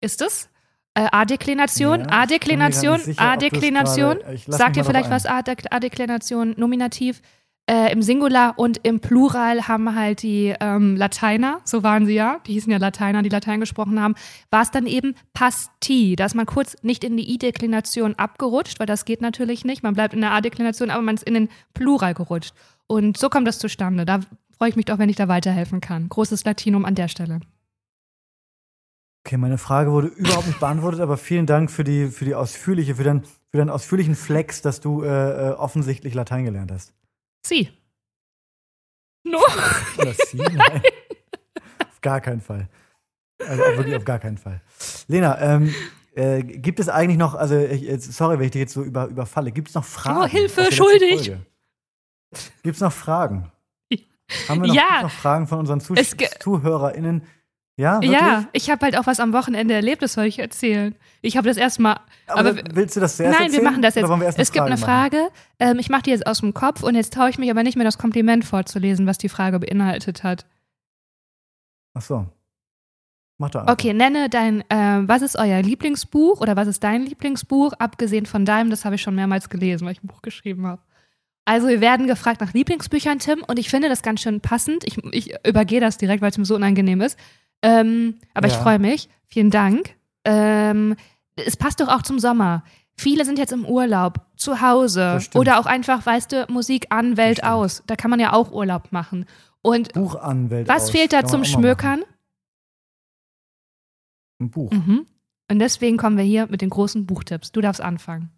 Ist 0.00 0.22
es? 0.22 0.48
Äh, 0.94 1.08
A-Deklination, 1.10 2.00
Ja, 2.00 2.06
A-Deklination, 2.22 3.00
A-Deklination. 3.16 4.18
Sagt 4.46 4.76
mal 4.76 4.84
vielleicht 4.84 5.10
was? 5.10 5.26
A-Dek- 5.26 5.66
A-Deklination, 5.70 6.54
Nominativ. 6.56 7.20
Äh, 7.68 7.92
Im 7.92 8.00
Singular 8.00 8.56
und 8.58 8.78
im 8.84 9.00
Plural 9.00 9.66
haben 9.66 9.96
halt 9.96 10.22
die 10.22 10.54
ähm, 10.60 10.94
Lateiner, 10.94 11.60
so 11.64 11.82
waren 11.82 12.06
sie 12.06 12.14
ja, 12.14 12.38
die 12.46 12.52
hießen 12.52 12.70
ja 12.70 12.78
Lateiner, 12.78 13.22
die 13.22 13.28
Latein 13.28 13.58
gesprochen 13.58 14.00
haben, 14.00 14.14
war 14.50 14.62
es 14.62 14.70
dann 14.70 14.86
eben 14.86 15.16
Pasti. 15.32 16.14
Da 16.14 16.26
ist 16.26 16.36
man 16.36 16.46
kurz 16.46 16.76
nicht 16.82 17.02
in 17.02 17.16
die 17.16 17.28
I-Deklination 17.28 18.14
abgerutscht, 18.14 18.78
weil 18.78 18.86
das 18.86 19.04
geht 19.04 19.20
natürlich 19.20 19.64
nicht. 19.64 19.82
Man 19.82 19.94
bleibt 19.94 20.14
in 20.14 20.20
der 20.20 20.30
A-Deklination, 20.30 20.90
aber 20.90 21.02
man 21.02 21.16
ist 21.16 21.24
in 21.24 21.34
den 21.34 21.48
Plural 21.74 22.14
gerutscht. 22.14 22.54
Und 22.86 23.16
so 23.16 23.28
kommt 23.28 23.48
das 23.48 23.58
zustande. 23.58 24.04
Da 24.04 24.20
freue 24.56 24.68
ich 24.68 24.76
mich 24.76 24.84
doch, 24.84 25.00
wenn 25.00 25.08
ich 25.08 25.16
da 25.16 25.26
weiterhelfen 25.26 25.80
kann. 25.80 26.08
Großes 26.08 26.44
Latinum 26.44 26.84
an 26.84 26.94
der 26.94 27.08
Stelle. 27.08 27.40
Okay, 29.26 29.38
meine 29.38 29.58
Frage 29.58 29.90
wurde 29.90 30.06
überhaupt 30.06 30.46
nicht 30.46 30.60
beantwortet, 30.60 31.00
aber 31.00 31.16
vielen 31.16 31.46
Dank 31.46 31.72
für 31.72 31.82
die, 31.82 32.06
für 32.06 32.24
die 32.24 32.36
ausführliche, 32.36 32.94
für 32.94 33.02
deinen, 33.02 33.24
für 33.50 33.58
deinen 33.58 33.70
ausführlichen 33.70 34.14
Flex, 34.14 34.62
dass 34.62 34.80
du 34.80 35.02
äh, 35.02 35.08
äh, 35.08 35.50
offensichtlich 35.54 36.14
Latein 36.14 36.44
gelernt 36.44 36.70
hast. 36.70 36.94
Sie. 37.48 37.70
No. 39.24 39.38
Oder 39.98 40.14
sie? 40.14 40.36
Nein. 40.38 40.82
auf 41.80 42.00
gar 42.00 42.20
keinen 42.20 42.40
Fall. 42.40 42.68
Also 43.40 43.62
wirklich 43.62 43.96
auf 43.96 44.04
gar 44.04 44.18
keinen 44.18 44.38
Fall. 44.38 44.60
Lena, 45.08 45.40
ähm, 45.40 45.74
äh, 46.14 46.42
gibt 46.42 46.80
es 46.80 46.88
eigentlich 46.88 47.18
noch, 47.18 47.34
also 47.34 47.58
ich, 47.58 47.82
jetzt- 47.82 48.12
sorry, 48.12 48.38
wenn 48.38 48.46
ich 48.46 48.52
dich 48.52 48.60
jetzt 48.60 48.72
so 48.74 48.82
über, 48.82 49.06
überfalle, 49.06 49.52
gibt 49.52 49.68
es 49.68 49.74
noch 49.74 49.84
Fragen? 49.84 50.20
Oh, 50.22 50.26
Hilfe, 50.26 50.72
schuldig. 50.72 51.32
Gibt 52.62 52.76
es 52.76 52.80
noch 52.80 52.92
Fragen? 52.92 53.50
Haben 54.48 54.62
wir 54.62 54.68
noch, 54.68 54.74
Ja. 54.74 55.02
noch 55.02 55.10
Fragen 55.10 55.46
von 55.46 55.58
unseren 55.60 55.80
Zuh 55.80 55.94
ZuhörerInnen? 56.40 57.22
Ja, 57.78 58.00
wirklich? 58.00 58.12
Ja, 58.12 58.48
ich 58.52 58.70
habe 58.70 58.86
halt 58.86 58.96
auch 58.96 59.06
was 59.06 59.20
am 59.20 59.34
Wochenende 59.34 59.74
erlebt, 59.74 60.00
das 60.00 60.14
soll 60.14 60.24
ich 60.24 60.38
erzählen. 60.38 60.94
Ich 61.20 61.36
habe 61.36 61.46
das 61.46 61.58
erstmal. 61.58 62.00
Aber, 62.26 62.50
aber 62.50 62.62
willst 62.72 62.96
du 62.96 63.00
das 63.00 63.18
zuerst 63.18 63.32
Nein, 63.32 63.48
wir 63.48 63.58
erzählen? 63.58 63.64
machen 63.64 63.82
das 63.82 63.94
jetzt. 63.96 64.08
Wir 64.08 64.34
Es 64.38 64.50
gibt 64.50 64.64
eine? 64.64 64.78
Frage. 64.78 65.28
Ähm, 65.58 65.78
ich 65.78 65.90
mache 65.90 66.02
die 66.02 66.10
jetzt 66.10 66.26
aus 66.26 66.40
dem 66.40 66.54
Kopf 66.54 66.82
und 66.82 66.94
jetzt 66.94 67.12
traue 67.12 67.28
ich 67.28 67.38
mich 67.38 67.50
aber 67.50 67.62
nicht 67.62 67.76
mehr, 67.76 67.84
das 67.84 67.98
Kompliment 67.98 68.46
vorzulesen, 68.46 69.06
was 69.06 69.18
die 69.18 69.28
Frage 69.28 69.58
beinhaltet 69.58 70.24
hat. 70.24 70.46
Ach 71.92 72.00
so. 72.00 72.26
Mach 73.38 73.54
einfach. 73.54 73.70
Okay, 73.70 73.92
nenne 73.92 74.30
dein, 74.30 74.64
ähm, 74.70 75.06
was 75.08 75.20
ist 75.20 75.36
euer 75.38 75.60
Lieblingsbuch 75.60 76.40
oder 76.40 76.56
was 76.56 76.68
ist 76.68 76.82
dein 76.82 77.02
Lieblingsbuch, 77.02 77.74
abgesehen 77.74 78.24
von 78.24 78.46
deinem, 78.46 78.70
das 78.70 78.86
habe 78.86 78.94
ich 78.94 79.02
schon 79.02 79.14
mehrmals 79.14 79.50
gelesen, 79.50 79.84
weil 79.84 79.92
ich 79.92 80.02
ein 80.02 80.06
Buch 80.06 80.22
geschrieben 80.22 80.66
habe. 80.66 80.80
Also 81.44 81.68
wir 81.68 81.80
werden 81.80 82.06
gefragt 82.06 82.40
nach 82.40 82.54
Lieblingsbüchern, 82.54 83.18
Tim, 83.18 83.44
und 83.46 83.58
ich 83.58 83.68
finde 83.68 83.88
das 83.88 84.02
ganz 84.02 84.22
schön 84.22 84.40
passend. 84.40 84.84
Ich, 84.84 84.96
ich 85.12 85.34
übergehe 85.46 85.80
das 85.80 85.98
direkt, 85.98 86.22
weil 86.22 86.30
es 86.30 86.38
mir 86.38 86.46
so 86.46 86.56
unangenehm 86.56 87.02
ist. 87.02 87.18
Ähm, 87.62 88.18
aber 88.34 88.46
ich 88.48 88.54
Ja. 88.54 88.62
freue 88.62 88.78
mich. 88.78 89.08
Vielen 89.26 89.50
Dank. 89.50 89.94
Ähm, 90.24 90.96
es 91.36 91.56
passt 91.56 91.80
doch 91.80 91.88
auch 91.88 92.02
zum 92.02 92.18
Sommer. 92.18 92.62
Viele 92.98 93.24
sind 93.24 93.38
jetzt 93.38 93.52
im 93.52 93.66
Urlaub, 93.66 94.20
zu 94.36 94.60
Hause 94.62 95.18
oder 95.34 95.58
auch 95.60 95.66
einfach, 95.66 96.04
weißt 96.06 96.32
du, 96.32 96.46
Musik 96.48 96.86
an, 96.90 97.16
Welt 97.16 97.44
aus. 97.44 97.82
Da 97.86 97.94
kann 97.96 98.10
man 98.10 98.20
ja 98.20 98.32
auch 98.32 98.50
Urlaub 98.52 98.90
machen. 98.92 99.26
Und 99.62 99.92
Buch 99.92 100.14
an, 100.14 100.48
Welt 100.50 100.68
was 100.68 100.84
aus. 100.84 100.90
fehlt 100.90 101.12
da 101.12 101.20
Kann 101.20 101.28
zum 101.30 101.44
Schmökern? 101.44 102.00
machen. 102.00 102.12
Ein 104.40 104.50
Buch. 104.50 104.70
Mhm. 104.72 105.06
Und 105.50 105.58
deswegen 105.58 105.96
kommen 105.96 106.16
wir 106.16 106.24
hier 106.24 106.46
mit 106.46 106.60
den 106.62 106.70
großen 106.70 107.06
Buchtipps. 107.06 107.52
Du 107.52 107.60
darfst 107.60 107.80
anfangen. 107.80 108.30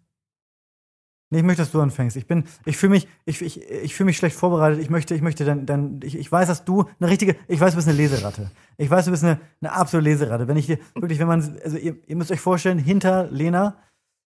Nee, 1.31 1.39
ich 1.39 1.43
möchte, 1.43 1.61
dass 1.61 1.71
du 1.71 1.79
anfängst. 1.79 2.17
Ich 2.17 2.25
bin, 2.25 2.45
ich 2.65 2.77
fühle 2.77 2.91
mich, 2.91 3.07
ich, 3.25 3.41
ich, 3.41 3.61
ich 3.61 3.93
fühle 3.93 4.05
mich 4.05 4.17
schlecht 4.17 4.35
vorbereitet. 4.35 4.81
Ich 4.81 4.89
möchte, 4.89 5.13
ich 5.13 5.21
möchte 5.21 5.45
dann, 5.45 5.67
dann 5.67 5.99
ich, 6.03 6.17
ich 6.17 6.31
weiß, 6.31 6.47
dass 6.47 6.65
du 6.65 6.85
eine 6.99 7.09
richtige, 7.09 7.35
ich 7.47 7.59
weiß, 7.59 7.73
du 7.73 7.75
bist 7.75 7.87
eine 7.87 7.97
Leseratte. 7.97 8.49
Ich 8.77 8.89
weiß, 8.89 9.05
du 9.05 9.11
bist 9.11 9.23
eine, 9.23 9.39
eine 9.61 9.71
absolute 9.71 10.09
Leseratte. 10.09 10.47
Wenn 10.47 10.57
ich 10.57 10.65
dir, 10.65 10.79
wirklich, 10.95 11.19
wenn 11.19 11.27
man, 11.27 11.59
also 11.63 11.77
ihr, 11.77 11.97
ihr 12.07 12.15
müsst 12.15 12.31
euch 12.31 12.39
vorstellen, 12.39 12.79
hinter 12.79 13.29
Lena 13.29 13.77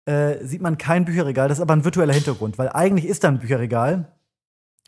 äh, 0.05 0.45
sieht 0.45 0.61
man 0.61 0.77
kein 0.77 1.07
Bücherregal. 1.07 1.49
Das 1.49 1.59
ist 1.59 1.63
aber 1.63 1.75
ein 1.75 1.85
virtueller 1.85 2.13
Hintergrund, 2.13 2.59
weil 2.59 2.69
eigentlich 2.69 3.07
ist 3.07 3.25
da 3.25 3.29
ein 3.29 3.39
Bücherregal 3.39 4.13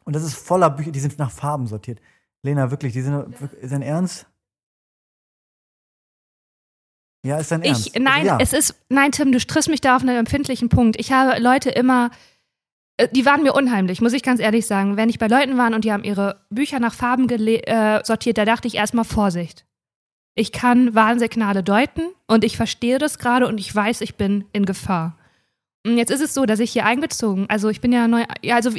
und 0.05 0.15
das 0.15 0.23
ist 0.23 0.35
voller 0.35 0.69
Bücher, 0.69 0.91
die 0.91 1.01
sind 1.01 1.19
nach 1.19 1.31
Farben 1.31 1.67
sortiert. 1.67 1.99
Lena, 2.43 2.71
wirklich, 2.71 2.93
die 2.93 3.03
sind, 3.03 3.35
ist 3.61 3.73
dein 3.73 3.83
Ernst? 3.83 4.27
Ja, 7.25 7.39
ist 7.39 7.53
dein 7.53 7.63
Ernst? 7.63 7.89
Ich, 7.95 8.03
nein, 8.03 8.27
ja. 8.27 8.39
es 8.41 8.53
ist, 8.53 8.75
nein, 8.89 9.13
Tim, 9.13 9.31
du 9.31 9.39
triffst 9.39 9.69
mich 9.69 9.81
da 9.81 9.97
auf 9.97 10.03
einen 10.03 10.17
empfindlichen 10.17 10.69
Punkt. 10.69 10.99
Ich 10.99 11.13
habe 11.13 11.41
Leute 11.41 11.71
immer, 11.71 12.11
äh, 12.97 13.09
die 13.13 13.25
waren 13.25 13.43
mir 13.43 13.55
unheimlich, 13.55 14.01
muss 14.01 14.13
ich 14.13 14.23
ganz 14.23 14.41
ehrlich 14.41 14.67
sagen. 14.67 14.97
Wenn 14.97 15.09
ich 15.09 15.19
bei 15.19 15.29
Leuten 15.29 15.57
war 15.57 15.73
und 15.73 15.85
die 15.85 15.93
haben 15.93 16.05
ihre 16.05 16.41
Bücher 16.51 16.81
nach 16.81 16.95
Farben 16.95 17.29
äh, 17.29 18.05
sortiert, 18.05 18.39
da 18.39 18.45
dachte 18.45 18.67
ich 18.67 18.75
erstmal 18.75 19.05
Vorsicht. 19.05 19.65
Ich 20.35 20.51
kann 20.51 20.95
Warnsignale 20.95 21.63
deuten 21.63 22.03
und 22.27 22.43
ich 22.43 22.57
verstehe 22.57 22.99
das 22.99 23.19
gerade 23.19 23.47
und 23.47 23.61
ich 23.61 23.75
weiß, 23.75 24.01
ich 24.01 24.17
bin 24.17 24.47
in 24.53 24.65
Gefahr. 24.65 25.17
Und 25.87 25.99
jetzt 25.99 26.11
ist 26.11 26.23
es 26.23 26.35
so, 26.35 26.47
dass 26.47 26.61
ich 26.61 26.73
hier 26.73 26.87
einbezogen, 26.87 27.47
also 27.49 27.69
ich 27.69 27.81
bin 27.81 27.93
ja 27.93 28.09
neu, 28.09 28.25
ja, 28.41 28.57
also 28.57 28.71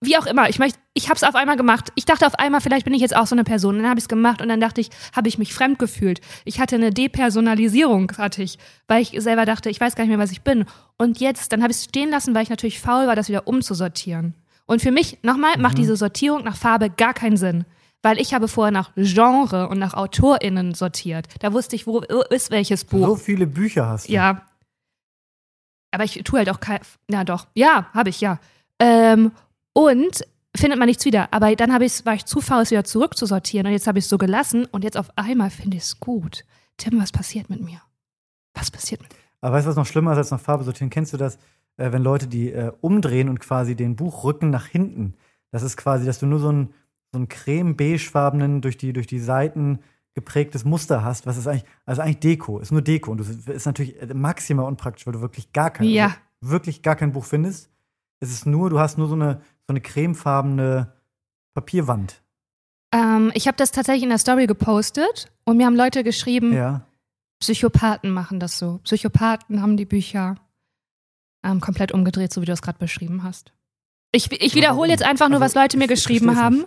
wie, 0.00 0.16
auch 0.18 0.26
immer, 0.26 0.48
ich 0.48 0.58
möchte, 0.58 0.78
ich 0.92 1.06
habe 1.08 1.16
es 1.16 1.22
auf 1.24 1.34
einmal 1.34 1.56
gemacht. 1.56 1.90
Ich 1.94 2.04
dachte 2.04 2.26
auf 2.26 2.34
einmal, 2.38 2.60
vielleicht 2.60 2.84
bin 2.84 2.92
ich 2.94 3.00
jetzt 3.00 3.16
auch 3.16 3.26
so 3.26 3.34
eine 3.34 3.44
Person. 3.44 3.76
Und 3.76 3.82
dann 3.82 3.90
habe 3.90 3.98
ich 3.98 4.04
es 4.04 4.08
gemacht 4.08 4.42
und 4.42 4.48
dann 4.48 4.60
dachte 4.60 4.80
ich, 4.80 4.90
habe 5.14 5.28
ich 5.28 5.38
mich 5.38 5.54
fremd 5.54 5.78
gefühlt. 5.78 6.20
Ich 6.44 6.60
hatte 6.60 6.76
eine 6.76 6.90
Depersonalisierung, 6.90 8.12
hatte 8.18 8.42
ich, 8.42 8.58
weil 8.88 9.02
ich 9.02 9.12
selber 9.18 9.44
dachte, 9.46 9.70
ich 9.70 9.80
weiß 9.80 9.94
gar 9.96 10.04
nicht 10.04 10.10
mehr, 10.10 10.18
was 10.18 10.32
ich 10.32 10.42
bin. 10.42 10.66
Und 10.98 11.18
jetzt, 11.20 11.52
dann 11.52 11.62
habe 11.62 11.70
ich 11.72 11.78
es 11.78 11.84
stehen 11.84 12.10
lassen, 12.10 12.34
weil 12.34 12.42
ich 12.42 12.50
natürlich 12.50 12.80
faul 12.80 13.06
war, 13.06 13.16
das 13.16 13.28
wieder 13.28 13.48
umzusortieren. 13.48 14.34
Und 14.66 14.82
für 14.82 14.90
mich, 14.90 15.18
nochmal, 15.22 15.56
Mhm. 15.56 15.62
macht 15.62 15.78
diese 15.78 15.96
Sortierung 15.96 16.44
nach 16.44 16.56
Farbe 16.56 16.90
gar 16.90 17.14
keinen 17.14 17.36
Sinn. 17.36 17.64
Weil 18.02 18.20
ich 18.20 18.34
habe 18.34 18.46
vorher 18.46 18.72
nach 18.72 18.90
Genre 18.96 19.68
und 19.68 19.78
nach 19.78 19.94
AutorInnen 19.94 20.74
sortiert. 20.74 21.26
Da 21.40 21.52
wusste 21.52 21.74
ich, 21.74 21.86
wo 21.86 22.00
ist 22.30 22.50
welches 22.50 22.84
Buch. 22.84 23.06
So 23.06 23.16
viele 23.16 23.46
Bücher 23.46 23.88
hast 23.88 24.08
du. 24.08 24.12
Ja. 24.12 24.42
Aber 25.90 26.04
ich 26.04 26.20
tue 26.24 26.38
halt 26.40 26.50
auch 26.50 26.60
kein. 26.60 26.80
Ja, 27.10 27.24
doch. 27.24 27.46
Ja, 27.54 27.86
habe 27.94 28.10
ich, 28.10 28.20
ja. 28.20 28.38
Ähm, 28.78 29.32
und 29.76 30.26
findet 30.56 30.78
man 30.78 30.88
nichts 30.88 31.04
wieder. 31.04 31.34
Aber 31.34 31.54
dann 31.54 31.82
ich's, 31.82 32.06
war 32.06 32.14
ich 32.14 32.24
zu 32.24 32.40
faul, 32.40 32.62
es 32.62 32.70
wieder 32.70 32.84
zurückzusortieren. 32.84 33.66
Und 33.66 33.74
jetzt 33.74 33.86
habe 33.86 33.98
ich 33.98 34.06
es 34.06 34.08
so 34.08 34.16
gelassen. 34.16 34.64
Und 34.64 34.84
jetzt 34.84 34.96
auf 34.96 35.10
einmal 35.16 35.50
finde 35.50 35.76
ich 35.76 35.82
es 35.82 36.00
gut. 36.00 36.46
Tim, 36.78 36.98
was 36.98 37.12
passiert 37.12 37.50
mit 37.50 37.60
mir? 37.60 37.82
Was 38.54 38.70
passiert 38.70 39.02
mit 39.02 39.12
mir? 39.12 39.18
Aber 39.42 39.54
weißt 39.54 39.66
du, 39.66 39.68
was 39.68 39.76
noch 39.76 39.84
schlimmer 39.84 40.12
ist 40.12 40.18
als 40.18 40.30
nach 40.30 40.40
Farbe 40.40 40.64
sortieren? 40.64 40.88
Kennst 40.88 41.12
du 41.12 41.18
das, 41.18 41.36
äh, 41.76 41.92
wenn 41.92 42.02
Leute 42.02 42.26
die 42.26 42.52
äh, 42.52 42.72
umdrehen 42.80 43.28
und 43.28 43.38
quasi 43.38 43.76
den 43.76 43.96
Buchrücken 43.96 44.48
nach 44.48 44.64
hinten? 44.66 45.12
Das 45.50 45.62
ist 45.62 45.76
quasi, 45.76 46.06
dass 46.06 46.20
du 46.20 46.26
nur 46.26 46.38
so 46.38 46.50
ein, 46.50 46.72
so 47.12 47.18
ein 47.18 47.28
creme-beigefarbenen, 47.28 48.62
durch 48.62 48.78
die, 48.78 48.94
durch 48.94 49.06
die 49.06 49.20
Seiten 49.20 49.80
geprägtes 50.14 50.64
Muster 50.64 51.04
hast. 51.04 51.26
Was 51.26 51.36
ist 51.36 51.46
eigentlich, 51.48 51.66
also 51.84 52.00
eigentlich 52.00 52.20
Deko, 52.20 52.60
ist 52.60 52.72
nur 52.72 52.80
Deko. 52.80 53.10
Und 53.10 53.18
das 53.20 53.28
ist 53.28 53.66
natürlich 53.66 54.00
äh, 54.00 54.14
maximal 54.14 54.64
unpraktisch, 54.64 55.06
weil 55.06 55.12
du 55.12 55.20
wirklich 55.20 55.52
gar 55.52 55.70
kein, 55.70 55.86
Ja. 55.86 56.16
also 56.40 56.52
wirklich 56.52 56.80
gar 56.80 56.96
kein 56.96 57.12
Buch 57.12 57.26
findest. 57.26 57.68
Es 58.20 58.30
ist 58.32 58.46
nur, 58.46 58.70
du 58.70 58.78
hast 58.78 58.96
nur 58.96 59.08
so 59.08 59.14
eine, 59.14 59.42
so 59.66 59.72
eine 59.72 59.80
cremefarbene 59.80 60.92
Papierwand. 61.54 62.22
Ähm, 62.92 63.32
ich 63.34 63.46
habe 63.48 63.56
das 63.56 63.72
tatsächlich 63.72 64.04
in 64.04 64.10
der 64.10 64.18
Story 64.18 64.46
gepostet. 64.46 65.30
Und 65.44 65.56
mir 65.56 65.66
haben 65.66 65.76
Leute 65.76 66.04
geschrieben, 66.04 66.52
Ja. 66.54 66.86
Psychopathen 67.40 68.10
machen 68.10 68.40
das 68.40 68.58
so. 68.58 68.78
Psychopathen 68.84 69.60
haben 69.60 69.76
die 69.76 69.84
Bücher 69.84 70.36
ähm, 71.44 71.60
komplett 71.60 71.92
umgedreht, 71.92 72.32
so 72.32 72.40
wie 72.40 72.46
du 72.46 72.52
es 72.52 72.62
gerade 72.62 72.78
beschrieben 72.78 73.22
hast. 73.22 73.52
Ich, 74.12 74.30
ich 74.32 74.54
wiederhole 74.54 74.88
jetzt 74.90 75.02
einfach 75.02 75.28
nur, 75.28 75.42
Also, 75.42 75.56
was 75.56 75.62
Leute 75.62 75.76
mir 75.76 75.84
ich- 75.84 75.90
ich 75.90 75.96
geschrieben 75.96 76.26
versteh's 76.26 76.42
haben. 76.42 76.64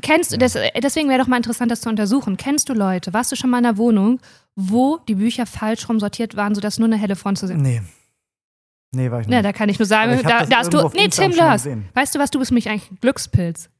Kennst 0.00 0.32
du, 0.32 0.38
das, 0.38 0.56
deswegen 0.82 1.08
wäre 1.08 1.18
doch 1.20 1.26
mal 1.26 1.36
interessant, 1.36 1.70
das 1.72 1.80
zu 1.80 1.88
untersuchen. 1.88 2.36
Kennst 2.36 2.68
du 2.68 2.72
Leute, 2.72 3.12
warst 3.12 3.32
du 3.32 3.36
schon 3.36 3.50
mal 3.50 3.58
in 3.58 3.66
einer 3.66 3.76
Wohnung, 3.78 4.20
wo 4.54 4.98
die 5.08 5.16
Bücher 5.16 5.44
falsch 5.44 5.88
rum 5.88 5.98
sortiert 6.00 6.36
waren, 6.36 6.54
sodass 6.54 6.78
nur 6.78 6.86
eine 6.86 6.96
helle 6.96 7.16
Front 7.16 7.38
zu 7.38 7.46
sehen 7.48 7.62
Nee. 7.62 7.82
Nee, 8.92 9.10
war 9.10 9.20
ich 9.20 9.26
nicht. 9.26 9.36
Na, 9.36 9.42
da 9.42 9.52
kann 9.52 9.68
ich 9.68 9.78
nur 9.78 9.86
sagen, 9.86 10.14
ich 10.14 10.22
da, 10.22 10.40
das 10.40 10.48
da 10.48 10.56
hast 10.58 10.72
du. 10.72 10.88
Nee, 10.94 11.08
Tim 11.08 11.32
Lörs. 11.32 11.64
gesehen. 11.64 11.88
Weißt 11.94 12.14
du 12.14 12.18
was, 12.18 12.30
du 12.30 12.38
bist 12.38 12.52
mich 12.52 12.68
eigentlich 12.68 12.90
ein 12.90 12.98
Glückspilz. 13.00 13.70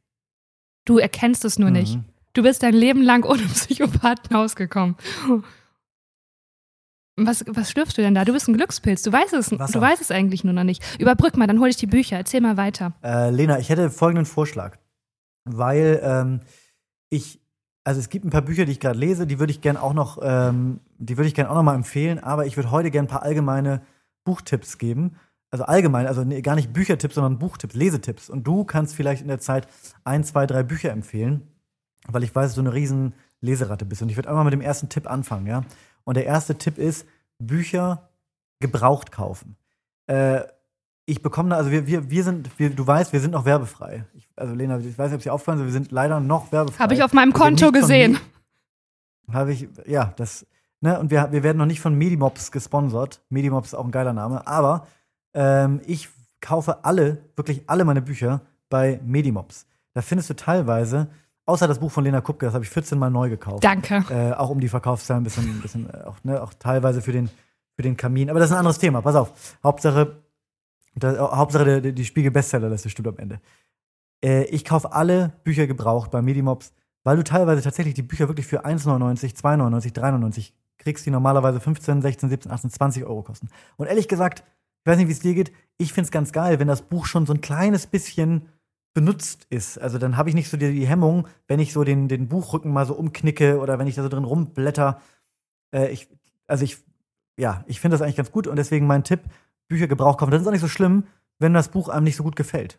Du 0.84 0.98
erkennst 0.98 1.44
es 1.44 1.58
nur 1.58 1.70
nicht. 1.70 1.96
Mhm. 1.96 2.04
Du 2.34 2.42
bist 2.42 2.62
dein 2.62 2.74
Leben 2.74 3.02
lang 3.02 3.24
ohne 3.24 3.42
Psychopathen 3.42 4.36
ausgekommen. 4.36 4.96
Was, 7.16 7.44
was 7.48 7.70
schlürfst 7.70 7.98
du 7.98 8.02
denn 8.02 8.14
da? 8.14 8.24
Du 8.24 8.32
bist 8.32 8.48
ein 8.48 8.54
Glückspilz. 8.54 9.02
Du 9.02 9.12
weißt 9.12 9.32
es, 9.34 9.58
Wasser. 9.58 9.72
du 9.72 9.80
weißt 9.80 10.00
es 10.00 10.10
eigentlich 10.10 10.44
nur 10.44 10.52
noch 10.52 10.62
nicht. 10.62 10.84
Überbrück 11.00 11.36
mal, 11.36 11.46
dann 11.46 11.58
hole 11.58 11.70
ich 11.70 11.76
die 11.76 11.86
Bücher. 11.86 12.16
Erzähl 12.16 12.40
mal 12.40 12.56
weiter. 12.56 12.92
Äh, 13.02 13.30
Lena, 13.30 13.58
ich 13.58 13.70
hätte 13.70 13.90
folgenden 13.90 14.24
Vorschlag. 14.26 14.78
Weil 15.44 16.00
ähm, 16.02 16.40
ich, 17.10 17.40
also 17.82 17.98
es 17.98 18.08
gibt 18.08 18.24
ein 18.24 18.30
paar 18.30 18.42
Bücher, 18.42 18.66
die 18.66 18.72
ich 18.72 18.80
gerade 18.80 18.98
lese, 18.98 19.26
die 19.26 19.40
würde 19.40 19.50
ich 19.50 19.60
gerne 19.60 19.82
auch 19.82 19.94
noch, 19.94 20.18
ähm, 20.22 20.80
die 20.98 21.16
würde 21.16 21.26
ich 21.26 21.34
gerne 21.34 21.50
auch 21.50 21.54
noch 21.54 21.62
mal 21.62 21.74
empfehlen, 21.74 22.18
aber 22.18 22.46
ich 22.46 22.56
würde 22.56 22.70
heute 22.70 22.90
gerne 22.90 23.08
ein 23.08 23.10
paar 23.10 23.22
allgemeine 23.22 23.82
Buchtipps 24.28 24.76
geben. 24.76 25.16
Also 25.50 25.64
allgemein, 25.64 26.06
also 26.06 26.22
nee, 26.22 26.42
gar 26.42 26.54
nicht 26.54 26.74
Büchertipps, 26.74 27.14
sondern 27.14 27.38
Buchtipps, 27.38 27.74
Lesetipps. 27.74 28.28
Und 28.28 28.46
du 28.46 28.64
kannst 28.64 28.94
vielleicht 28.94 29.22
in 29.22 29.28
der 29.28 29.38
Zeit 29.38 29.66
ein, 30.04 30.22
zwei, 30.22 30.46
drei 30.46 30.62
Bücher 30.62 30.92
empfehlen, 30.92 31.48
weil 32.06 32.24
ich 32.24 32.34
weiß, 32.34 32.48
dass 32.48 32.54
du 32.56 32.60
eine 32.60 32.74
riesen 32.74 33.14
Leseratte 33.40 33.86
bist. 33.86 34.02
Und 34.02 34.10
ich 34.10 34.16
würde 34.16 34.28
einmal 34.28 34.44
mit 34.44 34.52
dem 34.52 34.60
ersten 34.60 34.90
Tipp 34.90 35.10
anfangen, 35.10 35.46
ja. 35.46 35.64
Und 36.04 36.18
der 36.18 36.26
erste 36.26 36.56
Tipp 36.56 36.76
ist, 36.76 37.06
Bücher 37.38 38.10
gebraucht 38.60 39.12
kaufen. 39.12 39.56
Äh, 40.08 40.42
ich 41.06 41.22
bekomme 41.22 41.48
da, 41.48 41.56
also 41.56 41.70
wir, 41.70 41.86
wir, 41.86 42.10
wir 42.10 42.24
sind, 42.24 42.50
wir, 42.58 42.68
du 42.68 42.86
weißt, 42.86 43.14
wir 43.14 43.20
sind 43.20 43.30
noch 43.30 43.46
werbefrei. 43.46 44.04
Ich, 44.12 44.28
also 44.36 44.54
Lena, 44.54 44.78
ich 44.78 44.98
weiß 44.98 45.10
nicht, 45.10 45.16
ob 45.16 45.22
sie 45.22 45.30
auffallen, 45.30 45.64
wir 45.64 45.72
sind 45.72 45.90
leider 45.90 46.20
noch 46.20 46.52
werbefrei. 46.52 46.84
Habe 46.84 46.92
ich 46.92 47.02
auf 47.02 47.14
meinem 47.14 47.32
Konto 47.32 47.72
gesehen. 47.72 48.18
Habe 49.32 49.54
ich, 49.54 49.68
ja, 49.86 50.12
das, 50.16 50.46
ne, 50.80 50.98
und 50.98 51.10
wir, 51.10 51.32
wir 51.32 51.42
werden 51.42 51.58
noch 51.58 51.66
nicht 51.66 51.80
von 51.80 51.94
Medimobs 51.94 52.52
gesponsert. 52.52 53.22
Medimobs 53.28 53.68
ist 53.68 53.74
auch 53.74 53.84
ein 53.84 53.90
geiler 53.90 54.12
Name, 54.12 54.46
aber 54.46 54.86
ähm, 55.34 55.80
ich 55.86 56.08
kaufe 56.40 56.84
alle, 56.84 57.18
wirklich 57.36 57.62
alle 57.66 57.84
meine 57.84 58.02
Bücher 58.02 58.40
bei 58.68 59.00
Medimobs. 59.04 59.66
Da 59.94 60.02
findest 60.02 60.30
du 60.30 60.34
teilweise, 60.34 61.08
außer 61.46 61.66
das 61.66 61.78
Buch 61.78 61.90
von 61.90 62.04
Lena 62.04 62.20
Kupke, 62.20 62.46
das 62.46 62.54
habe 62.54 62.64
ich 62.64 62.70
14 62.70 62.98
Mal 62.98 63.10
neu 63.10 63.28
gekauft. 63.28 63.64
Danke. 63.64 64.04
Äh, 64.10 64.32
auch 64.34 64.50
um 64.50 64.60
die 64.60 64.68
Verkaufszahlen 64.68 65.22
ein 65.22 65.24
bisschen, 65.24 65.44
ein 65.44 65.60
bisschen 65.60 65.90
äh, 65.90 66.04
auch, 66.04 66.16
ne, 66.22 66.42
auch 66.42 66.54
teilweise 66.54 67.02
für 67.02 67.12
den, 67.12 67.30
für 67.74 67.82
den 67.82 67.96
Kamin. 67.96 68.30
Aber 68.30 68.38
das 68.38 68.50
ist 68.50 68.54
ein 68.54 68.60
anderes 68.60 68.78
Thema. 68.78 69.00
Pass 69.02 69.16
auf. 69.16 69.56
Hauptsache, 69.64 70.22
da, 70.94 71.14
äh, 71.14 71.18
Hauptsache 71.18 71.82
die, 71.82 71.92
die 71.92 72.04
Spiegel 72.04 72.30
Bestsellerliste 72.30 72.90
stimmt 72.90 73.08
am 73.08 73.16
Ende. 73.18 73.40
Äh, 74.22 74.44
ich 74.44 74.64
kaufe 74.64 74.92
alle 74.92 75.32
Bücher 75.44 75.66
gebraucht 75.66 76.10
bei 76.10 76.22
Medimobs, 76.22 76.72
weil 77.04 77.16
du 77.16 77.24
teilweise 77.24 77.62
tatsächlich 77.62 77.94
die 77.94 78.02
Bücher 78.02 78.28
wirklich 78.28 78.46
für 78.46 78.64
1,99, 78.64 79.34
2,99, 79.36 79.94
3,99 79.94 80.52
kriegst, 80.78 81.04
die 81.06 81.10
normalerweise 81.10 81.60
15, 81.60 82.02
16, 82.02 82.28
17, 82.28 82.52
18, 82.52 82.70
20 82.70 83.04
Euro 83.04 83.22
kosten. 83.22 83.48
Und 83.76 83.86
ehrlich 83.86 84.08
gesagt, 84.08 84.44
ich 84.84 84.90
weiß 84.90 84.96
nicht, 84.98 85.08
wie 85.08 85.12
es 85.12 85.20
dir 85.20 85.34
geht, 85.34 85.52
ich 85.76 85.92
finde 85.92 86.06
es 86.06 86.10
ganz 86.10 86.32
geil, 86.32 86.58
wenn 86.58 86.68
das 86.68 86.82
Buch 86.82 87.06
schon 87.06 87.26
so 87.26 87.32
ein 87.32 87.40
kleines 87.40 87.86
bisschen 87.86 88.48
benutzt 88.94 89.46
ist. 89.50 89.78
Also 89.78 89.98
dann 89.98 90.16
habe 90.16 90.28
ich 90.28 90.34
nicht 90.34 90.48
so 90.48 90.56
die, 90.56 90.72
die 90.72 90.86
Hemmung, 90.86 91.28
wenn 91.46 91.60
ich 91.60 91.72
so 91.72 91.84
den, 91.84 92.08
den 92.08 92.28
Buchrücken 92.28 92.72
mal 92.72 92.86
so 92.86 92.94
umknicke 92.94 93.58
oder 93.60 93.78
wenn 93.78 93.86
ich 93.86 93.94
da 93.94 94.02
so 94.02 94.08
drin 94.08 94.24
rumblätter. 94.24 95.00
Äh, 95.72 95.90
ich, 95.92 96.08
also 96.46 96.64
ich, 96.64 96.78
ja, 97.38 97.64
ich 97.66 97.80
finde 97.80 97.94
das 97.94 98.02
eigentlich 98.02 98.16
ganz 98.16 98.32
gut 98.32 98.46
und 98.46 98.56
deswegen 98.56 98.86
mein 98.86 99.04
Tipp, 99.04 99.20
Bücher 99.68 99.86
gebraucht 99.86 100.18
kaufen. 100.18 100.30
Das 100.30 100.40
ist 100.40 100.48
auch 100.48 100.52
nicht 100.52 100.62
so 100.62 100.68
schlimm, 100.68 101.04
wenn 101.38 101.54
das 101.54 101.68
Buch 101.68 101.88
einem 101.88 102.04
nicht 102.04 102.16
so 102.16 102.24
gut 102.24 102.36
gefällt. 102.36 102.78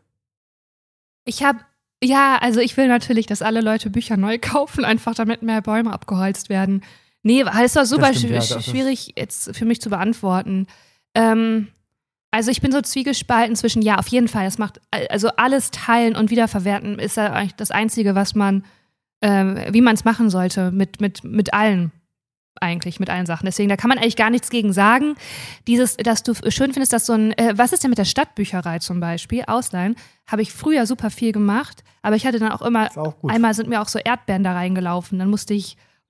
Ich 1.25 1.43
habe, 1.43 1.59
ja, 2.03 2.37
also 2.41 2.59
ich 2.59 2.75
will 2.75 2.87
natürlich, 2.87 3.27
dass 3.27 3.41
alle 3.41 3.61
Leute 3.61 3.89
Bücher 3.89 4.17
neu 4.17 4.39
kaufen, 4.41 4.83
einfach 4.83 5.15
damit 5.15 5.41
mehr 5.41 5.61
Bäume 5.61 5.93
abgeholzt 5.93 6.49
werden. 6.49 6.83
Nee, 7.23 7.43
es 7.63 7.75
war 7.75 7.85
super 7.85 8.13
stimmt, 8.13 8.33
schw- 8.33 8.51
ja, 8.51 8.57
ist- 8.57 8.69
schwierig 8.69 9.13
jetzt 9.17 9.55
für 9.55 9.65
mich 9.65 9.81
zu 9.81 9.89
beantworten. 9.89 10.67
Ähm, 11.15 11.67
also 12.31 12.51
ich 12.51 12.61
bin 12.61 12.71
so 12.71 12.81
zwiegespalten 12.81 13.55
zwischen, 13.55 13.81
ja, 13.81 13.97
auf 13.97 14.07
jeden 14.07 14.27
Fall, 14.27 14.45
das 14.45 14.57
macht, 14.57 14.79
also 15.09 15.29
alles 15.37 15.71
teilen 15.71 16.15
und 16.15 16.29
wiederverwerten 16.29 16.99
ist 16.99 17.17
ja 17.17 17.33
eigentlich 17.33 17.55
das 17.55 17.71
Einzige, 17.71 18.13
was 18.15 18.35
man, 18.35 18.63
ähm, 19.21 19.59
wie 19.71 19.81
man 19.81 19.95
es 19.95 20.05
machen 20.05 20.29
sollte, 20.29 20.71
mit, 20.71 21.01
mit, 21.01 21.23
mit 21.23 21.53
allen 21.53 21.91
eigentlich, 22.61 22.99
mit 22.99 23.09
allen 23.09 23.25
Sachen. 23.25 23.45
Deswegen, 23.45 23.69
da 23.69 23.77
kann 23.77 23.87
man 23.89 23.97
eigentlich 23.97 24.15
gar 24.17 24.29
nichts 24.29 24.49
gegen 24.49 24.73
sagen. 24.73 25.15
Dieses, 25.65 25.95
dass 25.97 26.23
du 26.23 26.33
schön 26.51 26.73
findest, 26.73 26.91
dass 26.93 27.05
so 27.05 27.13
ein, 27.13 27.31
äh, 27.37 27.53
was 27.55 27.71
ist 27.73 27.83
denn 27.83 27.89
mit 27.89 27.97
der 27.97 28.05
Stadtbücherei 28.05 28.79
zum 28.79 28.99
Beispiel, 28.99 29.43
Ausleihen, 29.47 29.95
habe 30.27 30.41
ich 30.41 30.51
früher 30.51 30.85
super 30.85 31.09
viel 31.09 31.31
gemacht, 31.31 31.83
aber 32.01 32.15
ich 32.17 32.25
hatte 32.27 32.37
dann 32.39 32.51
auch 32.51 32.61
immer, 32.61 32.87
Ist 32.87 32.97
auch 32.97 33.15
einmal 33.27 33.53
sind 33.53 33.69
mir 33.69 33.81
auch 33.81 33.87
so 33.87 33.97
Erdbeeren 33.97 34.43
da 34.43 34.53
reingelaufen, 34.53 35.19
dann 35.19 35.29
musste 35.29 35.53
ich, 35.53 35.77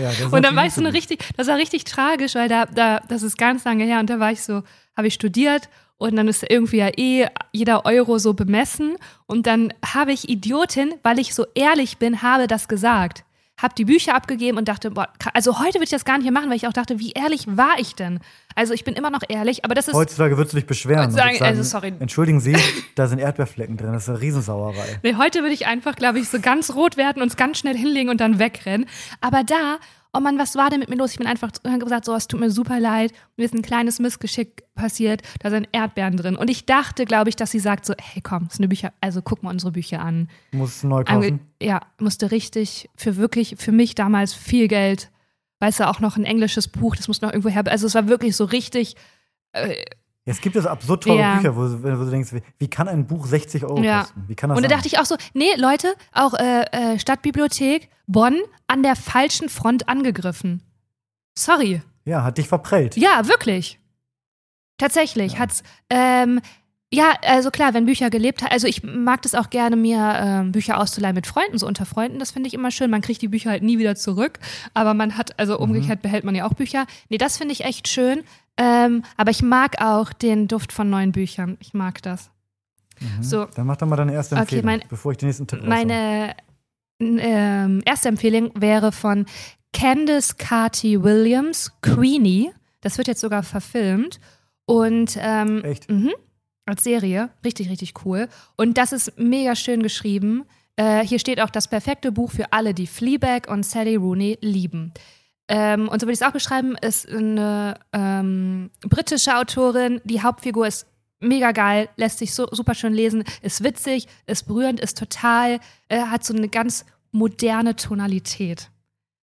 Ja, 0.00 0.10
und 0.30 0.42
dann 0.44 0.56
war 0.56 0.66
ich 0.66 0.72
so 0.72 0.80
eine 0.80 0.92
richtig, 0.92 1.20
das 1.36 1.46
war 1.46 1.56
richtig 1.56 1.84
tragisch, 1.84 2.34
weil 2.34 2.48
da, 2.48 2.66
da, 2.66 3.00
das 3.08 3.22
ist 3.22 3.36
ganz 3.36 3.64
lange 3.64 3.84
her 3.84 4.00
und 4.00 4.08
da 4.08 4.18
war 4.18 4.32
ich 4.32 4.42
so, 4.42 4.62
habe 4.96 5.08
ich 5.08 5.14
studiert 5.14 5.68
und 5.98 6.16
dann 6.16 6.28
ist 6.28 6.44
irgendwie 6.48 6.78
ja 6.78 6.88
eh 6.96 7.26
jeder 7.52 7.84
Euro 7.84 8.18
so 8.18 8.32
bemessen 8.32 8.96
und 9.26 9.46
dann 9.46 9.72
habe 9.84 10.12
ich 10.12 10.28
Idiotin, 10.28 10.94
weil 11.02 11.18
ich 11.18 11.34
so 11.34 11.46
ehrlich 11.54 11.98
bin, 11.98 12.22
habe 12.22 12.46
das 12.46 12.68
gesagt. 12.68 13.24
Habe 13.62 13.74
die 13.76 13.84
Bücher 13.84 14.14
abgegeben 14.14 14.58
und 14.58 14.68
dachte, 14.68 14.90
boah, 14.90 15.08
also 15.34 15.58
heute 15.58 15.74
würde 15.74 15.84
ich 15.84 15.90
das 15.90 16.04
gar 16.04 16.18
nicht 16.18 16.24
mehr 16.24 16.32
machen, 16.32 16.50
weil 16.50 16.56
ich 16.56 16.66
auch 16.66 16.72
dachte, 16.72 16.98
wie 16.98 17.12
ehrlich 17.12 17.46
war 17.46 17.78
ich 17.78 17.94
denn? 17.94 18.20
Also 18.54 18.74
ich 18.74 18.84
bin 18.84 18.94
immer 18.94 19.10
noch 19.10 19.22
ehrlich, 19.28 19.64
aber 19.64 19.74
das 19.74 19.88
ist. 19.88 19.94
Heutzutage 19.94 20.36
würdest 20.36 20.54
du 20.54 20.58
dich 20.58 20.66
beschweren. 20.66 21.10
Sagen, 21.10 21.36
sagen, 21.36 21.44
also 21.44 21.62
sorry. 21.62 21.92
Entschuldigen 21.98 22.40
Sie, 22.40 22.56
da 22.94 23.06
sind 23.06 23.18
Erdbeerflecken 23.18 23.76
drin, 23.76 23.92
das 23.92 24.04
ist 24.04 24.08
eine 24.08 24.20
Riesensauerei. 24.20 24.98
Nee, 25.02 25.14
heute 25.16 25.40
würde 25.40 25.54
ich 25.54 25.66
einfach, 25.66 25.94
glaube 25.96 26.18
ich, 26.18 26.28
so 26.28 26.40
ganz 26.40 26.74
rot 26.74 26.96
werden, 26.96 27.22
uns 27.22 27.36
ganz 27.36 27.58
schnell 27.58 27.76
hinlegen 27.76 28.10
und 28.10 28.20
dann 28.20 28.38
wegrennen. 28.38 28.86
Aber 29.20 29.44
da 29.44 29.78
oh 30.12 30.20
Mann, 30.20 30.38
was 30.38 30.56
war 30.56 30.70
denn 30.70 30.80
mit 30.80 30.88
mir 30.88 30.96
los? 30.96 31.12
Ich 31.12 31.18
bin 31.18 31.26
einfach 31.26 31.50
gesagt, 31.52 32.04
so, 32.04 32.14
es 32.14 32.26
tut 32.26 32.40
mir 32.40 32.50
super 32.50 32.80
leid. 32.80 33.12
Mir 33.36 33.44
ist 33.44 33.54
ein 33.54 33.62
kleines 33.62 33.98
Missgeschick 33.98 34.64
passiert. 34.74 35.22
Da 35.40 35.50
sind 35.50 35.68
Erdbeeren 35.72 36.16
drin. 36.16 36.36
Und 36.36 36.50
ich 36.50 36.66
dachte, 36.66 37.04
glaube 37.04 37.28
ich, 37.28 37.36
dass 37.36 37.50
sie 37.50 37.58
sagt 37.58 37.86
so, 37.86 37.94
hey, 38.00 38.22
komm, 38.22 38.44
das 38.44 38.54
ist 38.54 38.60
eine 38.60 38.68
Bücher, 38.68 38.92
also 39.00 39.22
guck 39.22 39.42
mal 39.42 39.50
unsere 39.50 39.72
Bücher 39.72 40.00
an. 40.00 40.28
Musst 40.52 40.82
du 40.82 40.88
neu 40.88 41.04
kaufen? 41.04 41.40
Ja, 41.62 41.80
musste 41.98 42.30
richtig 42.30 42.90
für 42.96 43.16
wirklich, 43.16 43.56
für 43.58 43.72
mich 43.72 43.94
damals 43.94 44.34
viel 44.34 44.68
Geld. 44.68 45.10
Weißt 45.60 45.80
du, 45.80 45.88
auch 45.88 46.00
noch 46.00 46.16
ein 46.16 46.24
englisches 46.24 46.68
Buch, 46.68 46.96
das 46.96 47.06
musste 47.06 47.26
noch 47.26 47.32
irgendwo 47.32 47.50
her. 47.50 47.62
Also 47.66 47.86
es 47.86 47.94
war 47.94 48.08
wirklich 48.08 48.34
so 48.34 48.44
richtig, 48.44 48.96
äh, 49.52 49.74
es 50.24 50.40
gibt 50.40 50.56
so 50.56 50.68
absurd 50.68 51.04
teure 51.04 51.18
ja. 51.18 51.34
Bücher, 51.36 51.56
wo, 51.56 51.62
wo, 51.62 52.04
du 52.04 52.10
denkst, 52.10 52.30
wie 52.58 52.68
kann 52.68 52.88
ein 52.88 53.06
Buch 53.06 53.26
60 53.26 53.64
Euro 53.64 53.82
ja. 53.82 54.02
kosten? 54.02 54.24
Wie 54.28 54.34
kann 54.34 54.50
das 54.50 54.56
Und 54.56 54.62
da 54.62 54.68
dachte 54.68 54.86
ich 54.86 54.98
auch 54.98 55.06
so, 55.06 55.16
nee, 55.34 55.54
Leute, 55.56 55.94
auch 56.12 56.34
äh, 56.34 56.64
äh, 56.72 56.98
Stadtbibliothek 56.98 57.88
Bonn 58.06 58.38
an 58.66 58.82
der 58.82 58.96
falschen 58.96 59.48
Front 59.48 59.88
angegriffen. 59.88 60.62
Sorry. 61.36 61.82
Ja, 62.04 62.22
hat 62.22 62.38
dich 62.38 62.48
verprellt. 62.48 62.96
Ja, 62.96 63.28
wirklich. 63.28 63.78
Tatsächlich. 64.78 65.34
Ja. 65.34 65.38
Hat's, 65.40 65.62
ähm, 65.90 66.40
ja, 66.92 67.14
also 67.22 67.50
klar, 67.50 67.72
wenn 67.72 67.86
Bücher 67.86 68.10
gelebt 68.10 68.42
haben, 68.42 68.50
also 68.50 68.66
ich 68.66 68.82
mag 68.82 69.22
das 69.22 69.34
auch 69.36 69.50
gerne, 69.50 69.76
mir 69.76 70.44
äh, 70.46 70.50
Bücher 70.50 70.78
auszuleihen 70.78 71.14
mit 71.14 71.26
Freunden, 71.26 71.56
so 71.56 71.66
unter 71.66 71.86
Freunden, 71.86 72.18
das 72.18 72.32
finde 72.32 72.48
ich 72.48 72.54
immer 72.54 72.72
schön. 72.72 72.90
Man 72.90 73.00
kriegt 73.00 73.22
die 73.22 73.28
Bücher 73.28 73.50
halt 73.50 73.62
nie 73.62 73.78
wieder 73.78 73.94
zurück, 73.94 74.40
aber 74.74 74.92
man 74.94 75.16
hat, 75.16 75.38
also 75.38 75.54
mhm. 75.54 75.64
umgekehrt 75.64 76.02
behält 76.02 76.24
man 76.24 76.34
ja 76.34 76.46
auch 76.46 76.54
Bücher. 76.54 76.86
Nee, 77.08 77.18
das 77.18 77.38
finde 77.38 77.52
ich 77.52 77.64
echt 77.64 77.86
schön. 77.86 78.24
Ähm, 78.56 79.04
aber 79.16 79.30
ich 79.30 79.40
mag 79.40 79.80
auch 79.80 80.12
den 80.12 80.48
Duft 80.48 80.72
von 80.72 80.90
neuen 80.90 81.12
Büchern. 81.12 81.56
Ich 81.60 81.74
mag 81.74 82.02
das. 82.02 82.30
Mhm. 82.98 83.22
So. 83.22 83.44
Dann 83.46 83.66
mach 83.66 83.76
doch 83.76 83.86
mal 83.86 83.96
deine 83.96 84.12
erste 84.12 84.34
Empfehlung, 84.34 84.64
okay, 84.64 84.78
mein, 84.78 84.88
bevor 84.88 85.12
ich 85.12 85.18
den 85.18 85.28
nächsten 85.28 85.46
Tipp 85.46 85.64
Meine 85.64 86.34
ähm, 86.98 87.82
erste 87.84 88.08
Empfehlung 88.08 88.50
wäre 88.56 88.90
von 88.90 89.26
Candice 89.72 90.36
Carty 90.36 91.02
Williams, 91.02 91.72
Queenie. 91.82 92.50
Das 92.80 92.98
wird 92.98 93.06
jetzt 93.06 93.20
sogar 93.20 93.44
verfilmt. 93.44 94.18
Und 94.66 95.16
ähm, 95.20 95.64
Echt? 95.64 95.88
Mh, 95.88 96.10
als 96.70 96.84
Serie. 96.84 97.30
Richtig, 97.44 97.68
richtig 97.70 98.04
cool. 98.04 98.28
Und 98.56 98.78
das 98.78 98.92
ist 98.92 99.18
mega 99.18 99.54
schön 99.54 99.82
geschrieben. 99.82 100.44
Äh, 100.76 101.04
hier 101.04 101.18
steht 101.18 101.40
auch 101.40 101.50
das 101.50 101.68
perfekte 101.68 102.12
Buch 102.12 102.30
für 102.30 102.52
alle, 102.52 102.72
die 102.74 102.86
Fleabag 102.86 103.48
und 103.48 103.64
Sally 103.66 103.96
Rooney 103.96 104.38
lieben. 104.40 104.92
Ähm, 105.48 105.88
und 105.88 106.00
so 106.00 106.06
würde 106.06 106.12
ich 106.12 106.20
es 106.20 106.26
auch 106.26 106.32
beschreiben, 106.32 106.76
ist 106.80 107.08
eine 107.08 107.78
ähm, 107.92 108.70
britische 108.82 109.36
Autorin. 109.36 110.00
Die 110.04 110.22
Hauptfigur 110.22 110.66
ist 110.66 110.86
mega 111.18 111.52
geil, 111.52 111.88
lässt 111.96 112.18
sich 112.18 112.32
so 112.32 112.46
super 112.50 112.74
schön 112.74 112.94
lesen, 112.94 113.24
ist 113.42 113.62
witzig, 113.62 114.06
ist 114.26 114.46
berührend, 114.46 114.80
ist 114.80 114.96
total, 114.96 115.60
äh, 115.88 116.02
hat 116.02 116.24
so 116.24 116.34
eine 116.34 116.48
ganz 116.48 116.86
moderne 117.12 117.76
Tonalität. 117.76 118.70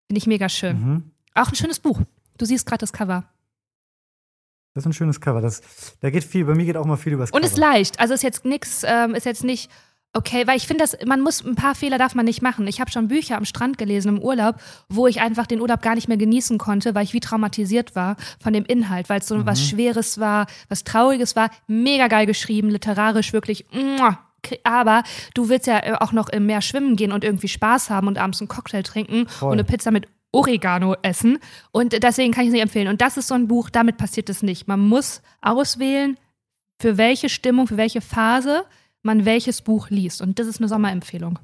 Finde 0.08 0.18
ich 0.18 0.28
mega 0.28 0.50
schön. 0.50 0.80
Mhm. 0.80 1.12
Auch 1.34 1.50
ein 1.50 1.56
schönes 1.56 1.80
Buch. 1.80 2.02
Du 2.38 2.46
siehst 2.46 2.66
gerade 2.66 2.80
das 2.80 2.94
Cover. 2.94 3.24
Das 4.78 4.84
ist 4.84 4.90
ein 4.90 4.94
schönes 4.94 5.20
Cover. 5.20 5.42
Das, 5.42 5.62
da 6.02 6.10
geht 6.10 6.24
viel, 6.24 6.46
bei 6.46 6.54
mir 6.54 6.66
geht 6.66 6.78
auch 6.78 6.86
mal 6.86 6.98
viel 6.98 7.13
über 7.13 7.24
das 7.24 7.32
Cover. 7.32 7.44
Und 7.44 7.46
ist 7.50 7.58
leicht. 7.58 8.00
Also 8.00 8.13
ist 8.13 8.24
jetzt 8.24 8.46
nichts, 8.46 8.84
ähm, 8.86 9.16
ist 9.16 9.26
jetzt 9.26 9.44
nicht 9.44 9.70
Okay, 10.13 10.48
weil 10.48 10.58
ich 10.58 10.66
finde, 10.66 10.84
dass 10.84 10.98
man 11.06 11.22
muss 11.22 11.46
ein 11.46 11.54
paar 11.54 11.76
Fehler 11.76 12.00
darf 12.00 12.16
man 12.16 12.26
nicht 12.26 12.42
machen. 12.42 12.66
Ich 12.66 12.80
habe 12.80 12.90
schon 12.90 13.08
Bücher 13.08 13.38
am 13.38 13.46
Strand 13.46 13.78
gelesen 13.78 14.18
im 14.18 14.20
Urlaub, 14.20 14.56
wo 14.90 15.06
ich 15.06 15.22
einfach 15.22 15.46
den 15.46 15.62
Urlaub 15.62 15.84
gar 15.84 15.94
nicht 15.94 16.08
mehr 16.08 16.18
genießen 16.18 16.58
konnte, 16.58 16.96
weil 16.96 17.04
ich 17.04 17.13
wie 17.13 17.20
traumatisiert 17.20 17.96
war 17.96 18.16
von 18.40 18.54
dem 18.54 18.66
Inhalt, 18.66 19.10
weil 19.10 19.20
es 19.20 19.28
so 19.28 19.36
mhm. 19.36 19.46
was 19.46 19.62
Schweres 19.62 20.20
war, 20.20 20.48
was 20.70 20.84
Trauriges 20.84 21.36
war. 21.36 21.52
Mega 21.68 22.08
geil 22.08 22.26
geschrieben, 22.26 22.70
literarisch 22.70 23.32
wirklich. 23.32 23.66
Aber 24.63 25.04
du 25.36 25.50
willst 25.50 25.68
ja 25.68 25.80
äh, 25.80 25.94
auch 26.00 26.13
noch 26.13 26.30
im 26.30 26.46
Meer 26.46 26.62
schwimmen 26.62 26.96
gehen 26.96 27.12
und 27.12 27.24
irgendwie 27.24 27.50
Spaß 27.50 27.90
haben 27.90 28.08
und 28.08 28.18
abends 28.18 28.40
einen 28.40 28.48
Cocktail 28.48 28.82
trinken 28.82 29.28
Voll. 29.28 29.52
und 29.52 29.60
eine 29.60 29.66
Pizza 29.66 29.92
mit 29.92 30.08
Oregano 30.32 30.96
essen. 31.02 31.40
Und 31.72 32.04
deswegen 32.04 32.34
kann 32.34 32.44
ich 32.44 32.50
es 32.50 32.54
nicht 32.54 32.62
empfehlen. 32.62 32.88
Und 32.88 33.02
das 33.02 33.18
ist 33.18 33.28
so 33.28 33.36
ein 33.36 33.48
Buch, 33.48 33.70
damit 33.70 33.98
passiert 33.98 34.30
es 34.30 34.44
nicht. 34.44 34.68
Man 34.68 34.80
muss 34.80 35.22
auswählen, 35.42 36.18
für 36.80 36.98
welche 36.98 37.30
Stimmung, 37.30 37.68
für 37.68 37.78
welche 37.78 38.02
Phase 38.02 38.63
man 39.02 39.26
welches 39.26 39.62
Buch 39.62 39.90
liest. 39.90 40.22
Und 40.22 40.40
das 40.40 40.48
ist 40.48 40.60
eine 40.60 40.68
Sommerempfehlung. 40.68 41.40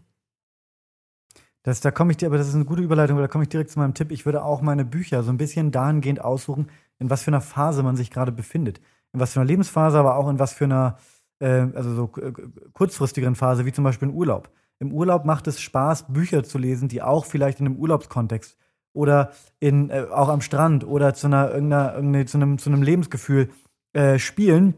Das, 1.63 1.79
da 1.79 1.91
komme 1.91 2.11
ich 2.11 2.17
dir, 2.17 2.27
aber 2.27 2.37
das 2.37 2.49
ist 2.49 2.55
eine 2.55 2.65
gute 2.65 2.81
Überleitung, 2.81 3.15
weil 3.15 3.23
da 3.23 3.29
komme 3.29 3.45
ich 3.45 3.49
direkt 3.49 3.71
zu 3.71 3.79
meinem 3.79 3.93
Tipp. 3.93 4.11
Ich 4.11 4.25
würde 4.25 4.43
auch 4.43 4.61
meine 4.61 4.83
Bücher 4.83 5.23
so 5.23 5.31
ein 5.31 5.37
bisschen 5.37 5.71
dahingehend 5.71 6.19
aussuchen, 6.19 6.69
in 6.99 7.09
was 7.09 7.23
für 7.23 7.29
einer 7.29 7.41
Phase 7.41 7.83
man 7.83 7.95
sich 7.95 8.11
gerade 8.11 8.33
befindet. 8.33 8.81
In 9.13 9.19
was 9.19 9.33
für 9.33 9.39
einer 9.39 9.47
Lebensphase, 9.47 9.97
aber 9.97 10.17
auch 10.17 10.29
in 10.29 10.39
was 10.39 10.53
für 10.53 10.65
einer, 10.65 10.97
äh, 11.39 11.67
also 11.73 11.95
so 11.95 12.11
äh, 12.21 12.33
kurzfristigeren 12.73 13.35
Phase, 13.35 13.65
wie 13.65 13.71
zum 13.71 13.85
Beispiel 13.85 14.09
in 14.09 14.13
Urlaub. 14.13 14.49
Im 14.79 14.91
Urlaub 14.91 15.23
macht 15.23 15.47
es 15.47 15.61
Spaß, 15.61 16.11
Bücher 16.11 16.43
zu 16.43 16.57
lesen, 16.57 16.89
die 16.89 17.01
auch 17.01 17.25
vielleicht 17.25 17.61
in 17.61 17.67
einem 17.67 17.77
Urlaubskontext 17.77 18.57
oder 18.93 19.31
in, 19.59 19.89
äh, 19.89 20.05
auch 20.11 20.29
am 20.29 20.41
Strand 20.41 20.85
oder 20.85 21.13
zu 21.13 21.27
einer, 21.27 21.51
irgendeiner, 21.53 22.25
zu, 22.25 22.37
einem, 22.37 22.57
zu 22.57 22.69
einem 22.69 22.83
Lebensgefühl 22.83 23.49
äh, 23.93 24.19
spielen, 24.19 24.75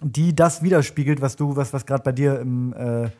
die 0.00 0.34
das 0.34 0.62
widerspiegelt, 0.62 1.20
was 1.20 1.36
du, 1.36 1.56
was, 1.56 1.72
was 1.72 1.86
gerade 1.86 2.02
bei 2.02 2.12
dir 2.12 2.40
im, 2.40 2.72
äh, 2.72 3.10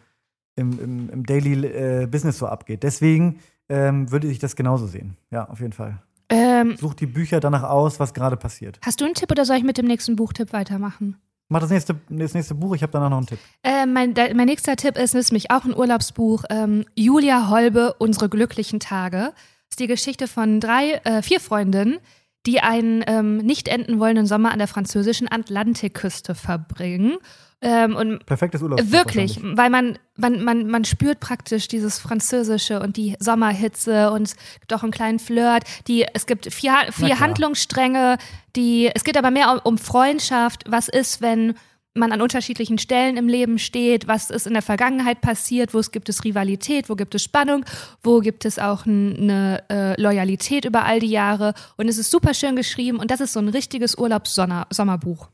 im, 0.57 0.79
im, 0.81 1.11
im, 1.11 1.27
Daily 1.27 1.67
äh, 1.67 2.07
Business 2.07 2.39
so 2.39 2.47
abgeht. 2.47 2.83
Deswegen 2.83 3.41
ähm, 3.69 4.11
würde 4.11 4.29
ich 4.29 4.39
das 4.39 4.57
genauso 4.57 4.87
sehen. 4.87 5.17
Ja, 5.31 5.49
auf 5.49 5.61
jeden 5.61 5.73
Fall. 5.73 6.03
Ähm, 6.29 6.77
Such 6.77 6.95
die 6.95 7.07
Bücher 7.07 7.41
danach 7.41 7.65
aus, 7.65 7.99
was 7.99 8.15
gerade 8.15 8.37
passiert. 8.37 8.79
Hast 8.85 9.01
du 9.01 9.05
einen 9.05 9.15
Tipp 9.15 9.31
oder 9.31 9.45
soll 9.45 9.57
ich 9.57 9.65
mit 9.65 9.79
dem 9.79 9.87
nächsten 9.87 10.17
Buchtipp 10.17 10.53
weitermachen? 10.53 11.17
Mach 11.49 11.61
das 11.61 11.71
nächste, 11.71 11.97
das 12.09 12.33
nächste 12.33 12.55
Buch, 12.55 12.77
ich 12.77 12.83
habe 12.83 12.93
danach 12.93 13.11
noch 13.11 13.17
einen 13.17 13.27
Tipp. 13.27 13.41
Äh, 13.65 13.85
mein, 13.85 14.15
der, 14.15 14.33
mein 14.37 14.47
nächster 14.47 14.77
Tipp 14.77 14.97
ist, 14.97 15.17
ist 15.17 15.33
nämlich 15.33 15.51
auch 15.51 15.65
ein 15.65 15.77
Urlaubsbuch. 15.77 16.45
Ähm, 16.49 16.85
Julia 16.95 17.49
Holbe, 17.49 17.95
Unsere 17.99 18.29
glücklichen 18.29 18.79
Tage. 18.79 19.33
Die 19.81 19.87
Geschichte 19.87 20.29
von 20.29 20.61
drei, 20.61 21.01
äh, 21.05 21.23
vier 21.23 21.41
Freundinnen, 21.41 21.99
die 22.47 22.61
einen 22.61 23.03
ähm, 23.07 23.39
nicht 23.39 23.67
enden 23.67 23.99
wollenden 23.99 24.27
Sommer 24.27 24.53
an 24.53 24.59
der 24.59 24.69
französischen 24.69 25.31
Atlantikküste 25.31 26.35
verbringen. 26.35 27.17
Ähm, 27.63 27.97
und 27.97 28.25
Perfektes 28.27 28.63
Urlaub. 28.63 28.81
Wirklich, 28.85 29.41
weil 29.43 29.71
man, 29.71 29.99
man, 30.17 30.45
man, 30.45 30.67
man 30.67 30.85
spürt 30.85 31.21
praktisch 31.21 31.67
dieses 31.69 31.99
Französische 31.99 32.81
und 32.81 32.97
die 32.99 33.17
Sommerhitze 33.21 34.11
und 34.13 34.23
es 34.23 34.37
gibt 34.61 34.73
auch 34.75 34.83
einen 34.83 34.93
kleinen 34.93 35.19
Flirt. 35.19 35.65
Die, 35.87 36.07
es 36.13 36.27
gibt 36.27 36.53
vier, 36.53 36.75
vier 36.93 37.19
Handlungsstränge, 37.19 38.19
die, 38.57 38.91
es 38.95 39.05
geht 39.05 39.17
aber 39.17 39.31
mehr 39.31 39.51
um, 39.53 39.61
um 39.65 39.79
Freundschaft. 39.79 40.65
Was 40.69 40.89
ist, 40.89 41.23
wenn 41.23 41.55
man 41.95 42.13
an 42.13 42.23
unterschiedlichen 42.23 42.79
Stellen 42.79 43.17
im 43.17 43.29
Leben 43.29 43.59
steht, 43.59 44.07
was 44.07 44.31
ist 44.31 44.47
in 44.47 44.53
der 44.53 44.63
Vergangenheit 44.63 45.21
passiert, 45.21 45.75
wo 45.75 45.79
es 45.79 45.91
gibt 45.91 46.09
es 46.09 46.25
Rivalität, 46.25 46.89
wo 46.89 46.95
gibt 46.95 47.15
es 47.15 47.23
Spannung, 47.23 47.65
wo 48.03 48.21
gibt 48.21 48.45
es 48.45 48.59
auch 48.59 48.87
eine 48.87 49.63
äh, 49.69 50.01
Loyalität 50.01 50.65
über 50.65 50.85
all 50.85 51.01
die 51.01 51.11
Jahre. 51.11 51.55
Und 51.77 51.89
es 51.89 51.99
ist 51.99 52.11
super 52.11 52.35
schön 52.35 52.57
geschrieben 52.57 52.99
und 52.99 53.11
das 53.11 53.21
ist 53.21 53.33
so 53.33 53.41
ein 53.41 53.49
richtiges 53.49 53.97
Urlaubssommerbuch. 53.99 55.29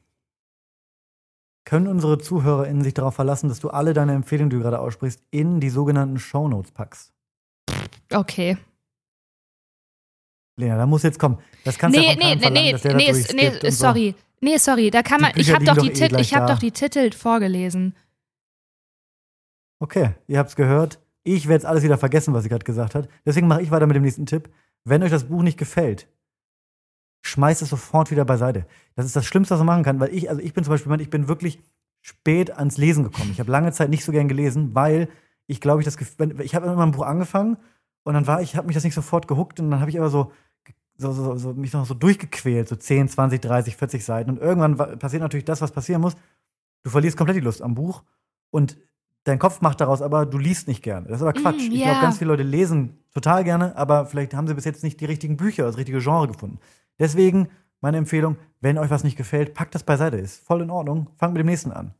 Können 1.67 1.89
unsere 1.89 2.19
ZuhörerInnen 2.19 2.85
sich 2.85 2.95
darauf 2.95 3.17
verlassen, 3.17 3.49
dass 3.49 3.59
du 3.59 3.71
alle 3.71 3.93
deine 3.93 4.15
Empfehlungen, 4.15 4.51
die 4.51 4.57
du 4.57 4.63
gerade 4.63 4.79
aussprichst, 4.79 5.21
in 5.31 5.61
die 5.61 5.71
sogenannten 5.71 6.19
Shownotes 6.19 6.71
packst? 6.71 7.13
Okay. 8.13 8.57
Lena, 10.59 10.77
da 10.77 10.87
muss 10.87 11.03
jetzt 11.03 11.19
kommen. 11.19 11.39
Das 11.65 11.77
kannst 11.77 11.97
du 11.97 12.01
nee, 12.01 12.11
ja 12.11 12.15
nee, 12.17 12.37
nee, 12.37 12.51
nee, 12.51 12.93
nee, 12.95 13.53
nee, 13.63 13.71
sorry. 13.71 14.15
So. 14.17 14.26
Nee, 14.41 14.59
sorry, 14.59 14.91
da 14.91 15.03
kann 15.03 15.21
man. 15.21 15.33
ich 15.37 15.53
habe 15.53 15.65
doch, 15.65 15.77
die 15.77 15.91
eh 15.91 16.21
ich 16.21 16.35
hab 16.35 16.47
doch 16.47 16.59
die 16.59 16.71
Titel 16.71 17.11
vorgelesen. 17.13 17.95
Okay, 19.79 20.15
ihr 20.27 20.39
habt's 20.39 20.57
gehört. 20.57 20.99
Ich 21.23 21.47
werde 21.49 21.55
jetzt 21.55 21.67
alles 21.67 21.83
wieder 21.83 21.99
vergessen, 21.99 22.35
was 22.35 22.45
sie 22.45 22.49
gerade 22.49 22.65
gesagt 22.65 22.95
hat. 22.95 23.09
Deswegen 23.25 23.49
mache 23.49 23.63
ich 23.63 23.71
weiter 23.71 23.87
mit 23.87 23.97
dem 23.97 24.03
nächsten 24.03 24.27
Tipp. 24.27 24.49
Wenn 24.85 25.03
euch 25.03 25.11
das 25.11 25.25
Buch 25.25 25.43
nicht 25.43 25.59
gefällt, 25.59 26.07
schmeißt 27.23 27.63
es 27.63 27.71
sofort 27.71 28.11
wieder 28.11 28.25
beiseite. 28.25 28.67
Das 28.95 29.05
ist 29.05 29.17
das 29.17 29.27
Schlimmste, 29.27 29.55
was 29.55 29.59
man 29.59 29.67
machen 29.67 29.85
kann, 29.85 30.01
weil 30.01 30.15
ich, 30.15 30.31
also 30.31 30.41
ich 30.41 30.55
bin 30.55 30.65
zum 30.65 30.73
Beispiel, 30.73 31.01
ich 31.01 31.11
bin 31.11 31.29
wirklich 31.29 31.59
spät 32.01 32.57
ans 32.57 32.77
Lesen 32.77 33.03
gekommen. 33.03 33.31
Ich 33.33 33.41
habe 33.41 33.51
lange 33.51 33.73
Zeit 33.73 33.91
nicht 33.91 34.05
so 34.05 34.13
gern 34.13 34.29
gelesen, 34.29 34.75
weil 34.75 35.09
ich 35.49 35.61
glaube, 35.61 35.81
ich 35.81 35.85
das, 35.85 35.97
ich 36.41 36.55
habe 36.55 36.67
immer 36.67 36.87
ein 36.87 36.93
Buch 36.93 37.05
angefangen 37.05 37.57
und 38.05 38.15
dann 38.15 38.27
war 38.29 38.41
ich, 38.41 38.55
habe 38.55 38.69
mich 38.69 38.75
das 38.75 38.85
nicht 38.85 38.95
sofort 38.95 39.27
gehuckt 39.27 39.59
und 39.59 39.71
dann 39.71 39.81
habe 39.81 39.91
ich 39.91 39.99
aber 39.99 40.11
so 40.11 40.31
so, 40.99 41.13
so, 41.13 41.37
so, 41.37 41.53
mich 41.55 41.73
noch 41.73 41.87
so 41.87 41.95
durchgequält, 41.95 42.69
so 42.69 42.77
10, 42.77 43.09
20, 43.09 43.41
30, 43.41 43.77
40 43.77 44.05
Seiten. 44.05 44.31
Und 44.31 44.39
irgendwann 44.39 44.77
passiert 44.99 45.23
natürlich 45.23 45.45
das, 45.45 45.61
was 45.61 45.73
passieren 45.73 46.01
muss. 46.01 46.17
Du 46.83 46.91
verlierst 46.91 47.17
komplett 47.17 47.37
die 47.37 47.45
Lust 47.45 47.63
am 47.63 47.75
Buch 47.75 48.03
und 48.51 48.79
dein 49.25 49.39
Kopf 49.39 49.61
macht 49.61 49.81
daraus 49.81 50.03
aber, 50.03 50.25
du 50.25 50.39
liest 50.39 50.69
nicht 50.69 50.83
gerne. 50.83 51.09
Das 51.09 51.17
ist 51.17 51.23
aber 51.23 51.33
Quatsch. 51.33 51.69
Mm, 51.69 51.73
yeah. 51.73 51.75
Ich 51.75 51.83
glaube, 51.83 52.01
ganz 52.01 52.19
viele 52.19 52.31
Leute 52.31 52.43
lesen 52.45 52.99
total 53.13 53.45
gerne, 53.45 53.77
aber 53.77 54.07
vielleicht 54.07 54.35
haben 54.35 54.47
sie 54.47 54.55
bis 54.55 54.65
jetzt 54.65 54.85
nicht 54.85 55.01
die 55.01 55.05
richtigen 55.05 55.37
Bücher, 55.37 55.65
das 55.65 55.77
richtige 55.77 55.99
Genre 55.99 56.29
gefunden. 56.29 56.59
Deswegen 56.99 57.49
meine 57.81 57.99
Empfehlung, 57.99 58.37
wenn 58.61 58.79
euch 58.79 58.91
was 58.91 59.05
nicht 59.05 59.17
gefällt, 59.17 59.55
packt 59.55 59.75
das 59.75 59.83
beiseite. 59.83 60.17
Ist 60.17 60.45
voll 60.47 60.63
in 60.63 60.71
Ordnung. 60.71 61.09
Fangt 61.17 61.35
mit 61.35 61.41
dem 61.41 61.47
nächsten 61.47 61.73
an. 61.73 61.93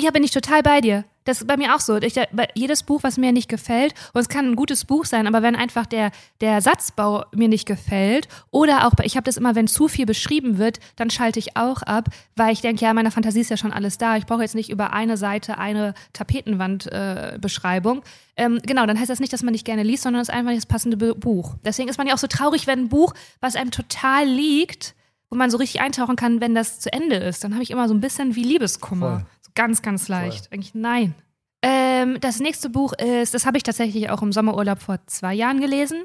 Ja, 0.00 0.12
bin 0.12 0.22
ich 0.22 0.30
total 0.30 0.62
bei 0.62 0.80
dir. 0.80 1.04
Das 1.24 1.40
ist 1.40 1.46
bei 1.48 1.56
mir 1.56 1.74
auch 1.74 1.80
so. 1.80 1.96
Ich, 1.96 2.14
jedes 2.54 2.84
Buch, 2.84 3.02
was 3.02 3.18
mir 3.18 3.32
nicht 3.32 3.48
gefällt, 3.48 3.94
und 4.14 4.20
es 4.20 4.28
kann 4.28 4.46
ein 4.46 4.54
gutes 4.54 4.84
Buch 4.84 5.04
sein, 5.04 5.26
aber 5.26 5.42
wenn 5.42 5.56
einfach 5.56 5.86
der, 5.86 6.12
der 6.40 6.62
Satzbau 6.62 7.24
mir 7.34 7.48
nicht 7.48 7.66
gefällt, 7.66 8.28
oder 8.52 8.86
auch, 8.86 8.92
ich 9.02 9.16
habe 9.16 9.24
das 9.24 9.36
immer, 9.36 9.56
wenn 9.56 9.66
zu 9.66 9.88
viel 9.88 10.06
beschrieben 10.06 10.56
wird, 10.56 10.78
dann 10.94 11.10
schalte 11.10 11.40
ich 11.40 11.56
auch 11.56 11.82
ab, 11.82 12.10
weil 12.36 12.52
ich 12.52 12.60
denke, 12.60 12.84
ja, 12.84 12.94
meiner 12.94 13.10
Fantasie 13.10 13.40
ist 13.40 13.50
ja 13.50 13.56
schon 13.56 13.72
alles 13.72 13.98
da. 13.98 14.16
Ich 14.16 14.26
brauche 14.26 14.42
jetzt 14.42 14.54
nicht 14.54 14.70
über 14.70 14.92
eine 14.92 15.16
Seite 15.16 15.58
eine 15.58 15.94
Tapetenwand-Beschreibung. 16.12 17.98
Äh, 18.36 18.44
ähm, 18.44 18.60
genau, 18.64 18.86
dann 18.86 18.98
heißt 18.98 19.10
das 19.10 19.18
nicht, 19.18 19.32
dass 19.32 19.42
man 19.42 19.52
nicht 19.52 19.66
gerne 19.66 19.82
liest, 19.82 20.04
sondern 20.04 20.22
es 20.22 20.28
ist 20.28 20.34
einfach 20.34 20.54
das 20.54 20.64
passende 20.64 20.96
Buch. 20.96 21.56
Deswegen 21.64 21.88
ist 21.88 21.98
man 21.98 22.06
ja 22.06 22.14
auch 22.14 22.18
so 22.18 22.28
traurig, 22.28 22.68
wenn 22.68 22.84
ein 22.84 22.88
Buch, 22.88 23.14
was 23.40 23.56
einem 23.56 23.72
total 23.72 24.26
liegt, 24.26 24.94
wo 25.28 25.36
man 25.36 25.50
so 25.50 25.58
richtig 25.58 25.80
eintauchen 25.80 26.16
kann, 26.16 26.40
wenn 26.40 26.54
das 26.54 26.80
zu 26.80 26.92
Ende 26.92 27.16
ist. 27.16 27.44
Dann 27.44 27.52
habe 27.52 27.62
ich 27.62 27.70
immer 27.70 27.88
so 27.88 27.94
ein 27.94 28.00
bisschen 28.00 28.34
wie 28.34 28.44
Liebeskummer. 28.44 29.10
Voll. 29.10 29.26
Ganz, 29.58 29.82
ganz 29.82 30.06
leicht. 30.06 30.46
Voll. 30.46 30.54
Eigentlich 30.54 30.74
nein. 30.76 31.16
Ähm, 31.62 32.18
das 32.20 32.38
nächste 32.38 32.70
Buch 32.70 32.92
ist, 32.92 33.34
das 33.34 33.44
habe 33.44 33.56
ich 33.56 33.64
tatsächlich 33.64 34.08
auch 34.08 34.22
im 34.22 34.30
Sommerurlaub 34.30 34.80
vor 34.80 35.00
zwei 35.06 35.34
Jahren 35.34 35.60
gelesen. 35.60 36.04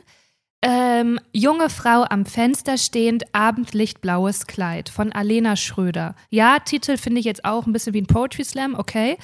Ähm, 0.64 1.20
Junge 1.34 1.70
Frau 1.70 2.04
am 2.10 2.26
Fenster 2.26 2.80
stehend, 2.80 3.26
Abendlichtblaues 3.36 4.48
Kleid 4.48 4.90
von 4.90 5.12
Alena 5.12 5.56
Schröder. 5.56 6.16
Ja, 6.32 6.58
Titel 6.58 6.98
finde 6.98 7.20
ich 7.20 7.28
jetzt 7.28 7.46
auch 7.46 7.68
ein 7.68 7.74
bisschen 7.74 7.94
wie 7.94 8.02
ein 8.02 8.08
Poetry 8.08 8.44
Slam, 8.44 8.74
okay. 8.74 9.18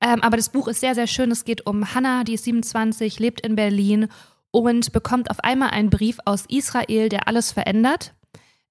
Ähm, 0.00 0.22
aber 0.22 0.38
das 0.38 0.48
Buch 0.48 0.66
ist 0.66 0.80
sehr, 0.80 0.94
sehr 0.94 1.06
schön. 1.06 1.30
Es 1.30 1.44
geht 1.44 1.66
um 1.66 1.94
Hannah, 1.94 2.24
die 2.24 2.34
ist 2.34 2.44
27, 2.44 3.18
lebt 3.18 3.42
in 3.42 3.54
Berlin 3.54 4.08
und 4.50 4.92
bekommt 4.92 5.30
auf 5.30 5.40
einmal 5.40 5.72
einen 5.72 5.90
Brief 5.90 6.16
aus 6.24 6.46
Israel, 6.48 7.10
der 7.10 7.28
alles 7.28 7.52
verändert. 7.52 8.14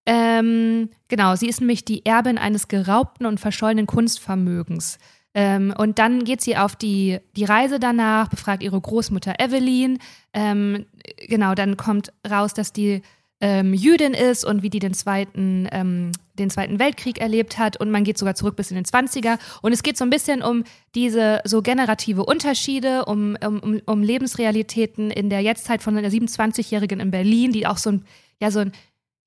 Ähm, 0.05 0.89
genau, 1.07 1.35
sie 1.35 1.47
ist 1.47 1.61
nämlich 1.61 1.85
die 1.85 2.05
Erbin 2.05 2.37
eines 2.37 2.67
geraubten 2.67 3.25
und 3.25 3.39
verschollenen 3.39 3.87
Kunstvermögens. 3.87 4.99
Ähm, 5.33 5.73
und 5.77 5.97
dann 5.97 6.23
geht 6.23 6.41
sie 6.41 6.57
auf 6.57 6.75
die, 6.75 7.19
die 7.35 7.45
Reise 7.45 7.79
danach, 7.79 8.27
befragt 8.29 8.61
ihre 8.61 8.79
Großmutter 8.79 9.39
Evelyn. 9.39 9.99
Ähm, 10.33 10.85
genau, 11.27 11.55
dann 11.55 11.77
kommt 11.77 12.13
raus, 12.29 12.53
dass 12.53 12.73
die 12.73 13.01
ähm, 13.41 13.73
Jüdin 13.73 14.13
ist 14.13 14.45
und 14.45 14.61
wie 14.61 14.69
die 14.69 14.79
den 14.79 14.93
zweiten, 14.93 15.67
ähm, 15.71 16.11
den 16.37 16.49
Zweiten 16.49 16.79
Weltkrieg 16.79 17.19
erlebt 17.19 17.57
hat. 17.57 17.77
Und 17.77 17.89
man 17.91 18.03
geht 18.03 18.17
sogar 18.17 18.35
zurück 18.35 18.55
bis 18.55 18.71
in 18.71 18.75
den 18.75 18.85
20er. 18.85 19.39
Und 19.61 19.73
es 19.73 19.83
geht 19.83 19.97
so 19.97 20.05
ein 20.05 20.09
bisschen 20.09 20.41
um 20.41 20.63
diese 20.95 21.41
so 21.43 21.61
generative 21.61 22.25
Unterschiede, 22.25 23.05
um, 23.05 23.35
um, 23.43 23.81
um 23.85 24.03
Lebensrealitäten 24.03 25.11
in 25.11 25.29
der 25.29 25.41
Jetztzeit 25.41 25.81
von 25.81 25.97
einer 25.97 26.09
27-Jährigen 26.09 26.99
in 26.99 27.11
Berlin, 27.11 27.51
die 27.51 27.65
auch 27.65 27.77
so 27.77 27.91
ein, 27.91 28.05
ja, 28.39 28.51
so 28.51 28.59
ein 28.59 28.71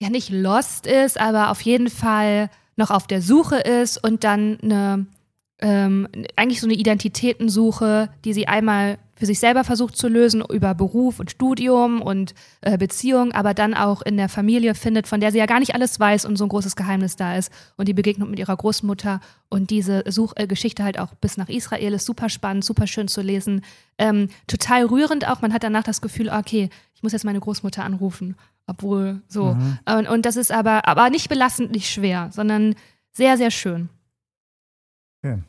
ja 0.01 0.11
nicht 0.11 0.31
lost 0.31 0.87
ist, 0.87 1.19
aber 1.19 1.51
auf 1.51 1.61
jeden 1.63 1.91
Fall 1.91 2.51
noch 2.77 2.91
auf 2.91 3.07
der 3.07 3.23
Suche 3.23 3.57
ist 3.57 4.03
und 4.03 4.25
dann 4.25 4.59
eine 4.61 5.07
ähm, 5.59 6.07
eigentlich 6.37 6.61
so 6.61 6.67
eine 6.67 6.75
Identitätensuche, 6.75 8.11
die 8.25 8.35
sie 8.35 8.47
einmal 8.47 8.99
für 9.15 9.25
sich 9.25 9.39
selber 9.39 9.65
versucht 9.65 9.97
zu 9.97 10.09
lösen 10.09 10.45
über 10.51 10.75
Beruf 10.75 11.19
und 11.19 11.31
Studium 11.31 12.03
und 12.03 12.35
äh, 12.61 12.77
Beziehung, 12.77 13.33
aber 13.33 13.55
dann 13.55 13.73
auch 13.73 14.03
in 14.03 14.19
der 14.19 14.29
Familie 14.29 14.75
findet, 14.75 15.07
von 15.07 15.21
der 15.21 15.33
sie 15.33 15.39
ja 15.39 15.47
gar 15.47 15.59
nicht 15.59 15.75
alles 15.75 15.99
weiß 15.99 16.27
und 16.27 16.37
so 16.37 16.45
ein 16.45 16.51
großes 16.51 16.77
Geheimnis 16.77 17.17
da 17.17 17.37
ist. 17.37 17.51
Und 17.79 17.89
die 17.89 17.95
Begegnung 17.95 18.29
mit 18.29 18.39
ihrer 18.39 18.55
Großmutter 18.55 19.21
und 19.49 19.71
diese 19.71 20.05
Suchgeschichte 20.07 20.83
äh, 20.83 20.85
halt 20.85 20.99
auch 20.99 21.15
bis 21.15 21.39
nach 21.39 21.49
Israel 21.49 21.95
ist 21.95 22.05
super 22.05 22.29
spannend, 22.29 22.63
super 22.63 22.87
schön 22.87 23.09
zu 23.09 23.23
lesen. 23.23 23.63
Ähm, 23.97 24.29
total 24.47 24.85
rührend 24.85 25.27
auch. 25.27 25.41
Man 25.41 25.55
hat 25.55 25.63
danach 25.63 25.85
das 25.85 26.03
Gefühl, 26.03 26.29
okay, 26.29 26.69
ich 26.95 27.03
muss 27.03 27.13
jetzt 27.13 27.25
meine 27.25 27.41
Großmutter 27.41 27.83
anrufen 27.83 28.37
obwohl 28.67 29.23
so. 29.29 29.55
Mhm. 29.55 29.79
Und, 29.89 30.09
und 30.09 30.27
das 30.27 30.37
ist 30.37 30.53
aber, 30.53 30.87
aber 30.89 31.11
nicht 31.11 31.29
belastend, 31.29 31.73
nicht 31.73 31.91
schwer, 31.91 32.31
sondern 32.33 32.75
sehr, 33.13 33.37
sehr 33.37 33.51
schön. 33.51 33.89
Okay. 35.23 35.43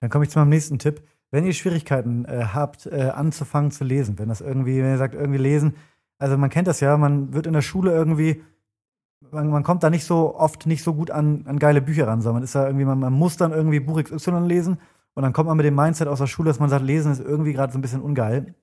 Dann 0.00 0.10
komme 0.10 0.24
ich 0.24 0.30
zu 0.30 0.38
meinem 0.38 0.50
nächsten 0.50 0.78
Tipp. 0.78 1.02
Wenn 1.30 1.44
ihr 1.44 1.52
Schwierigkeiten 1.52 2.24
äh, 2.24 2.46
habt, 2.54 2.86
äh, 2.86 3.10
anzufangen 3.10 3.70
zu 3.70 3.84
lesen, 3.84 4.18
wenn 4.18 4.28
das 4.28 4.40
irgendwie, 4.40 4.78
wenn 4.78 4.92
ihr 4.92 4.98
sagt, 4.98 5.14
irgendwie 5.14 5.38
lesen, 5.38 5.74
also 6.18 6.36
man 6.38 6.50
kennt 6.50 6.68
das 6.68 6.80
ja, 6.80 6.96
man 6.96 7.34
wird 7.34 7.46
in 7.46 7.52
der 7.52 7.62
Schule 7.62 7.92
irgendwie, 7.92 8.42
man, 9.30 9.48
man 9.50 9.62
kommt 9.62 9.82
da 9.82 9.90
nicht 9.90 10.04
so 10.04 10.34
oft 10.36 10.66
nicht 10.66 10.82
so 10.82 10.94
gut 10.94 11.10
an, 11.10 11.44
an 11.46 11.58
geile 11.58 11.82
Bücher 11.82 12.06
ran, 12.06 12.22
sondern 12.22 12.36
man 12.36 12.44
ist 12.44 12.54
da 12.54 12.66
irgendwie, 12.66 12.84
man, 12.84 12.98
man 12.98 13.12
muss 13.12 13.36
dann 13.36 13.52
irgendwie 13.52 13.80
Buch 13.80 14.02
XY 14.02 14.46
lesen 14.46 14.78
und 15.14 15.22
dann 15.22 15.32
kommt 15.32 15.48
man 15.48 15.56
mit 15.56 15.66
dem 15.66 15.74
Mindset 15.74 16.08
aus 16.08 16.18
der 16.18 16.26
Schule, 16.26 16.48
dass 16.48 16.60
man 16.60 16.70
sagt, 16.70 16.84
lesen 16.84 17.12
ist 17.12 17.20
irgendwie 17.20 17.52
gerade 17.52 17.72
so 17.72 17.78
ein 17.78 17.82
bisschen 17.82 18.00
ungeil. 18.00 18.54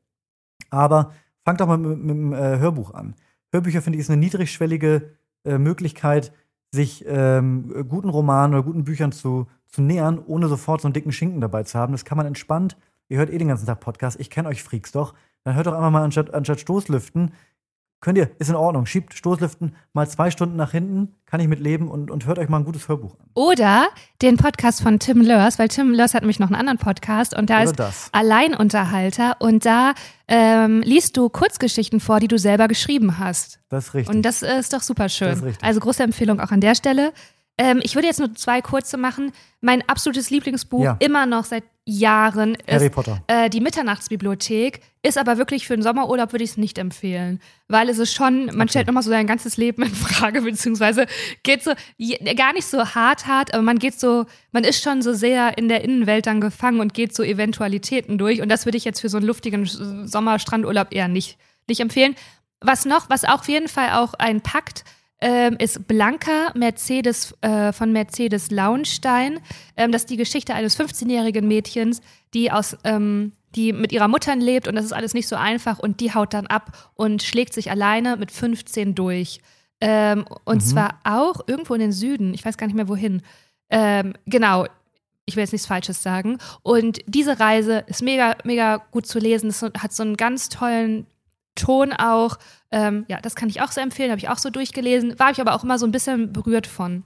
Aber 0.70 1.12
fangt 1.44 1.62
doch 1.62 1.68
mal 1.68 1.78
mit, 1.78 1.98
mit, 1.98 2.06
mit 2.06 2.16
dem 2.16 2.34
äh, 2.34 2.58
Hörbuch 2.60 2.94
an. 2.94 3.16
Hörbücher, 3.56 3.82
finde 3.82 3.98
ich, 3.98 4.02
ist 4.02 4.10
eine 4.10 4.20
niedrigschwellige 4.20 5.10
äh, 5.46 5.58
Möglichkeit, 5.58 6.34
sich 6.72 7.06
ähm, 7.08 7.86
guten 7.88 8.10
Romanen 8.10 8.54
oder 8.54 8.64
guten 8.64 8.84
Büchern 8.84 9.12
zu, 9.12 9.48
zu 9.68 9.82
nähern, 9.82 10.20
ohne 10.26 10.48
sofort 10.48 10.82
so 10.82 10.88
einen 10.88 10.94
dicken 10.94 11.14
Schinken 11.14 11.40
dabei 11.42 11.64
zu 11.64 11.80
haben. 11.80 11.94
Das 11.94 12.06
kann 12.06 12.18
man 12.18 12.28
entspannt. 12.28 12.78
Ihr 13.08 13.18
hört 13.18 13.30
eh 13.30 13.38
den 13.38 13.48
ganzen 13.48 13.66
Tag 13.66 13.80
Podcast. 13.80 14.20
Ich 14.20 14.30
kenne 14.30 14.50
euch 14.50 14.62
Freaks 14.62 14.92
doch. 14.92 15.14
Dann 15.44 15.56
hört 15.56 15.68
doch 15.68 15.74
einfach 15.74 15.92
mal 15.92 16.04
anstatt, 16.04 16.34
anstatt 16.34 16.60
Stoßlüften 16.60 17.32
Könnt 18.02 18.18
ihr, 18.18 18.30
ist 18.38 18.50
in 18.50 18.56
Ordnung. 18.56 18.86
Schiebt 18.86 19.14
Stoßlüften 19.14 19.76
mal 19.94 20.08
zwei 20.08 20.30
Stunden 20.30 20.56
nach 20.56 20.72
hinten, 20.72 21.16
kann 21.26 21.40
ich 21.40 21.48
mitleben 21.48 21.90
und, 21.90 22.12
und 22.12 22.28
hört 22.28 22.38
euch 22.38 22.50
mal 22.50 22.58
ein 22.58 22.66
gutes 22.66 22.88
Hörbuch 22.88 23.16
an. 23.20 23.26
Oder 23.34 23.88
den 24.22 24.38
Podcast 24.38 24.84
von 24.84 25.00
Tim 25.00 25.22
Lörs, 25.22 25.58
weil 25.58 25.70
Tim 25.70 25.92
Lörs 25.92 26.14
hat 26.14 26.22
nämlich 26.22 26.40
noch 26.40 26.48
einen 26.48 26.56
anderen 26.56 26.78
Podcast 26.78 27.36
und 27.36 27.50
da 27.50 27.62
Oder 27.62 27.64
ist 27.64 27.80
das. 27.80 28.10
Alleinunterhalter 28.12 29.38
und 29.40 29.66
da 29.66 29.94
ähm, 30.28 30.82
liest 30.82 31.18
du 31.18 31.30
Kurzgeschichten 31.30 32.00
vor, 32.00 32.20
die 32.20 32.28
du 32.28 32.38
selber 32.38 32.68
geschrieben 32.68 33.18
hast. 33.18 33.60
Das 33.70 33.88
ist 33.88 33.94
richtig. 33.96 34.16
Und 34.16 34.22
das 34.22 34.44
ist 34.44 34.74
doch 34.74 34.82
super 34.82 35.10
schön. 35.10 35.56
Also 35.62 35.80
große 35.80 36.04
Empfehlung 36.04 36.40
auch 36.40 36.52
an 36.52 36.62
der 36.62 36.76
Stelle. 36.76 37.12
Ähm, 37.58 37.80
ich 37.84 37.96
würde 37.96 38.08
jetzt 38.08 38.20
nur 38.20 38.34
zwei 38.36 38.62
kurze 38.62 38.98
machen. 38.98 39.32
Mein 39.62 39.88
absolutes 39.88 40.30
Lieblingsbuch, 40.30 40.84
ja. 40.84 40.98
immer 41.00 41.26
noch 41.26 41.46
seit 41.46 41.64
Jahren, 41.88 42.58
Harry 42.68 42.88
ist 42.88 42.94
Potter. 42.94 43.22
Äh, 43.28 43.50
die 43.50 43.62
Mitternachtsbibliothek. 43.62 44.82
Ist 45.04 45.20
aber 45.20 45.38
wirklich 45.38 45.68
für 45.68 45.74
einen 45.74 45.84
Sommerurlaub 45.84 46.34
würde 46.34 46.44
ich 46.44 46.52
es 46.52 46.58
nicht 46.58 46.80
empfehlen. 46.80 47.40
Weil 47.68 47.90
es 47.90 48.00
ist 48.00 48.14
schon, 48.14 48.48
man 48.48 48.62
okay. 48.62 48.70
stellt 48.70 48.88
nochmal 48.88 49.04
so 49.04 49.12
sein 49.12 49.28
ganzes 49.28 49.56
Leben 49.56 49.84
in 49.84 49.94
Frage, 49.94 50.42
beziehungsweise 50.44 51.06
geht 51.44 51.64
so, 51.64 51.74
gar 52.36 52.54
nicht 52.54 52.66
so 52.66 52.96
hart, 52.96 53.28
hart, 53.28 53.54
aber 53.54 53.62
man 53.62 53.78
geht 53.78 54.00
so, 54.00 54.26
man 54.52 54.64
ist 54.64 54.82
schon 54.82 55.04
so 55.04 55.14
sehr 55.14 55.60
in 55.60 55.70
der 55.70 55.84
Innenwelt 55.84 56.26
dann 56.26 56.42
gefangen 56.42 56.80
und 56.80 56.96
geht 56.96 57.16
so 57.16 57.22
Eventualitäten 57.22 58.18
durch. 58.18 58.42
Und 58.42 58.50
das 58.50 58.66
würde 58.66 58.80
ich 58.80 58.84
jetzt 58.84 59.00
für 59.02 59.10
so 59.10 59.18
einen 59.18 59.28
luftigen 59.28 59.66
Sommerstrandurlaub 59.66 60.88
eher 60.92 61.08
nicht, 61.08 61.38
nicht 61.68 61.82
empfehlen. 61.82 62.16
Was 62.62 62.86
noch, 62.86 63.12
was 63.12 63.26
auf 63.26 63.48
jeden 63.48 63.68
Fall 63.68 63.92
auch 63.92 64.16
ein 64.16 64.42
Pakt 64.42 64.86
ähm, 65.22 65.56
ist 65.60 65.88
Blanca 65.88 66.52
Mercedes 66.56 67.34
äh, 67.42 67.72
von 67.72 67.92
Mercedes 67.92 68.52
Launstein. 68.52 69.40
Ähm, 69.78 69.92
das 69.92 70.04
ist 70.04 70.10
die 70.10 70.18
Geschichte 70.18 70.54
eines 70.54 70.80
15-jährigen 70.80 71.48
Mädchens, 71.48 72.02
die 72.34 72.52
aus 72.52 72.78
ähm, 72.84 73.32
die 73.56 73.72
mit 73.74 73.92
ihrer 73.92 74.08
Mutter 74.08 74.36
lebt 74.36 74.68
und 74.68 74.76
das 74.76 74.86
ist 74.86 74.92
alles 74.92 75.14
nicht 75.14 75.28
so 75.28 75.36
einfach 75.36 75.80
und 75.80 76.02
die 76.02 76.14
haut 76.14 76.34
dann 76.34 76.48
ab 76.48 76.92
und 76.96 77.24
schlägt 77.24 77.54
sich 77.54 77.72
alleine 77.72 78.18
mit 78.18 78.32
15 78.32 78.96
durch. 78.96 79.40
Ähm, 79.82 80.26
und 80.44 80.58
mhm. 80.58 80.68
zwar 80.68 81.00
auch 81.04 81.42
irgendwo 81.48 81.74
in 81.74 81.80
den 81.80 81.92
Süden, 81.92 82.34
ich 82.34 82.44
weiß 82.44 82.58
gar 82.58 82.68
nicht 82.68 82.76
mehr 82.76 82.90
wohin. 82.90 83.22
Ähm, 83.70 84.14
genau, 84.26 84.66
ich 85.26 85.36
will 85.36 85.44
jetzt 85.44 85.54
nichts 85.54 85.68
Falsches 85.68 86.04
sagen. 86.04 86.38
Und 86.62 87.00
diese 87.08 87.40
Reise 87.40 87.84
ist 87.88 88.02
mega, 88.02 88.36
mega 88.44 88.78
gut 88.92 89.06
zu 89.06 89.20
lesen. 89.20 89.50
Es 89.50 89.62
hat 89.62 89.94
so 89.94 90.04
einen 90.04 90.18
ganz 90.18 90.50
tollen 90.50 91.08
Ton 91.56 91.94
auch. 91.94 92.38
Ähm, 92.72 93.06
ja, 93.08 93.20
das 93.22 93.36
kann 93.36 93.50
ich 93.50 93.62
auch 93.62 93.72
so 93.72 93.82
empfehlen, 93.82 94.12
habe 94.12 94.20
ich 94.20 94.30
auch 94.30 94.38
so 94.38 94.50
durchgelesen, 94.50 95.18
war 95.20 95.32
ich 95.32 95.42
aber 95.42 95.56
auch 95.56 95.64
immer 95.64 95.80
so 95.80 95.86
ein 95.86 95.92
bisschen 95.92 96.34
berührt 96.34 96.68
von. 96.68 97.04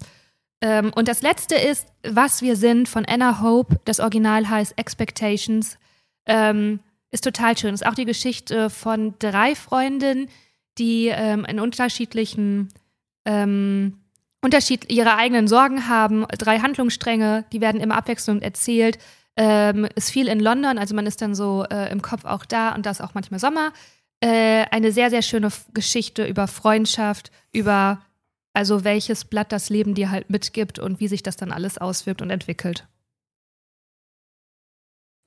Ähm, 0.62 0.92
und 0.96 1.08
das 1.08 1.22
letzte 1.22 1.56
ist 1.56 1.88
Was 2.04 2.42
wir 2.42 2.56
sind 2.56 2.90
von 2.90 3.06
Anna 3.06 3.42
Hope. 3.42 3.80
Das 3.86 4.00
Original 4.00 4.50
heißt 4.50 4.78
Expectations. 4.78 5.78
Ähm, 6.26 6.80
ist 7.12 7.24
total 7.24 7.58
schön. 7.58 7.74
Ist 7.74 7.86
auch 7.86 7.96
die 7.96 8.06
Geschichte 8.06 8.70
von 8.70 9.16
drei 9.20 9.56
Freundinnen, 9.56 10.28
die 10.78 11.08
ähm, 11.08 11.46
in 11.46 11.60
unterschiedlichen 11.60 12.70
ähm, 13.26 14.00
Unterschied 14.42 14.92
ihre 14.92 15.16
eigenen 15.16 15.48
Sorgen 15.48 15.88
haben. 15.90 16.26
Drei 16.38 16.60
Handlungsstränge, 16.60 17.46
die 17.52 17.62
werden 17.62 17.82
immer 17.82 17.98
abwechselnd 17.98 18.44
erzählt. 18.44 18.98
Ähm, 19.36 19.88
ist 19.96 20.12
viel 20.12 20.28
in 20.28 20.40
London, 20.40 20.78
also 20.78 20.94
man 20.96 21.06
ist 21.06 21.22
dann 21.22 21.34
so 21.34 21.64
äh, 21.70 21.90
im 21.92 22.02
Kopf 22.02 22.26
auch 22.26 22.46
da 22.46 22.76
und 22.76 22.86
da 22.86 22.92
ist 22.92 23.02
auch 23.02 23.14
manchmal 23.14 23.40
Sommer 23.40 23.72
äh, 24.22 24.66
eine 24.72 24.92
sehr, 24.92 25.10
sehr 25.10 25.22
schöne 25.22 25.50
Geschichte 25.74 26.26
über 26.26 26.48
Freundschaft, 26.48 27.32
über 27.52 28.02
also 28.54 28.84
welches 28.84 29.26
Blatt 29.26 29.52
das 29.52 29.70
Leben 29.70 29.94
dir 29.94 30.12
halt 30.12 30.30
mitgibt 30.30 30.80
und 30.80 31.00
wie 31.00 31.08
sich 31.08 31.24
das 31.24 31.38
dann 31.38 31.52
alles 31.52 31.78
auswirkt 31.78 32.22
und 32.22 32.30
entwickelt. 32.30 32.88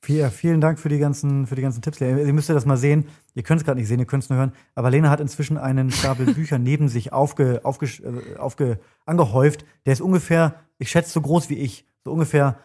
Ja, 0.08 0.30
vielen 0.30 0.60
Dank 0.60 0.80
für 0.80 0.88
die 0.88 0.98
ganzen, 0.98 1.46
für 1.46 1.54
die 1.54 1.62
ganzen 1.62 1.80
Tipps. 1.80 2.00
Ihr 2.00 2.32
müsst 2.32 2.48
das 2.48 2.66
mal 2.66 2.76
sehen. 2.76 3.06
Ihr 3.34 3.44
könnt 3.44 3.60
es 3.60 3.64
gerade 3.64 3.78
nicht 3.78 3.88
sehen, 3.88 4.00
ihr 4.00 4.04
könnt 4.04 4.24
es 4.24 4.30
nur 4.30 4.38
hören. 4.38 4.52
Aber 4.74 4.90
Lena 4.90 5.10
hat 5.10 5.20
inzwischen 5.20 5.56
einen 5.56 5.92
Stapel 5.92 6.26
Bücher 6.34 6.58
neben 6.58 6.88
sich 6.88 7.12
aufge, 7.12 7.60
aufge, 7.62 7.86
äh, 7.86 8.36
aufge, 8.36 8.80
angehäuft. 9.06 9.64
Der 9.86 9.92
ist 9.92 10.00
ungefähr, 10.00 10.56
ich 10.78 10.90
schätze, 10.90 11.12
so 11.12 11.20
groß 11.20 11.50
wie 11.50 11.58
ich. 11.58 11.86
So 12.04 12.10
ungefähr 12.10 12.58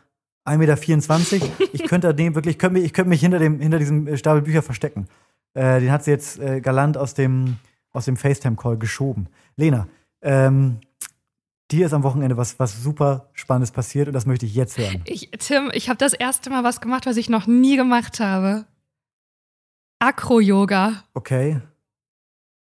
1,24 0.45 1.33
Meter. 1.35 1.45
Ich 1.73 1.83
könnte 1.83 2.13
dem 2.15 2.33
wirklich, 2.33 2.55
ich 2.55 2.59
könnte 2.59 2.73
mich, 2.79 2.85
ich 2.85 2.93
könnte 2.93 3.09
mich 3.09 3.21
hinter, 3.21 3.37
dem, 3.37 3.59
hinter 3.59 3.77
diesem 3.77 4.17
Stapel 4.17 4.41
Bücher 4.41 4.63
verstecken. 4.63 5.07
Äh, 5.57 5.79
den 5.79 5.91
hat 5.91 6.03
sie 6.03 6.11
jetzt 6.11 6.37
äh, 6.39 6.61
galant 6.61 6.97
aus 6.97 7.15
dem, 7.15 7.57
aus 7.91 8.05
dem 8.05 8.15
FaceTime-Call 8.15 8.77
geschoben. 8.77 9.27
Lena, 9.55 9.87
ähm, 10.21 10.81
dir 11.71 11.87
ist 11.87 11.93
am 11.93 12.03
Wochenende 12.03 12.37
was, 12.37 12.59
was 12.59 12.83
super 12.83 13.29
Spannendes 13.33 13.71
passiert 13.71 14.07
und 14.07 14.13
das 14.13 14.27
möchte 14.27 14.45
ich 14.45 14.53
jetzt 14.53 14.77
hören. 14.77 15.01
Ich, 15.05 15.31
Tim, 15.39 15.71
ich 15.73 15.89
habe 15.89 15.97
das 15.97 16.13
erste 16.13 16.51
Mal 16.51 16.63
was 16.63 16.79
gemacht, 16.79 17.07
was 17.07 17.17
ich 17.17 17.27
noch 17.27 17.47
nie 17.47 17.75
gemacht 17.75 18.19
habe. 18.19 18.65
Akro-Yoga. 19.97 21.03
Okay. 21.15 21.59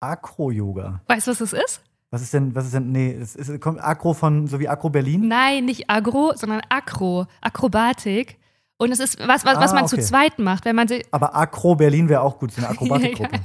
Akro-Yoga. 0.01 1.01
Weißt 1.07 1.29
du, 1.29 1.31
was 1.31 1.39
das 1.39 1.53
ist? 1.53 1.83
Was 2.11 2.23
ist 2.23 2.35
denn, 2.35 2.57
was 2.57 2.65
ist 2.65 2.75
denn, 2.75 2.91
nee, 2.91 3.13
es 3.13 3.37
ist, 3.37 3.61
kommt 3.61 3.81
Akro 3.81 4.15
von, 4.15 4.49
so 4.49 4.59
wie 4.59 4.69
Akro 4.69 4.91
Berlin? 4.91 5.29
Nein, 5.29 5.65
nicht 5.65 5.89
Agro, 5.89 6.33
sondern 6.35 6.61
Akro. 6.69 7.29
Akrobatik. 7.41 8.40
Und 8.81 8.93
es 8.93 8.99
ist 8.99 9.19
was, 9.19 9.45
was, 9.45 9.59
was 9.59 9.73
Ah, 9.73 9.75
man 9.75 9.85
okay. 9.85 9.97
zu 9.97 10.03
zweit 10.03 10.39
macht, 10.39 10.65
wenn 10.65 10.75
man 10.75 10.89
sich. 10.89 11.05
Aber 11.11 11.37
Akro 11.37 11.75
Berlin 11.75 12.09
wäre 12.09 12.23
auch 12.23 12.39
gut, 12.39 12.53
so 12.53 12.59
eine 12.63 12.69
Akrobatikgruppe. 12.71 13.39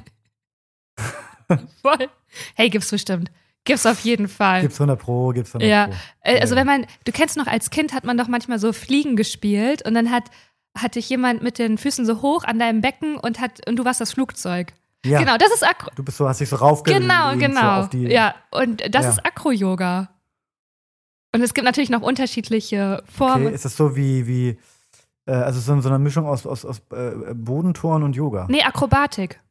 Voll. 1.81 2.09
Hey, 2.55 2.69
gibt's 2.69 2.89
bestimmt. 2.89 3.31
Gibt's 3.65 3.85
auf 3.85 3.99
jeden 4.01 4.27
Fall. 4.27 4.61
Gibt's 4.61 4.79
100 4.79 4.99
Pro, 4.99 5.29
gibt's 5.29 5.51
100 5.53 5.69
Ja, 5.69 5.87
Pro. 5.87 5.95
äh, 6.21 6.39
also 6.39 6.55
Ja. 6.55 6.61
wenn 6.61 6.67
man, 6.67 6.85
du 7.03 7.11
kennst 7.11 7.35
noch, 7.37 7.47
als 7.47 7.69
Kind 7.69 7.93
hat 7.93 8.03
man 8.05 8.17
doch 8.17 8.27
manchmal 8.27 8.59
so 8.59 8.71
Fliegen 8.73 9.15
gespielt 9.15 9.85
und 9.85 9.93
dann 9.93 10.11
hat, 10.11 10.23
hat 10.77 10.95
dich 10.95 11.09
jemand 11.09 11.41
mit 11.43 11.57
den 11.59 11.77
Füßen 11.77 12.05
so 12.05 12.21
hoch 12.21 12.43
an 12.43 12.59
deinem 12.59 12.81
Becken 12.81 13.17
und 13.17 13.39
hat, 13.39 13.67
und 13.67 13.75
du 13.77 13.85
warst 13.85 13.99
das 14.01 14.13
Flugzeug. 14.13 14.73
Ja, 15.05 15.19
Genau, 15.19 15.37
das 15.37 15.51
ist 15.53 15.63
Akro. 15.67 15.91
du 15.95 16.03
bist 16.03 16.17
so, 16.17 16.27
hast 16.29 16.39
dich 16.41 16.49
so 16.49 16.55
raufgelegt. 16.55 17.01
Genau, 17.01 17.33
so 17.33 17.37
genau. 17.39 17.85
die, 17.87 18.07
ja, 18.07 18.35
und 18.51 18.81
das 18.93 19.03
Ja. 19.03 19.09
ist 19.11 19.25
Akro-Yoga. 19.25 20.09
Und 21.33 21.41
es 21.41 21.53
gibt 21.53 21.65
natürlich 21.65 21.89
noch 21.89 22.01
unterschiedliche 22.01 23.03
Formen. 23.13 23.47
Okay, 23.47 23.55
ist 23.55 23.65
das 23.65 23.75
so 23.75 23.95
wie, 23.95 24.25
wie 24.25 24.57
äh, 25.25 25.33
also 25.33 25.59
so, 25.59 25.79
so 25.81 25.89
eine 25.89 25.99
Mischung 25.99 26.25
aus, 26.25 26.45
aus, 26.45 26.65
aus 26.65 26.81
äh, 26.91 27.33
Bodentoren 27.33 28.03
und 28.03 28.15
Yoga? 28.15 28.47
nee, 28.49 28.61
Akrobatik. 28.63 29.41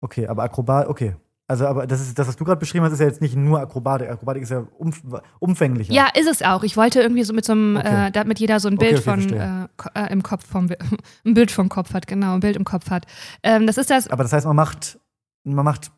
Okay, 0.00 0.26
aber 0.26 0.42
Akrobat, 0.44 0.88
okay. 0.88 1.16
Also, 1.48 1.64
aber 1.66 1.86
das 1.86 2.00
ist 2.00 2.18
das, 2.18 2.26
was 2.26 2.34
du 2.36 2.44
gerade 2.44 2.58
beschrieben 2.58 2.84
hast, 2.84 2.92
ist 2.92 2.98
ja 2.98 3.06
jetzt 3.06 3.20
nicht 3.20 3.36
nur 3.36 3.60
Akrobatik. 3.60 4.10
Akrobatik 4.10 4.42
ist 4.42 4.50
ja 4.50 4.66
umf 4.78 5.00
umfänglicher. 5.38 5.92
Ja, 5.92 6.08
ist 6.12 6.26
es 6.28 6.42
auch. 6.42 6.64
Ich 6.64 6.76
wollte 6.76 7.00
irgendwie 7.00 7.22
so 7.22 7.32
mit 7.32 7.44
so 7.44 7.52
einem, 7.52 7.76
Okay. 7.76 8.08
äh, 8.08 8.10
damit 8.10 8.40
jeder 8.40 8.58
so 8.58 8.66
ein 8.68 8.74
Okay, 8.74 8.86
Bild 8.90 9.06
okay, 9.06 9.28
von 9.28 9.32
äh, 9.32 9.68
ko- 9.76 9.88
äh, 9.94 10.12
im 10.12 10.24
Kopf 10.24 10.44
vom 10.44 10.68
ein 11.24 11.34
Bild 11.34 11.52
vom 11.52 11.68
Kopf 11.68 11.94
hat, 11.94 12.08
genau, 12.08 12.34
ein 12.34 12.40
Bild 12.40 12.56
im 12.56 12.64
Kopf 12.64 12.90
hat. 12.90 13.06
Ähm, 13.44 13.66
das 13.68 13.78
ist 13.78 13.90
das. 13.90 14.08
Aber 14.08 14.24
das 14.24 14.32
heißt, 14.32 14.44
man 14.44 14.56
macht, 14.56 14.98
man 15.44 15.64
macht 15.64 15.92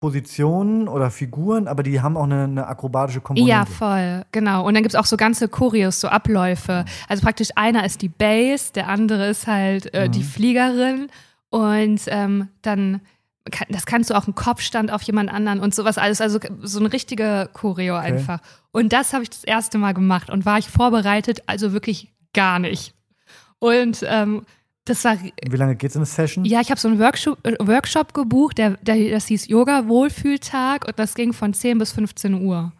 Positionen 0.00 0.88
oder 0.88 1.10
Figuren, 1.10 1.68
aber 1.68 1.82
die 1.82 2.00
haben 2.00 2.16
auch 2.16 2.24
eine, 2.24 2.44
eine 2.44 2.66
akrobatische 2.66 3.20
Komponente. 3.20 3.50
Ja, 3.50 3.66
voll, 3.66 4.24
genau. 4.32 4.66
Und 4.66 4.72
dann 4.74 4.82
gibt's 4.82 4.96
auch 4.96 5.04
so 5.04 5.18
ganze 5.18 5.46
Choreos, 5.48 6.00
so 6.00 6.08
Abläufe. 6.08 6.86
Also 7.08 7.22
praktisch 7.22 7.50
einer 7.54 7.84
ist 7.84 8.00
die 8.00 8.08
Base, 8.08 8.72
der 8.72 8.88
andere 8.88 9.28
ist 9.28 9.46
halt 9.46 9.92
äh, 9.92 10.08
die 10.08 10.20
Mhm. 10.20 10.24
Fliegerin 10.24 11.08
und 11.50 12.00
ähm, 12.06 12.48
dann 12.62 13.02
kann, 13.50 13.66
das 13.70 13.84
kannst 13.84 14.08
du 14.10 14.14
auch 14.14 14.26
einen 14.26 14.34
Kopfstand 14.34 14.90
auf 14.90 15.02
jemand 15.02 15.30
anderen 15.30 15.60
und 15.60 15.74
sowas 15.74 15.98
alles. 15.98 16.20
Also 16.20 16.38
so 16.62 16.78
eine 16.78 16.92
richtige 16.92 17.50
Choreo 17.52 17.96
einfach. 17.96 18.40
Und 18.70 18.92
das 18.92 19.12
habe 19.12 19.22
ich 19.24 19.30
das 19.30 19.44
erste 19.44 19.76
Mal 19.78 19.92
gemacht 19.92 20.30
und 20.30 20.46
war 20.46 20.58
ich 20.58 20.68
vorbereitet, 20.68 21.42
also 21.46 21.72
wirklich 21.72 22.12
gar 22.32 22.58
nicht. 22.58 22.94
Und 23.58 24.04
ähm, 24.08 24.42
das 24.84 25.04
war 25.04 25.16
Wie 25.20 25.56
lange 25.56 25.76
geht 25.76 25.92
so 25.92 25.98
eine 25.98 26.06
Session? 26.06 26.44
ja, 26.44 26.60
ich 26.60 26.70
habe 26.70 26.80
so 26.80 26.88
einen 26.88 26.98
Workshop, 26.98 27.38
äh, 27.46 27.56
Workshop 27.60 28.14
gebucht, 28.14 28.58
der, 28.58 28.70
der, 28.78 29.10
das 29.10 29.26
hieß 29.26 29.48
Yoga 29.48 29.86
Wohlfühltag 29.88 30.86
und 30.86 30.98
das 30.98 31.14
ging 31.14 31.32
von 31.32 31.52
10 31.54 31.78
bis 31.78 31.92
15 31.92 32.42
Uhr. 32.42 32.72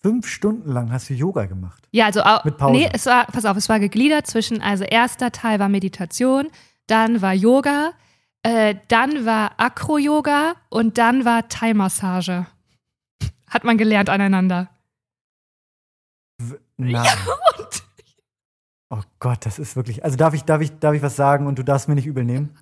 Fünf 0.00 0.28
Stunden 0.28 0.70
lang 0.72 0.92
hast 0.92 1.10
du 1.10 1.14
Yoga 1.14 1.46
gemacht. 1.46 1.88
Ja, 1.90 2.06
also 2.06 2.22
auch, 2.22 2.44
Mit 2.44 2.56
Pause. 2.56 2.72
nee, 2.78 2.88
es 2.92 3.06
war, 3.06 3.26
pass 3.26 3.44
auf, 3.44 3.56
es 3.56 3.68
war 3.68 3.80
gegliedert 3.80 4.26
zwischen, 4.26 4.62
also 4.62 4.84
erster 4.84 5.32
Teil 5.32 5.58
war 5.58 5.68
Meditation, 5.68 6.48
dann 6.86 7.20
war 7.20 7.34
Yoga, 7.34 7.92
äh, 8.44 8.76
dann 8.86 9.26
war 9.26 9.52
Akro-Yoga 9.58 10.54
und 10.68 10.98
dann 10.98 11.24
war 11.24 11.48
Thai-Massage. 11.48 12.46
Hat 13.48 13.64
man 13.64 13.76
gelernt 13.76 14.08
aneinander. 14.08 14.68
Nein. 16.76 17.04
Oh 18.90 19.02
Gott, 19.20 19.44
das 19.44 19.58
ist 19.58 19.76
wirklich. 19.76 20.04
Also 20.04 20.16
darf 20.16 20.34
ich, 20.34 20.44
darf 20.44 20.60
ich, 20.62 20.78
darf 20.78 20.94
ich 20.94 21.02
was 21.02 21.16
sagen 21.16 21.46
und 21.46 21.58
du 21.58 21.62
darfst 21.62 21.88
mir 21.88 21.94
nicht 21.94 22.06
übel 22.06 22.24
nehmen? 22.24 22.56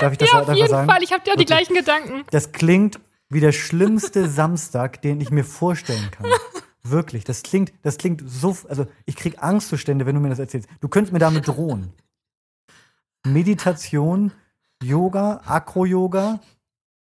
Darf 0.00 0.12
ich 0.12 0.18
das, 0.18 0.30
Ja, 0.30 0.42
auf 0.42 0.52
jeden 0.52 0.68
sagen? 0.68 0.88
Fall, 0.90 1.02
ich 1.02 1.12
habe 1.12 1.22
ja 1.26 1.32
die 1.34 1.40
Wirklich. 1.40 1.46
gleichen 1.46 1.74
Gedanken. 1.74 2.24
Das 2.30 2.52
klingt 2.52 3.00
wie 3.28 3.40
der 3.40 3.52
schlimmste 3.52 4.28
Samstag, 4.30 5.02
den 5.02 5.20
ich 5.20 5.30
mir 5.30 5.44
vorstellen 5.44 6.10
kann. 6.12 6.26
Wirklich, 6.82 7.24
das 7.24 7.42
klingt, 7.42 7.72
das 7.82 7.98
klingt 7.98 8.22
so, 8.26 8.56
also 8.68 8.86
ich 9.04 9.16
krieg 9.16 9.42
Angstzustände, 9.42 10.06
wenn 10.06 10.14
du 10.14 10.20
mir 10.20 10.28
das 10.30 10.38
erzählst. 10.38 10.68
Du 10.80 10.88
könntest 10.88 11.12
mir 11.12 11.18
damit 11.18 11.46
drohen. 11.48 11.92
Meditation, 13.26 14.32
Yoga, 14.82 15.40
Akro-Yoga, 15.44 16.40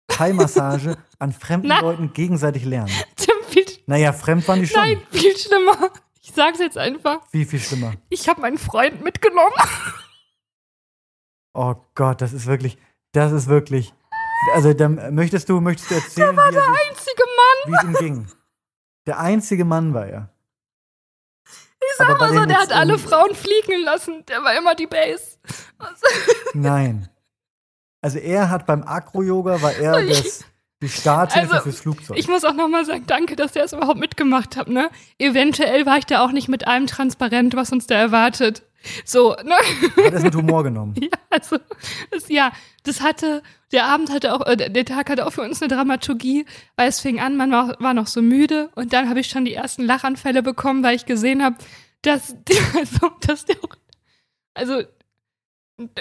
Thai-Massage 0.09 0.97
an 1.19 1.33
fremden 1.33 1.69
Nein. 1.69 1.83
Leuten 1.83 2.13
gegenseitig 2.13 2.65
lernen. 2.65 2.93
Tim, 3.17 3.35
viel, 3.49 3.65
Naja, 3.87 4.13
fremd 4.13 4.47
waren 4.49 4.61
die 4.61 4.67
schon. 4.67 4.81
nein, 4.81 4.99
viel 5.11 5.37
schlimmer. 5.37 5.91
Ich 6.33 6.37
sag's 6.37 6.61
jetzt 6.61 6.79
einfach. 6.79 7.21
Wie 7.31 7.45
viel 7.45 7.61
schlimmer. 7.61 7.93
Ich 8.09 8.27
habe 8.27 8.41
meinen 8.41 8.57
Freund 8.57 9.05
mitgenommen. 9.05 9.53
Oh 11.53 11.75
Gott, 11.95 12.23
das 12.23 12.33
ist 12.33 12.47
wirklich, 12.47 12.79
das 13.13 13.33
ist 13.33 13.49
wirklich. 13.49 13.93
Also 14.55 14.73
dann 14.73 15.15
möchtest 15.15 15.51
du, 15.51 15.61
möchtest 15.61 15.91
du 15.91 15.95
erzählen, 15.97 16.35
wie, 16.35 16.41
er 16.41 16.53
sich, 16.53 16.89
Einzige 16.89 17.23
Mann. 17.37 17.67
wie 17.67 17.75
es 17.75 17.85
ihm 17.85 18.07
ging? 18.07 18.27
Der 19.05 19.19
einzige 19.19 19.67
Mann 19.67 19.93
war 19.93 20.07
er. 20.07 20.31
Ich 21.45 21.97
sag 21.99 22.19
mal 22.19 22.33
so, 22.33 22.47
der 22.47 22.61
hat 22.61 22.73
alle 22.73 22.99
Frauen 22.99 23.35
fliegen 23.35 23.85
lassen. 23.85 24.25
Der 24.25 24.43
war 24.43 24.57
immer 24.57 24.75
die 24.75 24.87
Base. 24.87 25.37
Nein. 26.55 27.11
Also 28.01 28.19
er 28.19 28.49
hat 28.49 28.65
beim 28.65 28.85
Akro-Yoga 28.85 29.61
war 29.61 29.75
er 29.75 30.07
das, 30.07 30.47
die 30.83 30.89
Starthilfe 30.89 31.53
Also, 31.53 31.63
fürs 31.63 31.81
Flugzeug. 31.81 32.19
ich 32.19 32.29
muss 32.29 32.45
auch 32.45 32.55
nochmal 32.55 32.85
sagen, 32.85 33.05
danke, 33.07 33.37
dass 33.37 33.53
der 33.53 33.65
es 33.65 33.73
überhaupt 33.73 34.01
mitgemacht 34.01 34.57
hat, 34.57 34.69
ne? 34.69 34.91
Eventuell 35.19 35.87
war 35.87 35.97
ich 35.97 36.05
da 36.07 36.25
auch 36.25 36.33
nicht 36.33 36.49
mit 36.49 36.67
allem 36.67 36.87
transparent, 36.87 37.55
was 37.55 37.73
uns 37.73 37.87
da 37.87 37.95
erwartet. 37.95 38.65
So, 39.05 39.37
ne? 39.45 39.55
hat 40.05 40.13
es 40.13 40.23
mit 40.25 40.35
Humor 40.35 40.65
genommen. 40.65 40.95
Ja, 41.01 41.09
also, 41.31 41.57
das, 42.11 42.29
ja, 42.29 42.53
das 42.83 43.01
hatte, 43.01 43.43
der 43.71 43.87
Abend 43.87 44.11
hatte 44.11 44.35
auch, 44.35 44.45
äh, 44.47 44.57
der 44.57 44.85
Tag 44.85 45.09
hatte 45.09 45.27
auch 45.27 45.33
für 45.33 45.43
uns 45.43 45.63
eine 45.63 45.73
Dramaturgie, 45.73 46.45
weil 46.77 46.89
es 46.89 47.01
fing 47.01 47.21
an, 47.21 47.37
man 47.37 47.51
war, 47.53 47.77
war 47.81 47.95
noch 47.95 48.07
so 48.09 48.21
müde 48.21 48.71
und 48.75 48.93
dann 48.93 49.09
habe 49.09 49.21
ich 49.21 49.29
schon 49.29 49.45
die 49.45 49.55
ersten 49.55 49.85
Lachanfälle 49.85 50.43
bekommen, 50.43 50.83
weil 50.83 50.97
ich 50.97 51.07
gesehen 51.07 51.43
habe, 51.45 51.57
dass, 52.03 52.35
also, 52.77 53.11
dass 53.21 53.45
der 53.45 53.57
auch, 53.63 53.77
also, 54.55 54.83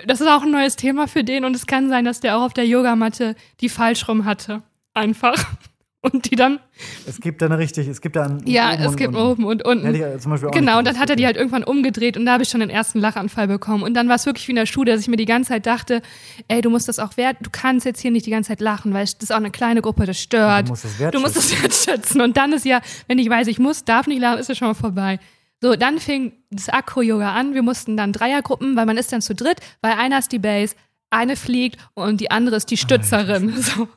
das 0.05 0.21
ist 0.21 0.27
auch 0.27 0.41
ein 0.41 0.51
neues 0.51 0.75
Thema 0.75 1.07
für 1.07 1.23
den 1.23 1.45
und 1.45 1.55
es 1.55 1.67
kann 1.67 1.87
sein, 1.89 2.03
dass 2.03 2.19
der 2.19 2.37
auch 2.37 2.41
auf 2.41 2.53
der 2.53 2.67
Yogamatte 2.67 3.35
die 3.61 3.69
falsch 3.69 4.07
rum 4.07 4.25
hatte. 4.25 4.63
Einfach. 4.93 5.35
Und 6.03 6.31
die 6.31 6.35
dann, 6.35 6.59
Es 7.05 7.19
gibt 7.19 7.43
da 7.43 7.45
eine 7.45 7.59
richtig, 7.59 7.87
es 7.87 8.01
gibt 8.01 8.15
da 8.15 8.23
einen 8.23 8.47
ja, 8.47 8.73
es 8.73 8.95
gibt 8.95 9.15
oben 9.15 9.45
und 9.45 9.63
unten. 9.63 9.93
Ja 9.93 10.07
auch 10.15 10.51
Genau, 10.51 10.79
und 10.79 10.87
dann 10.87 10.97
hat 10.97 11.11
er 11.11 11.15
die 11.15 11.27
halt 11.27 11.37
irgendwann 11.37 11.63
umgedreht 11.63 12.17
und 12.17 12.25
da 12.25 12.33
habe 12.33 12.41
ich 12.41 12.49
schon 12.49 12.59
den 12.59 12.71
ersten 12.71 12.97
Lachanfall 12.99 13.47
bekommen. 13.47 13.83
Und 13.83 13.93
dann 13.93 14.09
war 14.09 14.15
es 14.15 14.25
wirklich 14.25 14.47
wie 14.47 14.53
in 14.53 14.55
der 14.55 14.65
Schule, 14.65 14.91
dass 14.91 15.01
ich 15.01 15.07
mir 15.09 15.15
die 15.17 15.25
ganze 15.25 15.49
Zeit 15.49 15.67
dachte, 15.67 16.01
ey, 16.47 16.61
du 16.61 16.71
musst 16.71 16.87
das 16.87 16.97
auch 16.97 17.17
wert, 17.17 17.37
du 17.41 17.51
kannst 17.51 17.85
jetzt 17.85 18.01
hier 18.01 18.09
nicht 18.09 18.25
die 18.25 18.31
ganze 18.31 18.47
Zeit 18.47 18.61
lachen, 18.61 18.95
weil 18.95 19.03
das 19.03 19.13
ist 19.13 19.31
auch 19.31 19.35
eine 19.35 19.51
kleine 19.51 19.83
Gruppe, 19.83 20.07
das 20.07 20.19
stört. 20.19 20.65
Du 20.65 20.71
musst 20.71 20.85
das 20.85 21.11
Du 21.11 21.19
musst 21.19 21.35
wertschätzen. 21.35 21.69
es 21.69 21.87
wertschätzen. 21.87 22.21
Und 22.21 22.35
dann 22.35 22.51
ist 22.53 22.65
ja, 22.65 22.81
wenn 23.07 23.19
ich 23.19 23.29
weiß, 23.29 23.45
ich 23.45 23.59
muss, 23.59 23.85
darf 23.85 24.07
nicht 24.07 24.21
lachen, 24.21 24.39
ist 24.39 24.49
es 24.49 24.57
schon 24.57 24.69
mal 24.69 24.73
vorbei. 24.73 25.19
So, 25.61 25.75
dann 25.75 25.99
fing 25.99 26.31
das 26.49 26.67
Akro-Yoga 26.69 27.31
an. 27.35 27.53
Wir 27.53 27.61
mussten 27.61 27.95
dann 27.95 28.11
Dreiergruppen, 28.11 28.75
weil 28.75 28.87
man 28.87 28.97
ist 28.97 29.13
dann 29.13 29.21
zu 29.21 29.35
dritt, 29.35 29.59
weil 29.81 29.91
einer 29.93 30.17
ist 30.17 30.31
die 30.31 30.39
Base, 30.39 30.75
eine 31.11 31.35
fliegt 31.35 31.79
und 31.93 32.21
die 32.21 32.31
andere 32.31 32.55
ist 32.55 32.71
die 32.71 32.77
Stützerin. 32.77 33.53
So. 33.61 33.87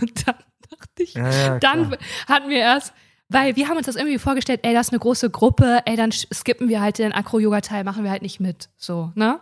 Und 0.00 0.26
dann 0.26 0.36
dachte 0.70 1.02
ich, 1.02 1.14
Ja, 1.14 1.30
ja, 1.30 1.58
dann 1.58 1.96
hatten 2.28 2.48
wir 2.48 2.58
erst, 2.58 2.92
weil 3.28 3.56
wir 3.56 3.68
haben 3.68 3.76
uns 3.76 3.86
das 3.86 3.96
irgendwie 3.96 4.18
vorgestellt, 4.18 4.60
ey, 4.62 4.74
das 4.74 4.88
ist 4.88 4.92
eine 4.92 5.00
große 5.00 5.30
Gruppe, 5.30 5.82
ey, 5.86 5.96
dann 5.96 6.10
skippen 6.12 6.68
wir 6.68 6.80
halt 6.80 6.98
den 6.98 7.12
Akro-Yoga-Teil, 7.12 7.84
machen 7.84 8.04
wir 8.04 8.10
halt 8.10 8.22
nicht 8.22 8.40
mit. 8.40 8.68
So, 8.76 9.12
ne? 9.14 9.40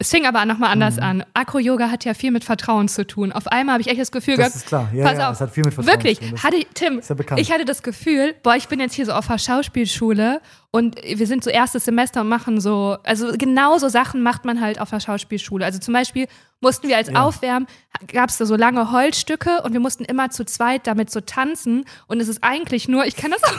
Es 0.00 0.10
fing 0.10 0.26
aber 0.26 0.44
nochmal 0.44 0.70
anders 0.70 0.94
Mhm. 0.96 1.02
an. 1.02 1.24
Akro-Yoga 1.34 1.90
hat 1.90 2.04
ja 2.04 2.14
viel 2.14 2.30
mit 2.30 2.44
Vertrauen 2.44 2.86
zu 2.86 3.04
tun. 3.04 3.32
Auf 3.32 3.48
einmal 3.48 3.72
habe 3.72 3.82
ich 3.82 3.88
echt 3.88 4.00
das 4.00 4.12
Gefühl 4.12 4.36
Das 4.36 4.46
gehabt, 4.52 4.56
ist 4.56 4.66
klar. 4.68 4.88
Ja, 4.94 5.04
pass 5.04 5.18
ja, 5.18 5.26
auf, 5.28 5.34
es 5.34 5.40
hat 5.40 5.50
viel 5.50 5.64
mit 5.64 5.74
Vertrauen 5.74 5.92
wirklich, 5.92 6.18
zu 6.20 6.24
tun. 6.26 6.32
Das 6.34 6.44
hatte, 6.44 6.56
Tim, 6.74 6.98
ist 7.00 7.08
ja 7.08 7.14
bekannt. 7.16 7.40
ich 7.40 7.50
hatte 7.50 7.64
das 7.64 7.82
Gefühl, 7.82 8.36
boah, 8.44 8.54
ich 8.54 8.68
bin 8.68 8.78
jetzt 8.78 8.94
hier 8.94 9.06
so 9.06 9.12
auf 9.12 9.26
der 9.26 9.38
Schauspielschule 9.38 10.40
und 10.70 10.94
wir 11.02 11.26
sind 11.26 11.42
so 11.42 11.50
erstes 11.50 11.84
Semester 11.84 12.20
und 12.20 12.28
machen 12.28 12.60
so, 12.60 12.96
also 13.02 13.32
genau 13.36 13.76
so 13.78 13.88
Sachen 13.88 14.22
macht 14.22 14.44
man 14.44 14.60
halt 14.60 14.80
auf 14.80 14.90
der 14.90 15.00
Schauspielschule. 15.00 15.64
Also 15.64 15.80
zum 15.80 15.94
Beispiel 15.94 16.28
mussten 16.60 16.86
wir 16.86 16.96
als 16.96 17.08
Ja. 17.08 17.24
Aufwärmen, 17.24 17.66
gab 18.06 18.28
es 18.30 18.36
da 18.38 18.46
so 18.46 18.54
lange 18.54 18.92
Holzstücke 18.92 19.62
und 19.64 19.72
wir 19.72 19.80
mussten 19.80 20.04
immer 20.04 20.30
zu 20.30 20.44
zweit 20.44 20.86
damit 20.86 21.10
so 21.10 21.20
tanzen 21.20 21.84
und 22.06 22.20
es 22.20 22.28
ist 22.28 22.44
eigentlich 22.44 22.86
nur, 22.86 23.04
ich 23.04 23.16
kann 23.16 23.32
das 23.32 23.42
auch, 23.42 23.58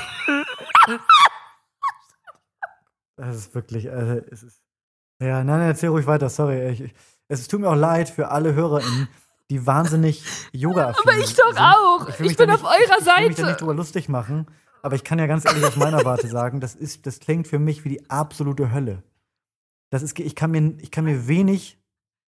Das 3.17 3.35
ist 3.35 3.53
wirklich, 3.53 3.91
also, 3.91 4.21
es 4.31 4.43
ist. 4.43 4.61
Ja, 5.21 5.43
nein, 5.43 5.59
nein, 5.59 5.67
erzähl 5.67 5.89
ruhig 5.89 6.07
weiter, 6.07 6.29
sorry. 6.29 6.69
Ich, 6.69 6.81
ich, 6.81 6.93
es 7.27 7.47
tut 7.47 7.59
mir 7.61 7.69
auch 7.69 7.75
leid 7.75 8.09
für 8.09 8.29
alle 8.29 8.53
HörerInnen, 8.53 9.07
die 9.49 9.65
wahnsinnig 9.65 10.23
yoga 10.51 10.93
aber 11.01 11.17
ich 11.17 11.35
doch 11.35 11.55
auch. 11.57 12.07
will 12.07 12.13
Ich, 12.13 12.19
mich 12.19 12.35
da 12.37 12.45
bin 12.45 12.53
auf 12.55 12.61
nicht- 12.61 12.71
eurer 12.71 12.79
Ich 12.81 12.89
will 12.89 12.97
mich 12.97 13.05
da 13.05 13.21
nicht 13.27 13.37
Seite. 13.37 13.57
drüber 13.57 13.73
lustig 13.73 14.09
machen, 14.09 14.47
aber 14.81 14.95
ich 14.95 15.03
kann 15.03 15.19
ja 15.19 15.27
ganz 15.27 15.45
ehrlich 15.45 15.65
aus 15.65 15.75
meiner 15.75 16.05
Warte 16.05 16.27
sagen, 16.27 16.59
das, 16.61 16.75
ist, 16.75 17.05
das 17.05 17.19
klingt 17.19 17.47
für 17.47 17.59
mich 17.59 17.83
wie 17.83 17.89
die 17.89 18.09
absolute 18.09 18.71
Hölle. 18.71 19.03
Das 19.89 20.03
ist, 20.03 20.17
ich, 20.19 20.35
kann 20.35 20.51
mir, 20.51 20.73
ich 20.79 20.91
kann 20.91 21.03
mir 21.05 21.27
wenig 21.27 21.77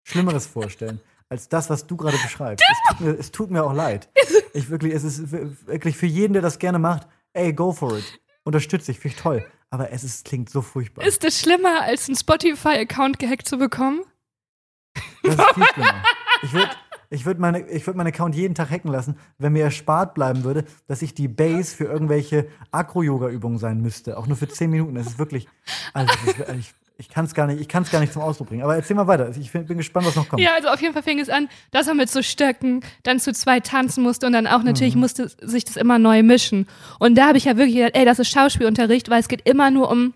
Schlimmeres 0.04 0.48
vorstellen. 0.48 1.00
als 1.30 1.48
das, 1.50 1.70
was 1.70 1.86
du 1.86 1.96
gerade 1.98 2.18
beschreibst. 2.18 2.66
Es 2.70 2.78
tut, 2.98 3.00
mir, 3.06 3.12
es 3.20 3.32
tut 3.32 3.52
mir 3.52 3.64
auch 3.64 3.74
leid. 3.74 4.10
Ich 4.54 4.70
wirklich, 4.70 4.94
es 4.94 5.04
ist 5.04 5.32
wirklich 5.32 5.96
für 5.98 6.08
jeden, 6.08 6.34
der 6.34 6.42
das 6.42 6.60
gerne 6.60 6.80
macht, 6.80 7.08
ey, 7.34 7.54
go 7.54 7.72
for 7.72 7.98
it. 7.98 8.20
Unterstütze 8.44 8.92
ich, 8.92 9.00
finde 9.00 9.16
ich 9.16 9.22
toll. 9.22 9.46
Aber 9.72 9.92
es 9.92 10.04
ist, 10.04 10.26
klingt 10.26 10.50
so 10.50 10.62
furchtbar. 10.62 11.06
Ist 11.06 11.24
das 11.24 11.40
schlimmer, 11.40 11.82
als 11.82 12.08
einen 12.08 12.18
Spotify-Account 12.18 13.20
gehackt 13.20 13.48
zu 13.48 13.58
bekommen? 13.58 14.02
Das 15.24 15.36
ist 15.36 15.54
viel 15.54 15.66
schlimmer. 15.74 16.04
Ich 16.44 16.54
würde 16.54 16.72
ich 17.14 17.26
würd 17.26 17.40
meine, 17.40 17.68
ich 17.70 17.86
würd 17.86 17.98
meinen 17.98 18.08
Account 18.08 18.36
jeden 18.36 18.56
Tag 18.56 18.70
hacken 18.70 18.90
lassen, 18.90 19.18
wenn 19.38 19.52
mir 19.52 19.66
erspart 19.66 20.14
bleiben 20.14 20.46
würde, 20.46 20.64
dass 20.88 21.02
ich 21.02 21.14
die 21.14 21.28
Base 21.28 21.76
für 21.76 21.84
irgendwelche 21.84 22.48
Akro-Yoga-Übungen 22.72 23.58
sein 23.58 23.82
müsste. 23.82 24.18
Auch 24.18 24.28
nur 24.28 24.38
für 24.38 24.48
10 24.48 24.70
Minuten. 24.70 24.96
Das 24.96 25.08
ist 25.08 25.20
wirklich. 25.20 25.48
Also, 25.94 26.14
das 26.26 26.38
ist, 26.38 26.50
ich, 26.58 26.74
ich 27.02 27.10
kann 27.10 27.26
es 27.26 27.34
gar, 27.34 27.48
nicht, 27.48 27.68
gar 27.68 28.00
nicht 28.00 28.14
zum 28.14 28.22
Ausdruck 28.22 28.50
bringen. 28.50 28.62
Aber 28.62 28.76
erzähl 28.76 28.96
mal 28.96 29.08
weiter. 29.08 29.32
Ich 29.36 29.52
bin 29.52 29.78
gespannt, 29.78 30.06
was 30.06 30.16
noch 30.16 30.30
kommt. 30.30 30.42
Ja, 30.42 30.54
also 30.56 30.68
auf 30.70 30.80
jeden 30.82 30.94
Fall 30.94 31.02
fing 31.02 31.20
es 31.20 31.30
an, 31.30 31.50
dass 31.72 31.88
er 31.88 31.96
mit 31.96 32.12
so 32.12 32.22
Stöcken 32.22 32.82
dann 33.02 33.20
zu 33.20 33.34
zwei 33.34 33.60
tanzen 33.60 34.04
musste 34.04 34.28
und 34.28 34.34
dann 34.34 34.46
auch 34.46 34.62
natürlich 34.62 34.94
mhm. 34.94 35.02
musste 35.02 35.30
sich 35.42 35.66
das 35.66 35.78
immer 35.78 35.98
neu 35.98 36.22
mischen. 36.22 36.68
Und 37.00 37.16
da 37.18 37.28
habe 37.30 37.40
ich 37.40 37.46
ja 37.46 37.58
wirklich 37.58 37.76
gedacht, 37.76 37.96
ey, 37.96 38.06
das 38.06 38.20
ist 38.20 38.30
Schauspielunterricht, 38.30 39.10
weil 39.10 39.20
es 39.20 39.28
geht 39.28 39.42
immer 39.50 39.72
nur 39.72 39.90
um 39.90 40.14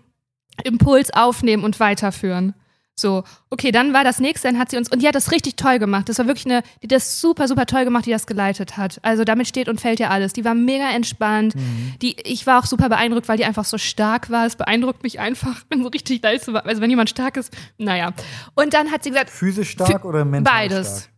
Impuls 0.62 1.12
aufnehmen 1.12 1.64
und 1.64 1.80
weiterführen. 1.80 2.54
So, 2.98 3.24
okay, 3.50 3.72
dann 3.72 3.92
war 3.92 4.04
das 4.04 4.20
nächste, 4.20 4.48
dann 4.48 4.58
hat 4.58 4.70
sie 4.70 4.78
uns, 4.78 4.90
und 4.90 5.02
die 5.02 5.06
hat 5.06 5.14
das 5.14 5.30
richtig 5.30 5.56
toll 5.56 5.78
gemacht. 5.78 6.08
Das 6.08 6.18
war 6.18 6.26
wirklich 6.26 6.46
eine, 6.46 6.62
die 6.82 6.88
das 6.88 7.20
super, 7.20 7.46
super 7.46 7.66
toll 7.66 7.84
gemacht, 7.84 8.06
die 8.06 8.10
das 8.10 8.26
geleitet 8.26 8.78
hat. 8.78 9.00
Also 9.02 9.24
damit 9.24 9.46
steht 9.46 9.68
und 9.68 9.78
fällt 9.82 10.00
ja 10.00 10.08
alles. 10.08 10.32
Die 10.32 10.46
war 10.46 10.54
mega 10.54 10.88
entspannt. 10.90 11.54
Mhm. 11.54 11.94
Die, 12.00 12.16
ich 12.24 12.46
war 12.46 12.58
auch 12.58 12.64
super 12.64 12.88
beeindruckt, 12.88 13.28
weil 13.28 13.36
die 13.36 13.44
einfach 13.44 13.66
so 13.66 13.76
stark 13.76 14.30
war. 14.30 14.46
Es 14.46 14.56
beeindruckt 14.56 15.02
mich 15.02 15.20
einfach, 15.20 15.62
wenn 15.68 15.82
so 15.82 15.88
richtig 15.88 16.22
nice 16.22 16.50
war. 16.50 16.64
Also 16.64 16.80
wenn 16.80 16.88
jemand 16.88 17.10
stark 17.10 17.36
ist, 17.36 17.54
naja. 17.76 18.14
Und 18.54 18.72
dann 18.72 18.90
hat 18.90 19.04
sie 19.04 19.10
gesagt. 19.10 19.28
Physisch 19.28 19.70
stark 19.72 20.06
oder 20.06 20.24
mental 20.24 20.54
beides. 20.54 20.86
stark? 20.86 21.10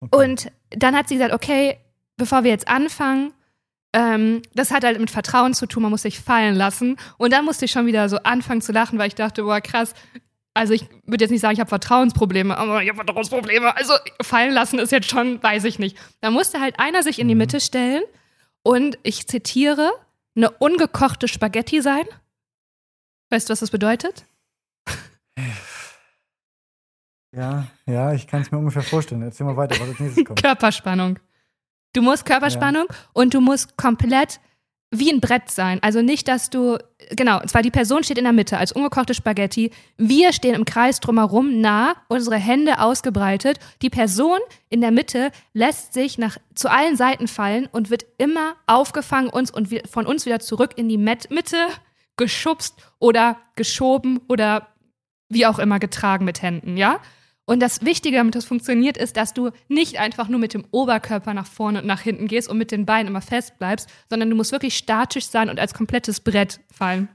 Okay. 0.00 0.24
Und 0.24 0.52
dann 0.70 0.94
hat 0.94 1.08
sie 1.08 1.14
gesagt, 1.14 1.32
okay, 1.32 1.78
bevor 2.18 2.44
wir 2.44 2.50
jetzt 2.50 2.68
anfangen, 2.68 3.32
ähm, 3.94 4.42
das 4.54 4.72
hat 4.72 4.84
halt 4.84 5.00
mit 5.00 5.10
Vertrauen 5.10 5.54
zu 5.54 5.66
tun, 5.66 5.82
man 5.82 5.90
muss 5.90 6.02
sich 6.02 6.20
fallen 6.20 6.54
lassen. 6.54 6.96
Und 7.16 7.32
dann 7.32 7.46
musste 7.46 7.64
ich 7.64 7.70
schon 7.70 7.86
wieder 7.86 8.10
so 8.10 8.18
anfangen 8.18 8.60
zu 8.60 8.72
lachen, 8.72 8.98
weil 8.98 9.08
ich 9.08 9.14
dachte, 9.14 9.44
boah, 9.44 9.62
krass, 9.62 9.94
also 10.56 10.72
ich 10.72 10.86
würde 11.04 11.24
jetzt 11.24 11.30
nicht 11.30 11.42
sagen, 11.42 11.54
ich 11.54 11.60
habe 11.60 11.68
Vertrauensprobleme, 11.68 12.56
aber 12.56 12.82
ich 12.82 12.88
habe 12.88 12.96
Vertrauensprobleme. 12.96 13.76
Also 13.76 13.92
fallen 14.22 14.52
lassen 14.52 14.78
ist 14.78 14.90
jetzt 14.90 15.10
schon, 15.10 15.42
weiß 15.42 15.64
ich 15.64 15.78
nicht. 15.78 15.96
Da 16.20 16.30
musste 16.30 16.60
halt 16.60 16.80
einer 16.80 17.02
sich 17.02 17.18
in 17.18 17.28
die 17.28 17.34
mhm. 17.34 17.40
Mitte 17.40 17.60
stellen 17.60 18.02
und 18.62 18.98
ich 19.02 19.28
zitiere, 19.28 19.92
eine 20.34 20.50
ungekochte 20.50 21.28
Spaghetti 21.28 21.80
sein. 21.80 22.04
Weißt 23.30 23.48
du, 23.48 23.52
was 23.52 23.60
das 23.60 23.70
bedeutet? 23.70 24.24
Ja, 27.32 27.66
ja, 27.84 28.14
ich 28.14 28.26
kann 28.26 28.40
es 28.40 28.50
mir 28.50 28.56
ungefähr 28.56 28.80
vorstellen. 28.80 29.20
Erzähl 29.20 29.44
mal 29.44 29.58
weiter, 29.58 29.78
was 29.78 29.88
als 29.88 30.00
nächstes 30.00 30.24
kommt. 30.24 30.42
Körperspannung. 30.42 31.18
Du 31.92 32.00
musst 32.00 32.24
Körperspannung 32.24 32.86
ja. 32.88 32.96
und 33.12 33.34
du 33.34 33.42
musst 33.42 33.76
komplett 33.76 34.40
wie 34.90 35.12
ein 35.12 35.20
Brett 35.20 35.50
sein. 35.50 35.78
Also 35.82 36.00
nicht, 36.00 36.28
dass 36.28 36.48
du, 36.48 36.78
genau, 37.10 37.40
und 37.40 37.50
zwar 37.50 37.62
die 37.62 37.70
Person 37.70 38.04
steht 38.04 38.18
in 38.18 38.24
der 38.24 38.32
Mitte 38.32 38.58
als 38.58 38.72
ungekochte 38.72 39.14
Spaghetti. 39.14 39.70
Wir 39.96 40.32
stehen 40.32 40.54
im 40.54 40.64
Kreis 40.64 41.00
drumherum 41.00 41.60
nah, 41.60 41.94
unsere 42.08 42.36
Hände 42.36 42.80
ausgebreitet. 42.80 43.58
Die 43.82 43.90
Person 43.90 44.38
in 44.68 44.80
der 44.80 44.92
Mitte 44.92 45.32
lässt 45.52 45.92
sich 45.92 46.18
nach, 46.18 46.38
zu 46.54 46.70
allen 46.70 46.96
Seiten 46.96 47.26
fallen 47.26 47.66
und 47.66 47.90
wird 47.90 48.06
immer 48.18 48.54
aufgefangen 48.66 49.28
uns 49.28 49.50
und 49.50 49.68
von 49.90 50.06
uns 50.06 50.24
wieder 50.24 50.40
zurück 50.40 50.72
in 50.76 50.88
die 50.88 50.98
Mitte 50.98 51.66
geschubst 52.16 52.74
oder 52.98 53.38
geschoben 53.56 54.20
oder 54.28 54.68
wie 55.28 55.46
auch 55.46 55.58
immer 55.58 55.78
getragen 55.78 56.24
mit 56.24 56.42
Händen, 56.42 56.76
ja? 56.76 57.00
Und 57.46 57.60
das 57.60 57.84
Wichtige, 57.84 58.16
damit 58.16 58.34
das 58.34 58.44
funktioniert, 58.44 58.96
ist, 58.96 59.16
dass 59.16 59.32
du 59.32 59.50
nicht 59.68 60.00
einfach 60.00 60.28
nur 60.28 60.40
mit 60.40 60.52
dem 60.52 60.64
Oberkörper 60.72 61.32
nach 61.32 61.46
vorne 61.46 61.80
und 61.80 61.86
nach 61.86 62.00
hinten 62.00 62.26
gehst 62.26 62.48
und 62.48 62.58
mit 62.58 62.72
den 62.72 62.84
Beinen 62.86 63.06
immer 63.06 63.20
fest 63.20 63.58
bleibst, 63.58 63.88
sondern 64.10 64.28
du 64.28 64.36
musst 64.36 64.50
wirklich 64.50 64.76
statisch 64.76 65.26
sein 65.26 65.48
und 65.48 65.60
als 65.60 65.72
komplettes 65.72 66.20
Brett 66.20 66.60
fallen. 66.72 67.08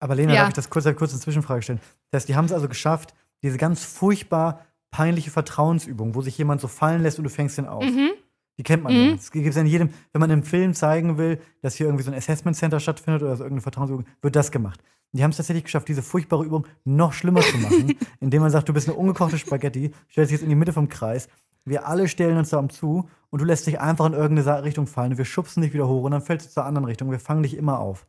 Aber 0.00 0.16
Lena, 0.16 0.34
ja. 0.34 0.40
darf 0.40 0.48
ich 0.48 0.54
das 0.54 0.70
kurz, 0.70 0.84
kurz 0.96 1.12
eine 1.12 1.20
Zwischenfrage 1.20 1.62
stellen? 1.62 1.80
Das 2.10 2.22
heißt, 2.22 2.28
die 2.28 2.34
haben 2.34 2.46
es 2.46 2.52
also 2.52 2.68
geschafft, 2.68 3.14
diese 3.42 3.58
ganz 3.58 3.84
furchtbar 3.84 4.66
peinliche 4.90 5.30
Vertrauensübung, 5.30 6.16
wo 6.16 6.22
sich 6.22 6.36
jemand 6.36 6.60
so 6.60 6.66
fallen 6.68 7.02
lässt 7.02 7.18
und 7.18 7.24
du 7.24 7.30
fängst 7.30 7.56
ihn 7.58 7.66
auf. 7.66 7.84
Mhm. 7.84 8.10
Die 8.58 8.64
kennt 8.64 8.82
man 8.82 8.92
mhm. 8.92 9.10
ja. 9.10 9.16
Gibt 9.32 9.48
es 9.48 9.56
in 9.56 9.66
jedem, 9.66 9.90
wenn 10.12 10.20
man 10.20 10.30
im 10.30 10.42
Film 10.42 10.74
zeigen 10.74 11.16
will, 11.16 11.40
dass 11.62 11.76
hier 11.76 11.86
irgendwie 11.86 12.02
so 12.02 12.10
ein 12.10 12.16
Assessment 12.16 12.56
Center 12.56 12.80
stattfindet 12.80 13.22
oder 13.22 13.36
so 13.36 13.44
irgendeine 13.44 13.62
Vertrauensübung, 13.62 14.04
wird 14.20 14.34
das 14.34 14.50
gemacht. 14.50 14.82
Die 15.12 15.24
haben 15.24 15.30
es 15.30 15.36
tatsächlich 15.36 15.64
geschafft, 15.64 15.88
diese 15.88 16.02
furchtbare 16.02 16.44
Übung 16.44 16.66
noch 16.84 17.12
schlimmer 17.12 17.40
zu 17.40 17.58
machen, 17.58 17.96
indem 18.20 18.42
man 18.42 18.50
sagt, 18.50 18.68
du 18.68 18.72
bist 18.72 18.88
eine 18.88 18.96
ungekochte 18.96 19.38
Spaghetti, 19.38 19.92
stellst 20.10 20.30
dich 20.30 20.38
jetzt 20.38 20.42
in 20.42 20.48
die 20.48 20.54
Mitte 20.54 20.72
vom 20.72 20.88
Kreis, 20.88 21.28
wir 21.64 21.86
alle 21.86 22.08
stellen 22.08 22.38
uns 22.38 22.50
da 22.50 22.58
um 22.58 22.70
zu 22.70 23.08
und 23.30 23.40
du 23.40 23.44
lässt 23.44 23.66
dich 23.66 23.80
einfach 23.80 24.06
in 24.06 24.12
irgendeine 24.12 24.64
Richtung 24.64 24.86
fallen 24.86 25.12
und 25.12 25.18
wir 25.18 25.24
schubsen 25.24 25.62
dich 25.62 25.72
wieder 25.72 25.88
hoch 25.88 26.04
und 26.04 26.12
dann 26.12 26.22
fällst 26.22 26.46
du 26.46 26.50
zur 26.50 26.64
anderen 26.64 26.86
Richtung. 26.86 27.10
Wir 27.10 27.20
fangen 27.20 27.42
dich 27.42 27.56
immer 27.56 27.78
auf. 27.78 28.06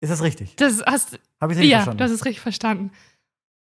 Ist 0.00 0.10
das 0.10 0.22
richtig? 0.22 0.56
Das 0.56 0.82
hast 0.84 1.18
Hab 1.40 1.50
ich 1.50 1.56
richtig 1.56 1.70
ja, 1.70 1.78
verstanden? 1.78 1.98
das 1.98 2.10
ist 2.10 2.24
richtig 2.24 2.40
verstanden. 2.40 2.90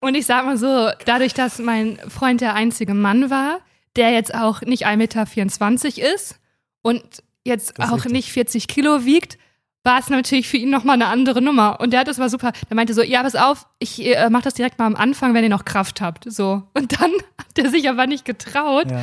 Und 0.00 0.14
ich 0.14 0.26
sag 0.26 0.44
mal 0.44 0.56
so, 0.56 0.90
dadurch, 1.04 1.34
dass 1.34 1.58
mein 1.58 1.98
Freund 2.08 2.40
der 2.40 2.54
einzige 2.54 2.94
Mann 2.94 3.30
war, 3.30 3.60
der 3.96 4.10
jetzt 4.10 4.34
auch 4.34 4.62
nicht 4.62 4.86
1,24 4.86 4.96
Meter 4.96 6.14
ist 6.14 6.40
und 6.82 7.22
jetzt 7.44 7.80
auch 7.80 7.96
richtig. 7.96 8.12
nicht 8.12 8.32
40 8.32 8.68
Kilo 8.68 9.04
wiegt, 9.04 9.38
war 9.86 10.00
es 10.00 10.10
natürlich 10.10 10.48
für 10.48 10.56
ihn 10.56 10.68
nochmal 10.68 10.94
eine 10.94 11.06
andere 11.06 11.40
Nummer. 11.40 11.80
Und 11.80 11.92
der 11.92 12.00
hat 12.00 12.08
das 12.08 12.18
war 12.18 12.28
super. 12.28 12.50
Der 12.68 12.74
meinte 12.74 12.92
so, 12.92 13.02
ja, 13.02 13.22
pass 13.22 13.36
auf, 13.36 13.66
ich 13.78 14.04
äh, 14.04 14.28
mach 14.30 14.42
das 14.42 14.54
direkt 14.54 14.80
mal 14.80 14.86
am 14.86 14.96
Anfang, 14.96 15.32
wenn 15.32 15.44
ihr 15.44 15.48
noch 15.48 15.64
Kraft 15.64 16.00
habt. 16.00 16.30
So. 16.30 16.64
Und 16.74 17.00
dann 17.00 17.12
hat 17.38 17.56
er 17.56 17.70
sich 17.70 17.88
aber 17.88 18.08
nicht 18.08 18.24
getraut, 18.24 18.90
ja. 18.90 19.00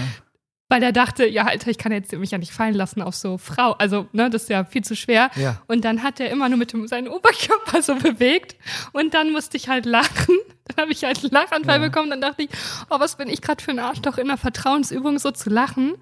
weil 0.68 0.84
er 0.84 0.92
dachte, 0.92 1.26
ja, 1.26 1.46
Alter, 1.46 1.72
ich 1.72 1.78
kann 1.78 1.94
jetzt 1.94 2.12
mich 2.12 2.32
ja 2.32 2.38
nicht 2.38 2.52
fallen 2.52 2.76
lassen 2.76 3.02
auf 3.02 3.16
so 3.16 3.38
Frau. 3.38 3.72
Also, 3.72 4.08
ne, 4.12 4.30
das 4.30 4.44
ist 4.44 4.50
ja 4.50 4.66
viel 4.66 4.84
zu 4.84 4.94
schwer. 4.98 5.32
Ja. 5.38 5.62
Und 5.68 5.86
dann 5.86 6.04
hat 6.04 6.20
er 6.20 6.30
immer 6.30 6.50
nur 6.50 6.58
mit 6.58 6.74
dem, 6.74 6.86
seinen 6.86 7.08
Oberkörper 7.08 7.82
so 7.82 7.96
bewegt. 7.96 8.58
Und 8.92 9.14
dann 9.14 9.32
musste 9.32 9.56
ich 9.56 9.70
halt 9.70 9.86
lachen. 9.86 10.36
Dann 10.66 10.84
habe 10.84 10.94
ich 10.94 11.04
halt 11.04 11.22
einen 11.22 11.32
Lachanfall 11.32 11.82
ja. 11.82 11.88
bekommen. 11.88 12.10
Dann 12.10 12.22
dachte 12.22 12.44
ich, 12.44 12.50
oh, 12.90 12.98
was 12.98 13.18
bin 13.18 13.28
ich 13.28 13.42
gerade 13.42 13.62
für 13.62 13.72
ein 13.72 13.80
Arschloch 13.80 14.18
in 14.18 14.30
einer 14.30 14.38
Vertrauensübung 14.38 15.20
so 15.20 15.32
zu 15.32 15.50
lachen. 15.50 15.96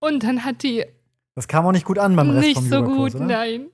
Und 0.00 0.22
dann 0.22 0.44
hat 0.44 0.62
die 0.62 0.84
das 1.34 1.48
kam 1.48 1.64
auch 1.64 1.72
nicht 1.72 1.86
gut 1.86 1.98
an 1.98 2.14
beim 2.14 2.28
Rest 2.28 2.46
nicht 2.46 2.56
vom 2.56 2.68
so 2.68 2.82
gut, 2.82 3.14
oder? 3.14 3.24
nein 3.24 3.70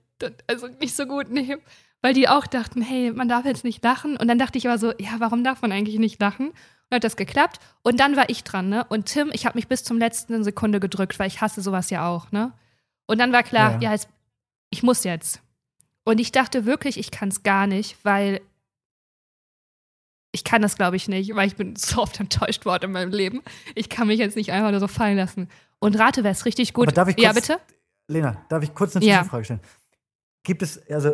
also 0.47 0.69
nicht 0.81 0.95
so 0.95 1.07
gut 1.07 1.31
nehmen, 1.31 1.61
weil 2.03 2.14
die 2.14 2.29
auch 2.29 2.47
dachten, 2.47 2.83
hey, 2.83 3.12
man 3.12 3.29
darf 3.29 3.45
jetzt 3.45 3.64
nicht 3.64 3.83
lachen. 3.83 4.16
Und 4.16 4.29
dann 4.29 4.39
dachte 4.39 4.59
ich 4.59 4.66
aber 4.69 4.79
so, 4.79 4.93
ja, 4.99 5.16
warum 5.19 5.45
darf 5.45 5.62
man 5.62 5.73
eigentlich 5.73 5.99
nicht 5.99 6.21
lachen? 6.21 6.49
Und 6.51 6.95
hat 6.95 7.05
das 7.05 7.16
geklappt. 7.16 7.61
Und 7.83 8.01
dann 8.01 8.16
war 8.16 8.29
ich 8.29 8.45
dran, 8.45 8.69
ne? 8.69 8.85
Und 8.89 9.07
Tim, 9.07 9.31
ich 9.33 9.47
habe 9.47 9.59
mich 9.59 9.69
bis 9.69 9.85
zum 9.85 9.99
letzten 9.99 10.43
Sekunde 10.45 10.81
gedrückt, 10.81 11.19
weil 11.19 11.27
ich 11.27 11.41
hasse 11.41 11.61
sowas 11.61 11.91
ja 11.91 12.09
auch, 12.09 12.31
ne? 12.33 12.53
Und 13.07 13.19
dann 13.19 13.33
war 13.33 13.43
klar, 13.43 13.75
ja, 13.75 13.81
ja 13.81 13.93
jetzt, 13.93 14.09
ich 14.71 14.83
muss 14.83 15.05
jetzt. 15.05 15.41
Und 16.05 16.21
ich 16.21 16.33
dachte 16.33 16.64
wirklich, 16.64 16.99
ich 16.99 17.11
kann 17.11 17.29
es 17.29 17.43
gar 17.43 17.66
nicht, 17.66 17.97
weil 18.05 18.41
ich 20.33 20.45
kann 20.45 20.62
das, 20.62 20.77
glaube 20.77 20.97
ich, 20.97 21.09
nicht, 21.09 21.35
weil 21.35 21.49
ich 21.49 21.57
bin 21.57 21.77
so 21.77 22.03
oft 22.03 22.21
enttäuscht 22.21 22.64
worden 22.64 22.87
in 22.87 22.93
meinem 22.93 23.12
Leben. 23.12 23.43
Ich 23.75 23.89
kann 23.89 24.07
mich 24.07 24.19
jetzt 24.19 24.37
nicht 24.37 24.53
einfach 24.53 24.71
nur 24.71 24.81
so 24.81 24.89
fallen 24.89 25.16
lassen. 25.16 25.49
Und 25.81 25.99
rate, 25.99 26.25
wer 26.25 26.31
es 26.31 26.45
richtig 26.45 26.75
gut. 26.75 26.89
Aber 26.89 26.95
darf 26.95 27.09
ich 27.09 27.16
kurz, 27.16 27.25
ja, 27.25 27.33
bitte? 27.33 27.61
Lena, 28.09 28.45
darf 28.49 28.62
ich 28.62 28.75
kurz 28.75 28.97
eine 28.97 29.05
Zwischenfrage 29.05 29.45
stellen? 29.45 29.61
Gibt 30.43 30.62
es, 30.62 30.86
also 30.91 31.12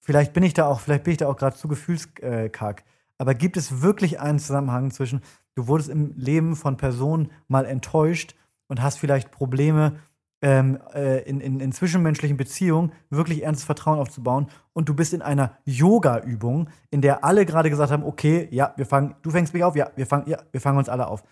vielleicht 0.00 0.32
bin 0.32 0.42
ich 0.42 0.54
da 0.54 0.66
auch, 0.66 0.80
vielleicht 0.80 1.04
bin 1.04 1.12
ich 1.12 1.18
da 1.18 1.28
auch 1.28 1.36
gerade 1.36 1.56
zu 1.56 1.68
gefühlskarg, 1.68 2.84
aber 3.18 3.34
gibt 3.34 3.56
es 3.56 3.82
wirklich 3.82 4.20
einen 4.20 4.38
Zusammenhang 4.38 4.90
zwischen, 4.90 5.20
du 5.54 5.66
wurdest 5.66 5.90
im 5.90 6.14
Leben 6.16 6.56
von 6.56 6.76
Personen 6.76 7.30
mal 7.48 7.66
enttäuscht 7.66 8.34
und 8.68 8.82
hast 8.82 8.98
vielleicht 8.98 9.30
Probleme 9.30 9.98
ähm, 10.42 10.78
äh, 10.94 11.22
in, 11.28 11.40
in, 11.40 11.60
in 11.60 11.72
zwischenmenschlichen 11.72 12.36
Beziehungen 12.36 12.92
wirklich 13.10 13.42
ernstes 13.42 13.64
Vertrauen 13.64 13.98
aufzubauen 13.98 14.46
und 14.72 14.88
du 14.88 14.94
bist 14.94 15.12
in 15.12 15.20
einer 15.20 15.58
Yoga-Übung, 15.64 16.70
in 16.90 17.02
der 17.02 17.24
alle 17.24 17.44
gerade 17.44 17.68
gesagt 17.68 17.92
haben, 17.92 18.04
okay, 18.04 18.48
ja, 18.50 18.72
wir 18.76 18.86
fangen, 18.86 19.16
du 19.22 19.30
fängst 19.30 19.52
mich 19.52 19.64
auf, 19.64 19.76
ja, 19.76 19.90
wir 19.96 20.06
fangen, 20.06 20.28
ja, 20.28 20.38
wir 20.50 20.60
fangen 20.60 20.78
uns 20.78 20.88
alle 20.88 21.08
auf. 21.08 21.22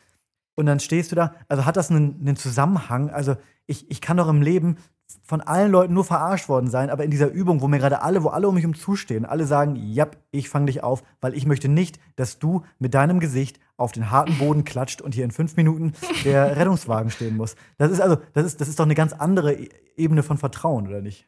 Und 0.57 0.66
dann 0.66 0.81
stehst 0.81 1.12
du 1.12 1.16
da, 1.16 1.35
also 1.49 1.64
hat 1.64 1.76
das 1.76 1.91
einen, 1.91 2.20
einen 2.20 2.37
Zusammenhang? 2.37 3.11
Also 3.11 3.37
ich, 3.66 3.91
ich 3.91 4.01
kann 4.01 4.16
doch 4.16 4.29
im 4.29 4.43
Leben 4.43 4.76
von 5.25 5.41
allen 5.41 5.71
Leuten 5.71 5.95
nur 5.95 6.05
verarscht 6.05 6.49
worden 6.49 6.71
sein, 6.71 6.91
aber 6.91 7.05
in 7.05 7.11
dieser 7.11 7.31
Übung, 7.31 7.61
wo 7.61 7.69
mir 7.69 7.79
gerade 7.79 8.03
alle, 8.03 8.23
wo 8.25 8.29
alle 8.29 8.49
um 8.49 8.55
mich 8.55 8.67
um 8.67 8.75
zustehen, 8.75 9.25
alle 9.25 9.47
sagen, 9.47 9.77
ja, 9.77 10.07
ich 10.31 10.49
fange 10.49 10.67
dich 10.67 10.83
auf, 10.83 11.03
weil 11.21 11.35
ich 11.35 11.47
möchte 11.47 11.69
nicht, 11.69 11.99
dass 12.17 12.39
du 12.39 12.63
mit 12.79 12.95
deinem 12.95 13.21
Gesicht 13.21 13.59
auf 13.77 13.93
den 13.93 14.11
harten 14.11 14.37
Boden 14.39 14.65
klatscht 14.65 15.01
und 15.01 15.15
hier 15.15 15.25
in 15.25 15.31
fünf 15.31 15.57
Minuten 15.57 15.93
der 16.25 16.57
Rettungswagen 16.57 17.11
stehen 17.11 17.37
muss. 17.37 17.57
Das 17.79 17.91
ist 17.91 18.01
also, 18.01 18.17
das 18.35 18.45
ist, 18.45 18.61
das 18.61 18.69
ist 18.69 18.79
doch 18.79 18.85
eine 18.85 18.95
ganz 18.95 19.13
andere 19.13 19.55
e-, 19.55 19.69
Ebene 19.97 20.23
von 20.23 20.37
Vertrauen, 20.37 20.87
oder 20.89 21.01
nicht? 21.01 21.27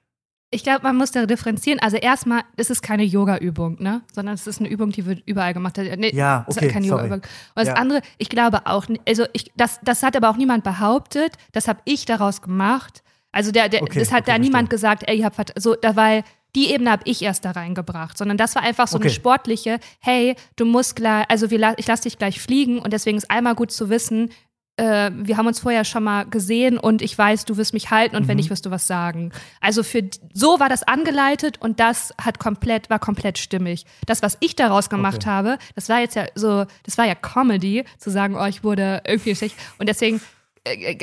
Ich 0.52 0.64
glaube, 0.64 0.82
man 0.82 0.96
muss 0.96 1.12
da 1.12 1.26
differenzieren. 1.26 1.78
Also 1.78 1.96
erstmal, 1.96 2.42
es 2.56 2.70
ist 2.70 2.82
keine 2.82 3.04
Yoga-Übung, 3.04 3.76
ne? 3.80 4.02
Sondern 4.12 4.34
es 4.34 4.48
ist 4.48 4.58
eine 4.58 4.68
Übung, 4.68 4.90
die 4.90 5.06
wird 5.06 5.22
überall 5.24 5.54
gemacht. 5.54 5.76
Nee, 5.76 6.12
ja, 6.12 6.44
okay, 6.48 6.68
keine 6.68 6.86
Yoga-Übung. 6.86 7.20
Und 7.20 7.26
das 7.54 7.68
ja. 7.68 7.74
andere, 7.74 8.02
ich 8.18 8.28
glaube 8.28 8.66
auch, 8.66 8.86
also 9.06 9.26
ich, 9.32 9.52
das, 9.56 9.78
das 9.84 10.02
hat 10.02 10.16
aber 10.16 10.28
auch 10.28 10.36
niemand 10.36 10.64
behauptet. 10.64 11.36
Das 11.52 11.68
habe 11.68 11.80
ich 11.84 12.04
daraus 12.04 12.42
gemacht. 12.42 13.04
Also 13.32 13.52
der, 13.52 13.68
der 13.68 13.82
okay, 13.82 13.98
das 13.98 14.12
hat 14.12 14.22
okay, 14.22 14.32
da 14.32 14.38
niemand 14.38 14.70
gesagt, 14.70 15.04
ey, 15.06 15.18
ihr 15.18 15.24
habt 15.24 15.52
so, 15.56 15.74
da 15.74 15.96
weil 15.96 16.24
die 16.56 16.72
Ebene 16.72 16.90
habe 16.90 17.02
ich 17.04 17.22
erst 17.22 17.44
da 17.44 17.52
reingebracht, 17.52 18.18
sondern 18.18 18.36
das 18.36 18.56
war 18.56 18.62
einfach 18.62 18.88
so 18.88 18.96
okay. 18.96 19.06
eine 19.06 19.14
sportliche, 19.14 19.78
hey, 20.00 20.34
du 20.56 20.64
musst 20.64 20.96
gleich, 20.96 21.26
also 21.28 21.50
wir, 21.50 21.74
ich 21.76 21.86
lasse 21.86 22.04
dich 22.04 22.18
gleich 22.18 22.40
fliegen 22.40 22.80
und 22.80 22.92
deswegen 22.92 23.18
ist 23.18 23.30
einmal 23.30 23.54
gut 23.54 23.70
zu 23.70 23.88
wissen, 23.88 24.30
äh, 24.76 25.10
wir 25.14 25.36
haben 25.36 25.46
uns 25.46 25.60
vorher 25.60 25.84
schon 25.84 26.04
mal 26.04 26.24
gesehen 26.24 26.78
und 26.78 27.02
ich 27.02 27.16
weiß, 27.16 27.44
du 27.44 27.56
wirst 27.56 27.74
mich 27.74 27.90
halten 27.90 28.16
und 28.16 28.28
wenn 28.28 28.36
nicht, 28.36 28.50
wirst 28.50 28.66
du 28.66 28.70
was 28.70 28.86
sagen. 28.86 29.30
Also 29.60 29.82
für 29.82 30.08
so 30.32 30.58
war 30.58 30.68
das 30.68 30.82
angeleitet 30.82 31.58
und 31.60 31.80
das 31.80 32.14
hat 32.20 32.38
komplett, 32.38 32.88
war 32.88 32.98
komplett 32.98 33.38
stimmig. 33.38 33.84
Das, 34.06 34.22
was 34.22 34.38
ich 34.40 34.56
daraus 34.56 34.88
gemacht 34.88 35.10
Okay. 35.20 35.28
habe, 35.28 35.58
das 35.74 35.88
war 35.88 36.00
jetzt 36.00 36.16
ja 36.16 36.26
so, 36.34 36.64
das 36.84 36.96
war 36.96 37.04
ja 37.04 37.14
Comedy, 37.14 37.84
zu 37.98 38.10
sagen, 38.10 38.36
oh, 38.36 38.46
ich 38.46 38.64
wurde 38.64 39.02
irgendwie 39.06 39.34
schlecht. 39.36 39.56
Und 39.78 39.88
deswegen, 39.88 40.20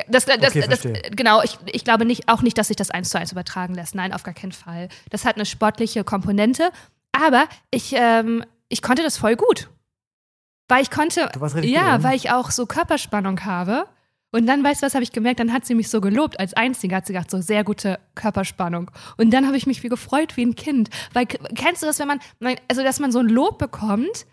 das, 0.08 0.26
das, 0.26 0.38
Okay, 0.38 0.66
das, 0.68 0.82
genau, 1.16 1.42
ich, 1.42 1.58
ich 1.72 1.84
glaube 1.84 2.06
nicht, 2.06 2.30
auch 2.30 2.42
nicht, 2.42 2.58
dass 2.58 2.68
sich 2.68 2.76
das 2.78 2.92
eins 2.92 3.10
zu 3.10 3.18
eins 3.20 3.32
übertragen 3.32 3.74
lässt. 3.74 3.96
Nein, 3.96 4.14
auf 4.14 4.24
gar 4.24 4.34
keinen 4.34 4.52
Fall. 4.52 4.90
Das 5.10 5.26
hat 5.26 5.36
eine 5.36 5.46
sportliche 5.46 6.04
Komponente. 6.04 6.72
Aber 7.12 7.48
ich, 7.72 7.94
ähm, 7.96 8.44
ich 8.70 8.82
konnte 8.82 9.02
das 9.04 9.18
voll 9.18 9.36
gut. 9.36 9.70
Weil 10.68 10.84
ich 10.84 10.92
konnte, 10.92 11.30
ja, 11.74 11.96
oder? 11.96 12.04
weil 12.04 12.16
ich 12.16 12.30
auch 12.32 12.52
so 12.52 12.66
Körperspannung 12.66 13.44
habe. 13.46 13.88
Und 14.32 14.46
dann, 14.46 14.64
weißt 14.64 14.82
du, 14.82 14.86
was 14.86 14.94
habe 14.94 15.04
ich 15.04 15.14
gemerkt? 15.14 15.40
Dann 15.40 15.54
hat 15.54 15.66
sie 15.66 15.74
mich 15.74 15.90
so 15.90 16.02
gelobt. 16.02 16.40
Als 16.40 16.54
Einzige 16.54 16.96
hat 16.96 17.08
sie 17.08 17.14
gesagt, 17.14 17.32
so 17.32 17.42
sehr 17.42 17.64
gute 17.64 17.98
Körperspannung. 18.14 18.92
Und 19.16 19.32
dann 19.32 19.48
habe 19.48 19.56
ich 19.58 19.66
mich 19.66 19.82
wie 19.84 19.90
gefreut 19.90 20.36
wie 20.38 20.46
ein 20.46 20.56
Kind. 20.56 20.90
Weil, 21.14 21.26
kennst 21.26 21.82
du 21.82 21.88
das, 21.88 21.98
wenn 22.00 22.08
man- 22.10 22.20
also, 22.68 22.84
dass 22.84 23.00
man 23.00 23.12
so 23.12 23.20
ein 23.20 23.30
Lob 23.30 23.58
bekommt, 23.58 24.26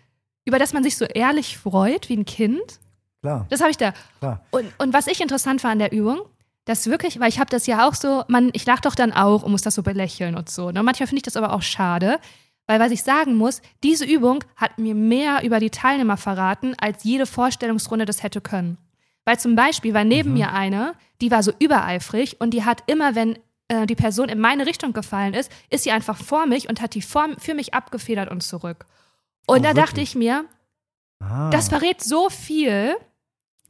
über 0.43 0.59
das 0.59 0.73
man 0.73 0.83
sich 0.83 0.97
so 0.97 1.05
ehrlich 1.05 1.57
freut 1.57 2.09
wie 2.09 2.17
ein 2.17 2.25
Kind? 2.25 2.79
Klar, 3.25 3.45
Das 3.49 3.59
habe 3.61 3.71
ich 3.71 3.77
da. 3.77 3.93
klar. 4.19 4.41
Und, 4.51 4.71
und 4.77 4.93
was 4.93 5.07
ich 5.07 5.19
interessant 5.21 5.63
war 5.63 5.71
an 5.71 5.79
der 5.79 5.91
Übung, 5.91 6.19
das 6.65 6.87
wirklich, 6.87 7.19
weil 7.19 7.29
ich 7.29 7.39
habe 7.39 7.49
das 7.49 7.67
ja 7.67 7.87
auch 7.87 7.93
so, 7.93 8.23
man, 8.27 8.49
ich 8.53 8.65
lache 8.65 8.81
doch 8.81 8.95
dann 8.95 9.11
auch 9.13 9.43
und 9.43 9.51
muss 9.51 9.61
das 9.61 9.75
so 9.75 9.83
belächeln 9.83 10.35
und 10.35 10.49
so. 10.49 10.71
Ne? 10.71 10.81
Manchmal 10.83 11.07
finde 11.07 11.17
ich 11.19 11.23
das 11.23 11.35
aber 11.37 11.53
auch 11.53 11.61
schade, 11.61 12.19
weil 12.67 12.79
was 12.79 12.91
ich 12.91 13.03
sagen 13.03 13.35
muss, 13.35 13.61
diese 13.83 14.05
Übung 14.05 14.43
hat 14.55 14.79
mir 14.79 14.95
mehr 14.95 15.43
über 15.43 15.59
die 15.59 15.69
Teilnehmer 15.69 16.17
verraten, 16.17 16.73
als 16.79 17.03
jede 17.03 17.25
Vorstellungsrunde 17.27 18.05
das 18.05 18.23
hätte 18.23 18.41
können. 18.41 18.77
Weil 19.25 19.39
zum 19.39 19.55
Beispiel 19.55 19.93
war 19.93 20.03
neben 20.03 20.33
mir 20.33 20.51
eine, 20.53 20.93
die 21.21 21.29
war 21.31 21.43
so 21.43 21.51
übereifrig 21.59 22.39
und 22.41 22.51
die 22.51 22.63
hat 22.63 22.83
immer, 22.87 23.13
wenn 23.15 23.37
äh, 23.67 23.85
die 23.87 23.95
Person 23.95 24.29
in 24.29 24.39
meine 24.39 24.65
Richtung 24.67 24.93
gefallen 24.93 25.33
ist, 25.35 25.51
ist 25.71 25.83
sie 25.83 25.91
einfach 25.91 26.17
vor 26.17 26.45
mich 26.47 26.69
und 26.69 26.81
hat 26.81 26.93
die 26.95 27.01
vor, 27.01 27.27
für 27.39 27.53
mich 27.55 27.73
abgefedert 27.73 28.29
und 28.29 28.41
zurück. 28.41 28.85
Und 29.47 29.59
Oh, 29.59 29.63
da 29.63 29.73
dachte 29.73 29.97
wirklich? 29.97 30.09
ich 30.09 30.15
mir, 30.15 30.45
Ah. 31.21 31.49
das 31.51 31.69
verrät 31.69 32.03
so 32.03 32.29
viel. 32.29 32.95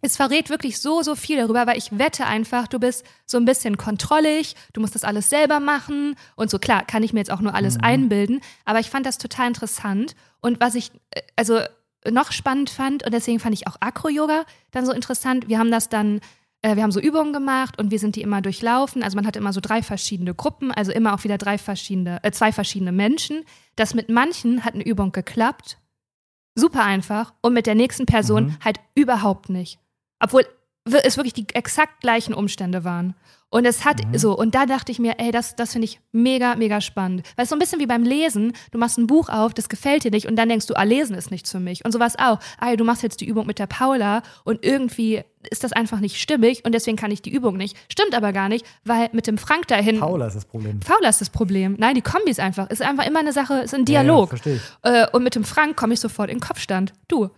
Es 0.02 0.18
verrät 0.18 0.50
wirklich 0.50 0.80
so, 0.80 1.02
so 1.02 1.16
viel 1.16 1.38
darüber, 1.38 1.66
weil 1.66 1.78
ich 1.78 1.98
wette 1.98 2.26
einfach, 2.28 2.68
du 2.68 2.80
bist 2.80 3.06
so 3.26 3.38
ein 3.38 3.46
bisschen 3.46 3.76
kontrollig, 3.78 4.56
du 4.74 4.82
musst 4.82 4.94
das 4.94 5.04
alles 5.04 5.30
selber 5.30 5.60
machen 5.60 6.16
und 6.36 6.52
so. 6.52 6.60
Klar, 6.60 6.86
kann 6.86 7.02
ich 7.02 7.12
mir 7.12 7.20
jetzt 7.22 7.32
auch 7.32 7.42
nur 7.42 7.56
alles 7.56 7.78
einbilden, 7.80 8.42
aber 8.66 8.80
ich 8.80 8.90
fand 8.92 9.06
das 9.06 9.18
total 9.18 9.48
interessant. 9.48 10.16
Und 10.42 10.60
was 10.60 10.76
ich, 10.76 10.92
äh, 11.12 11.22
also 11.36 11.60
noch 12.12 12.32
spannend 12.32 12.70
fand, 12.70 13.04
und 13.04 13.14
deswegen 13.14 13.40
fand 13.40 13.56
ich 13.56 13.66
auch 13.68 13.78
Acro-Yoga 13.80 14.46
dann 14.70 14.86
so 14.86 14.92
interessant, 14.92 15.48
wir 15.50 15.58
haben 15.58 15.72
das 15.72 15.90
dann, 15.90 16.20
äh, 16.62 16.76
wir 16.76 16.84
haben 16.84 16.92
so 16.92 17.00
Übungen 17.00 17.34
gemacht 17.34 17.80
und 17.80 17.90
wir 17.90 17.98
sind 17.98 18.16
die 18.16 18.22
immer 18.22 18.42
durchlaufen. 18.44 19.02
Also 19.02 19.16
man 19.16 19.26
hatte 19.26 19.40
immer 19.40 19.54
so 19.54 19.60
drei 19.60 19.82
verschiedene 19.82 20.36
Gruppen, 20.36 20.72
also 20.72 20.92
immer 20.92 21.16
auch 21.16 21.24
wieder 21.24 21.40
drei 21.40 21.58
verschiedene, 21.58 22.20
äh, 22.24 22.30
zwei 22.30 22.52
verschiedene 22.52 22.92
Menschen. 22.92 23.44
Das 23.76 23.96
mit 23.96 24.10
manchen 24.10 24.64
hat 24.66 24.76
eine 24.76 24.86
Übung 24.86 25.14
geklappt, 25.14 25.80
super 26.54 26.84
einfach 26.84 27.34
und 27.42 27.54
mit 27.54 27.66
der 27.66 27.74
nächsten 27.76 28.06
Person 28.06 28.46
Mhm. 28.46 28.58
halt 28.64 28.80
überhaupt 28.94 29.50
nicht. 29.50 29.80
Obwohl 30.26 30.46
es 31.04 31.18
wirklich 31.18 31.34
die 31.34 31.46
exakt 31.54 32.02
gleichen 32.02 32.34
Umstände 32.34 32.84
waren. 32.84 33.16
Und 33.50 33.66
es 33.66 33.86
hat 33.86 34.04
Mhm. 34.06 34.18
so, 34.18 34.38
und 34.38 34.54
da 34.54 34.66
dachte 34.66 34.92
ich 34.92 35.00
mir, 35.00 35.16
ey, 35.20 35.32
das, 35.32 35.56
das 35.56 35.72
finde 35.72 35.86
ich 35.86 36.00
mega, 36.12 36.56
mega 36.56 36.82
spannend. 36.82 37.26
Weil 37.36 37.44
es 37.44 37.50
so 37.50 37.56
ein 37.56 37.60
bisschen 37.60 37.80
wie 37.80 37.86
beim 37.86 38.04
Lesen, 38.04 38.54
du 38.72 38.78
machst 38.78 38.98
ein 38.98 39.08
Buch 39.08 39.30
auf, 39.30 39.54
das 39.54 39.70
gefällt 39.70 40.04
dir 40.04 40.12
nicht 40.12 40.28
und 40.28 40.36
dann 40.36 40.50
denkst 40.50 40.66
du, 40.66 40.74
ah, 40.76 40.84
lesen 40.84 41.16
ist 41.16 41.32
nichts 41.32 41.52
für 41.52 41.60
mich. 41.60 41.86
Und 41.86 41.92
sowas 41.92 42.16
auch. 42.20 42.40
Ah, 42.60 42.76
du 42.76 42.84
machst 42.84 43.02
jetzt 43.04 43.22
die 43.22 43.26
Übung 43.26 43.46
mit 43.48 43.58
der 43.60 43.68
Paula 43.68 44.24
und 44.44 44.66
irgendwie 44.66 45.24
ist 45.50 45.64
das 45.64 45.72
einfach 45.74 46.00
nicht 46.02 46.20
stimmig 46.20 46.66
und 46.66 46.74
deswegen 46.74 46.98
kann 46.98 47.12
ich 47.12 47.22
die 47.22 47.30
Übung 47.32 47.56
nicht. 47.56 47.78
Stimmt 47.90 48.14
aber 48.14 48.34
gar 48.34 48.50
nicht, 48.50 48.66
weil 48.84 49.10
mit 49.14 49.26
dem 49.28 49.38
Frank 49.38 49.68
dahin. 49.68 50.00
Paula 50.00 50.28
ist 50.28 50.36
das 50.36 50.46
Problem. 50.46 50.80
Paula 50.82 51.10
ist 51.10 51.22
das 51.22 51.30
Problem. 51.30 51.76
Nein, 51.80 51.96
die 51.96 52.02
Kombi 52.02 52.32
ist 52.32 52.40
einfach, 52.40 52.70
ist 52.72 52.82
einfach 52.82 53.06
immer 53.08 53.20
eine 53.20 53.32
Sache, 53.32 53.60
ist 53.60 53.74
ein 53.74 53.86
Ja, 53.86 53.94
ja, 53.94 54.02
Dialog. 54.04 54.30
verstehe 54.30 54.56
ich. 54.56 54.62
Äh, 54.82 55.08
und 55.14 55.24
mit 55.24 55.36
dem 55.36 55.46
Frank 55.46 55.78
komme 55.78 55.94
ich 55.94 56.00
sofort 56.00 56.30
in 56.30 56.38
den 56.38 56.42
Kopfstand. 56.46 56.94
Du. 57.08 57.30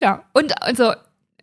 Ja. 0.00 0.24
Und 0.34 0.62
also, 0.62 0.92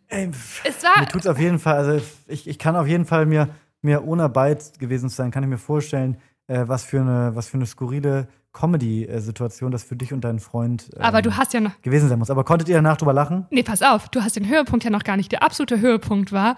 Ey, 0.08 0.30
es 0.64 0.82
war. 0.84 1.00
mir 1.00 1.08
tut's 1.08 1.26
auf 1.26 1.38
jeden 1.38 1.58
Fall, 1.58 1.74
also 1.76 2.00
ich, 2.28 2.46
ich 2.48 2.58
kann 2.58 2.76
auf 2.76 2.86
jeden 2.86 3.04
Fall 3.06 3.26
mir, 3.26 3.48
mir 3.82 4.04
ohne 4.06 4.28
Beit 4.28 4.78
gewesen 4.78 5.08
zu 5.10 5.16
sein, 5.16 5.30
kann 5.30 5.42
ich 5.42 5.48
mir 5.48 5.58
vorstellen, 5.58 6.16
äh, 6.46 6.62
was, 6.66 6.84
für 6.84 7.00
eine, 7.00 7.32
was 7.34 7.48
für 7.48 7.56
eine 7.56 7.66
skurrile 7.66 8.28
Comedy-Situation 8.52 9.70
das 9.70 9.82
für 9.84 9.96
dich 9.96 10.12
und 10.12 10.22
deinen 10.22 10.38
Freund 10.40 10.90
ähm, 10.96 11.02
Aber 11.02 11.22
du 11.22 11.36
hast 11.36 11.52
ja 11.52 11.60
noch. 11.60 11.80
gewesen 11.82 12.08
sein 12.08 12.18
muss. 12.18 12.30
Aber 12.30 12.44
konntet 12.44 12.68
ihr 12.68 12.76
danach 12.76 12.96
drüber 12.96 13.12
lachen? 13.12 13.46
Nee, 13.50 13.62
pass 13.62 13.82
auf, 13.82 14.08
du 14.08 14.22
hast 14.22 14.36
den 14.36 14.48
Höhepunkt 14.48 14.84
ja 14.84 14.90
noch 14.90 15.02
gar 15.04 15.16
nicht. 15.16 15.32
Der 15.32 15.42
absolute 15.42 15.80
Höhepunkt 15.80 16.32
war. 16.32 16.56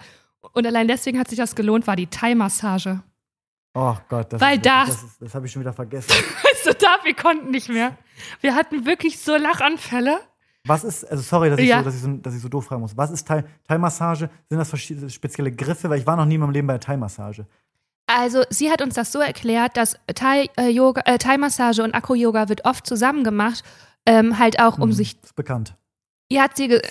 Und 0.53 0.65
allein 0.65 0.87
deswegen 0.87 1.19
hat 1.19 1.27
sich 1.27 1.37
das 1.37 1.55
gelohnt, 1.55 1.87
war 1.87 1.95
die 1.95 2.07
Thai-Massage. 2.07 3.01
Oh 3.73 3.95
Gott, 4.09 4.31
das, 4.33 4.41
Weil 4.41 4.57
ist, 4.57 4.65
das- 4.65 4.87
das, 4.87 5.03
ist- 5.03 5.21
das 5.21 5.35
habe 5.35 5.45
ich 5.45 5.51
schon 5.51 5.61
wieder 5.61 5.73
vergessen. 5.73 6.09
Weißt 6.11 6.65
du, 6.65 6.73
da, 6.73 6.97
wir 7.03 7.13
konnten 7.13 7.51
nicht 7.51 7.69
mehr. 7.69 7.97
Wir 8.41 8.55
hatten 8.55 8.85
wirklich 8.85 9.19
so 9.19 9.35
Lachanfälle. 9.35 10.19
Was 10.67 10.83
ist, 10.83 11.09
also 11.09 11.23
sorry, 11.23 11.49
dass 11.49 11.59
ich, 11.59 11.67
Ja. 11.69 11.79
so, 11.79 11.85
dass 11.85 11.95
ich, 11.95 12.01
so, 12.01 12.07
dass 12.17 12.35
ich 12.35 12.41
so 12.41 12.49
doof 12.49 12.65
fragen 12.65 12.81
muss. 12.81 12.95
Was 12.97 13.11
ist 13.11 13.27
Thai- 13.27 13.45
Thai-Massage? 13.67 14.29
Sind 14.49 14.59
das 14.59 15.13
spezielle 15.13 15.51
Griffe? 15.51 15.89
Weil 15.89 15.99
ich 15.99 16.05
war 16.07 16.15
noch 16.17 16.25
nie 16.25 16.35
in 16.35 16.41
meinem 16.41 16.51
Leben 16.51 16.67
bei 16.67 16.73
der 16.73 16.81
Thai-Massage. 16.81 17.45
Also, 18.07 18.43
sie 18.49 18.69
hat 18.71 18.81
uns 18.81 18.95
das 18.95 19.11
so 19.11 19.19
erklärt, 19.19 19.77
dass 19.77 19.95
Thai-Yoga, 20.13 21.01
äh, 21.05 21.17
Thai-Massage 21.17 21.83
und 21.83 21.93
Akro-Yoga 21.93 22.49
wird 22.49 22.65
oft 22.65 22.85
zusammen 22.85 23.23
gemacht, 23.23 23.63
ähm, 24.05 24.37
halt 24.39 24.59
auch 24.59 24.77
um 24.77 24.89
Hm, 24.89 24.93
sich. 24.93 25.15
Ist 25.23 25.35
bekannt. 25.35 25.75
Ihr 26.29 26.41
hat 26.43 26.57
sie. 26.57 26.67
Ge 26.67 26.81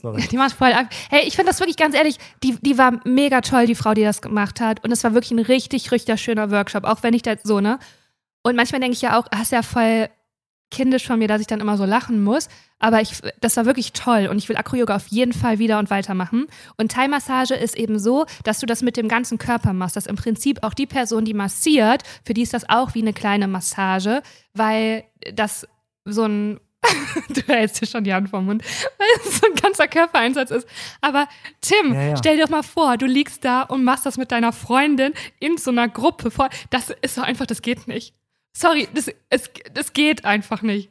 Sorry. 0.00 0.20
Die 0.30 0.36
macht 0.36 0.52
voll 0.54 0.72
ab. 0.72 0.86
Hey, 1.08 1.26
ich 1.26 1.34
finde 1.34 1.50
das 1.50 1.58
wirklich 1.60 1.78
ganz 1.78 1.94
ehrlich, 1.96 2.18
die, 2.44 2.56
die 2.60 2.76
war 2.76 3.00
mega 3.04 3.40
toll, 3.40 3.66
die 3.66 3.74
Frau, 3.74 3.94
die 3.94 4.02
das 4.02 4.20
gemacht 4.20 4.60
hat. 4.60 4.84
Und 4.84 4.92
es 4.92 5.02
war 5.02 5.14
wirklich 5.14 5.30
ein 5.32 5.38
richtig, 5.38 5.90
richtig 5.90 6.20
schöner 6.20 6.50
Workshop, 6.50 6.84
auch 6.84 7.02
wenn 7.02 7.14
ich 7.14 7.22
da 7.22 7.34
so, 7.42 7.60
ne? 7.60 7.78
Und 8.42 8.54
manchmal 8.56 8.80
denke 8.82 8.92
ich 8.94 9.02
ja 9.02 9.18
auch, 9.18 9.26
ah, 9.30 9.40
ist 9.42 9.52
ja 9.52 9.62
voll 9.62 10.08
kindisch 10.70 11.06
von 11.06 11.18
mir, 11.18 11.28
dass 11.28 11.40
ich 11.40 11.46
dann 11.46 11.60
immer 11.60 11.76
so 11.76 11.84
lachen 11.84 12.22
muss. 12.22 12.48
Aber 12.78 13.00
ich, 13.00 13.12
das 13.40 13.56
war 13.56 13.64
wirklich 13.64 13.92
toll 13.92 14.26
und 14.30 14.38
ich 14.38 14.48
will 14.48 14.56
Acro-Yoga 14.56 14.96
auf 14.96 15.06
jeden 15.08 15.32
Fall 15.32 15.58
wieder 15.58 15.78
und 15.78 15.88
weitermachen. 15.90 16.46
Und 16.76 16.92
Thai-Massage 16.92 17.54
ist 17.54 17.76
eben 17.76 17.98
so, 17.98 18.26
dass 18.44 18.60
du 18.60 18.66
das 18.66 18.82
mit 18.82 18.96
dem 18.96 19.08
ganzen 19.08 19.38
Körper 19.38 19.72
machst. 19.72 19.96
Dass 19.96 20.06
im 20.06 20.16
Prinzip 20.16 20.62
auch 20.62 20.74
die 20.74 20.86
Person, 20.86 21.24
die 21.24 21.34
massiert, 21.34 22.02
für 22.24 22.34
die 22.34 22.42
ist 22.42 22.52
das 22.52 22.68
auch 22.68 22.94
wie 22.94 23.02
eine 23.02 23.12
kleine 23.12 23.48
Massage, 23.48 24.22
weil 24.52 25.04
das 25.32 25.66
so 26.04 26.24
ein 26.24 26.60
du 27.28 27.40
hältst 27.48 27.80
dir 27.80 27.86
schon 27.86 28.04
die 28.04 28.14
Hand 28.14 28.28
vom 28.28 28.44
Mund, 28.44 28.62
weil 28.98 29.08
es 29.24 29.38
so 29.38 29.46
ein 29.46 29.54
ganzer 29.54 29.88
Körpereinsatz 29.88 30.50
ist. 30.50 30.68
Aber 31.00 31.26
Tim, 31.60 31.94
Ja, 31.94 32.02
ja. 32.02 32.16
stell 32.16 32.36
dir 32.36 32.44
doch 32.44 32.50
mal 32.50 32.62
vor, 32.62 32.96
du 32.96 33.06
liegst 33.06 33.44
da 33.44 33.62
und 33.62 33.82
machst 33.82 34.06
das 34.06 34.18
mit 34.18 34.30
deiner 34.30 34.52
Freundin 34.52 35.12
in 35.40 35.56
so 35.56 35.70
einer 35.70 35.88
Gruppe. 35.88 36.30
Vor 36.30 36.48
das 36.70 36.90
ist 37.02 37.18
doch 37.18 37.24
einfach, 37.24 37.46
das 37.46 37.62
geht 37.62 37.88
nicht. 37.88 38.14
Sorry, 38.56 38.88
das, 38.94 39.10
es, 39.28 39.50
das 39.74 39.92
geht 39.92 40.24
einfach 40.24 40.62
nicht. 40.62 40.90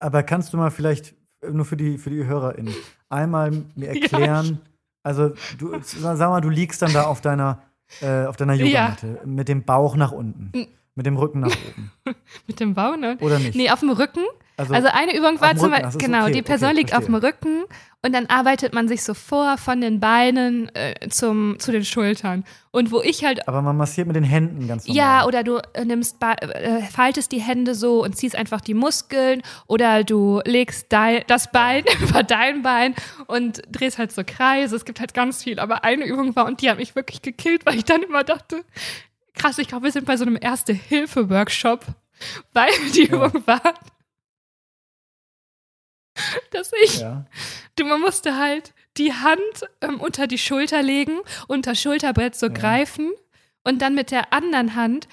Aber 0.00 0.24
kannst 0.24 0.52
du 0.52 0.56
mal 0.56 0.70
vielleicht 0.70 1.14
äh, 1.42 1.50
nur 1.50 1.64
für 1.64 1.76
die, 1.76 1.96
für 1.96 2.10
die 2.10 2.24
HörerInnen 2.24 2.74
einmal 3.08 3.52
mir 3.76 3.88
erklären, 4.00 4.60
also 5.04 5.32
du, 5.58 5.78
sag 5.82 6.18
mal, 6.18 6.40
du 6.40 6.48
liegst 6.50 6.82
dann 6.82 6.92
da 6.92 7.04
auf 7.04 7.20
deiner, 7.20 7.62
äh, 8.00 8.24
auf 8.26 8.36
deiner 8.36 8.54
Ja. 8.54 8.64
Yogamatte 8.64 9.20
mit 9.26 9.48
dem 9.48 9.62
Bauch 9.62 9.94
nach 9.94 10.10
unten, 10.10 10.50
mit 10.96 11.06
dem 11.06 11.16
Rücken 11.16 11.40
nach 11.40 11.54
oben. 11.54 11.92
Mit 12.48 12.58
dem 12.60 12.74
Bau, 12.74 12.96
ne? 12.96 13.16
Oder 13.20 13.38
nicht? 13.38 13.54
Nee, 13.54 13.70
auf 13.70 13.80
dem 13.80 13.90
Rücken. 13.90 14.24
Also- 14.56 14.72
Also, 14.74 14.88
eine 14.92 15.16
Übung 15.16 15.40
war 15.40 15.56
zum 15.56 15.70
Beispiel, 15.70 15.98
genau, 16.00 16.22
okay, 16.24 16.32
die 16.32 16.42
Person 16.42 16.68
okay, 16.70 16.78
liegt 16.78 16.94
auf 16.96 17.06
dem. 17.06 17.14
Rücken 17.16 17.64
und 18.02 18.12
dann 18.14 18.26
arbeitet 18.26 18.72
man 18.72 18.86
sich 18.86 19.02
so 19.02 19.14
vor 19.14 19.56
von 19.58 19.80
den 19.80 19.98
Beinen 19.98 20.72
äh, 20.76 21.08
zum, 21.08 21.58
zu 21.58 21.72
den 21.72 21.84
Schultern. 21.84 22.44
Und 22.70 22.92
wo 22.92 23.00
ich 23.02 23.24
halt 23.24 23.48
Aber 23.48 23.62
man 23.62 23.76
massiert 23.76 24.06
mit 24.06 24.14
den 24.14 24.22
Händen 24.24 24.68
ganz 24.68 24.86
normal. 24.86 24.96
Ja, 24.96 25.26
oder 25.26 25.42
du 25.42 25.58
äh, 25.72 25.84
nimmst, 25.84 26.16
äh, 26.22 26.82
faltest 26.82 27.32
die 27.32 27.40
Hände 27.40 27.74
so 27.74 28.04
und 28.04 28.16
ziehst 28.16 28.36
einfach 28.36 28.60
die 28.60 28.74
Muskeln 28.74 29.42
oder 29.66 30.04
du 30.04 30.40
legst 30.44 30.92
dei- 30.92 31.24
das 31.26 31.50
Bein 31.50 31.82
über 32.02 32.22
dein 32.22 32.62
Bein 32.62 32.94
und 33.26 33.62
drehst 33.70 33.98
halt 33.98 34.12
so 34.12 34.22
Kreise. 34.24 34.76
Es 34.76 34.84
gibt 34.84 35.00
halt 35.00 35.14
ganz 35.14 35.42
viel. 35.42 35.58
Aber 35.58 35.82
eine 35.82 36.04
Übung 36.04 36.36
war 36.36 36.46
und 36.46 36.60
die 36.62 36.70
hat 36.70 36.78
mich 36.78 36.94
wirklich 36.94 37.22
gekillt, 37.22 37.64
weil 37.66 37.76
ich 37.76 37.84
dann 37.84 38.02
immer 38.02 38.22
dachte, 38.22 38.64
krass, 39.34 39.58
ich 39.58 39.66
glaube, 39.66 39.84
wir 39.84 39.92
sind 39.92 40.04
bei 40.06 40.16
so 40.16 40.24
einem 40.24 40.38
Erste-Hilfe-Workshop, 40.40 41.86
weil 42.52 42.70
die 42.94 43.06
Übung 43.06 43.32
war, 43.46 43.60
dass 46.50 46.72
ich 46.84 47.00
Ja. 47.00 47.26
Du, 47.76 47.84
man 47.84 48.00
musste 48.00 48.36
halt 48.36 48.72
die 48.96 49.12
Hand 49.12 49.68
ähm, 49.80 50.00
unter 50.00 50.26
die 50.26 50.38
Schulter 50.38 50.82
legen, 50.82 51.18
unter 51.48 51.72
das 51.72 51.80
Schulterbrett 51.80 52.36
so 52.36 52.50
greifen 52.50 53.10
und 53.64 53.82
dann 53.82 53.94
mit 53.94 54.10
der 54.10 54.32
anderen 54.32 54.76
Hand 54.76 55.08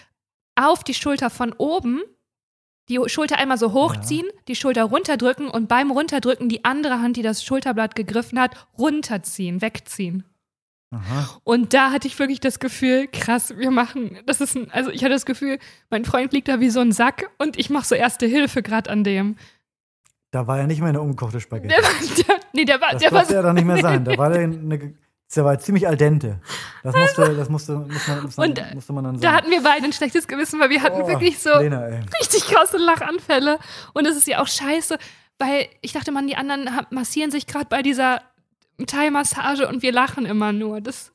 auf 0.55 0.83
die 0.83 0.93
Schulter 0.93 1.29
von 1.29 1.53
oben 1.53 2.01
die 2.89 2.99
Schulter 3.07 3.37
einmal 3.37 3.57
so 3.57 3.71
hochziehen, 3.71 4.27
die 4.49 4.55
Schulter 4.55 4.83
runterdrücken 4.83 5.49
und 5.49 5.67
beim 5.67 5.91
Runterdrücken 5.91 6.49
die 6.49 6.65
andere 6.65 6.99
Hand, 6.99 7.15
die 7.15 7.21
das 7.21 7.43
Schulterblatt 7.43 7.95
gegriffen 7.95 8.39
hat, 8.39 8.67
runterziehen, 8.77 9.61
wegziehen. 9.61 10.25
Aha. 10.93 11.39
Und 11.45 11.73
da 11.73 11.91
hatte 11.91 12.07
ich 12.07 12.19
wirklich 12.19 12.41
das 12.41 12.59
Gefühl, 12.59 13.07
krass, 13.07 13.57
wir 13.57 13.71
machen, 13.71 14.19
das 14.25 14.41
ist 14.41 14.57
ein, 14.57 14.69
also 14.71 14.91
ich 14.91 15.03
hatte 15.03 15.13
das 15.13 15.25
Gefühl, 15.25 15.57
mein 15.89 16.03
Freund 16.03 16.33
liegt 16.33 16.49
da 16.49 16.59
wie 16.59 16.69
so 16.69 16.81
ein 16.81 16.91
Sack 16.91 17.31
und 17.37 17.57
ich 17.57 17.69
mache 17.69 17.85
so 17.85 17.95
erste 17.95 18.25
Hilfe 18.25 18.61
gerade 18.61 18.89
an 18.89 19.05
dem. 19.05 19.37
Da 20.31 20.47
war 20.47 20.57
ja 20.57 20.67
nicht 20.67 20.79
mehr 20.79 20.89
eine 20.89 21.01
umgekochte 21.01 21.39
Spaghetti. 21.41 21.67
Der 21.75 21.83
war, 21.83 21.91
der, 22.27 22.39
nee, 22.53 22.65
der 22.65 22.79
war, 22.81 22.91
Das 22.93 23.01
der 23.01 23.11
war 23.11 23.19
durfte 23.19 23.35
ja 23.35 23.41
dann 23.41 23.55
nicht 23.55 23.65
mehr 23.65 23.77
sein. 23.81 24.05
Da 24.05 24.17
war 24.17 24.29
der 24.29 24.39
eine 24.41 24.93
ja 25.33 25.45
weit 25.45 25.61
ziemlich 25.61 25.87
al 25.87 25.95
dente. 25.97 26.41
Das 26.83 26.95
musste, 26.95 27.35
das 27.35 27.49
musste, 27.49 27.73
muss 27.77 28.07
man, 28.07 28.23
muss 28.23 28.37
man, 28.37 28.49
Und, 28.49 28.73
musste 28.75 28.93
man 28.93 29.03
dann 29.05 29.15
Da 29.15 29.21
sagen. 29.21 29.35
hatten 29.35 29.51
wir 29.51 29.63
beide 29.63 29.85
ein 29.85 29.93
schlechtes 29.93 30.27
Gewissen, 30.27 30.59
weil 30.59 30.69
wir 30.69 30.81
hatten 30.81 31.01
Oh, 31.01 31.07
wirklich 31.07 31.39
so 31.39 31.57
Lena, 31.57 31.85
richtig 32.19 32.45
krasse 32.47 32.77
Lachanfälle. 32.77 33.59
Und 33.93 34.05
es 34.07 34.17
ist 34.17 34.27
ja 34.27 34.41
auch 34.41 34.47
scheiße, 34.47 34.97
weil 35.39 35.67
ich 35.81 35.93
dachte, 35.93 36.11
man, 36.11 36.27
die 36.27 36.35
anderen 36.35 36.69
massieren 36.89 37.31
sich 37.31 37.47
gerade 37.47 37.65
bei 37.67 37.81
dieser 37.81 38.21
Thai-Massage 38.87 39.67
und 39.67 39.81
wir 39.83 39.91
lachen 39.91 40.25
immer 40.25 40.51
nur. 40.53 40.81
Das, 40.81 41.13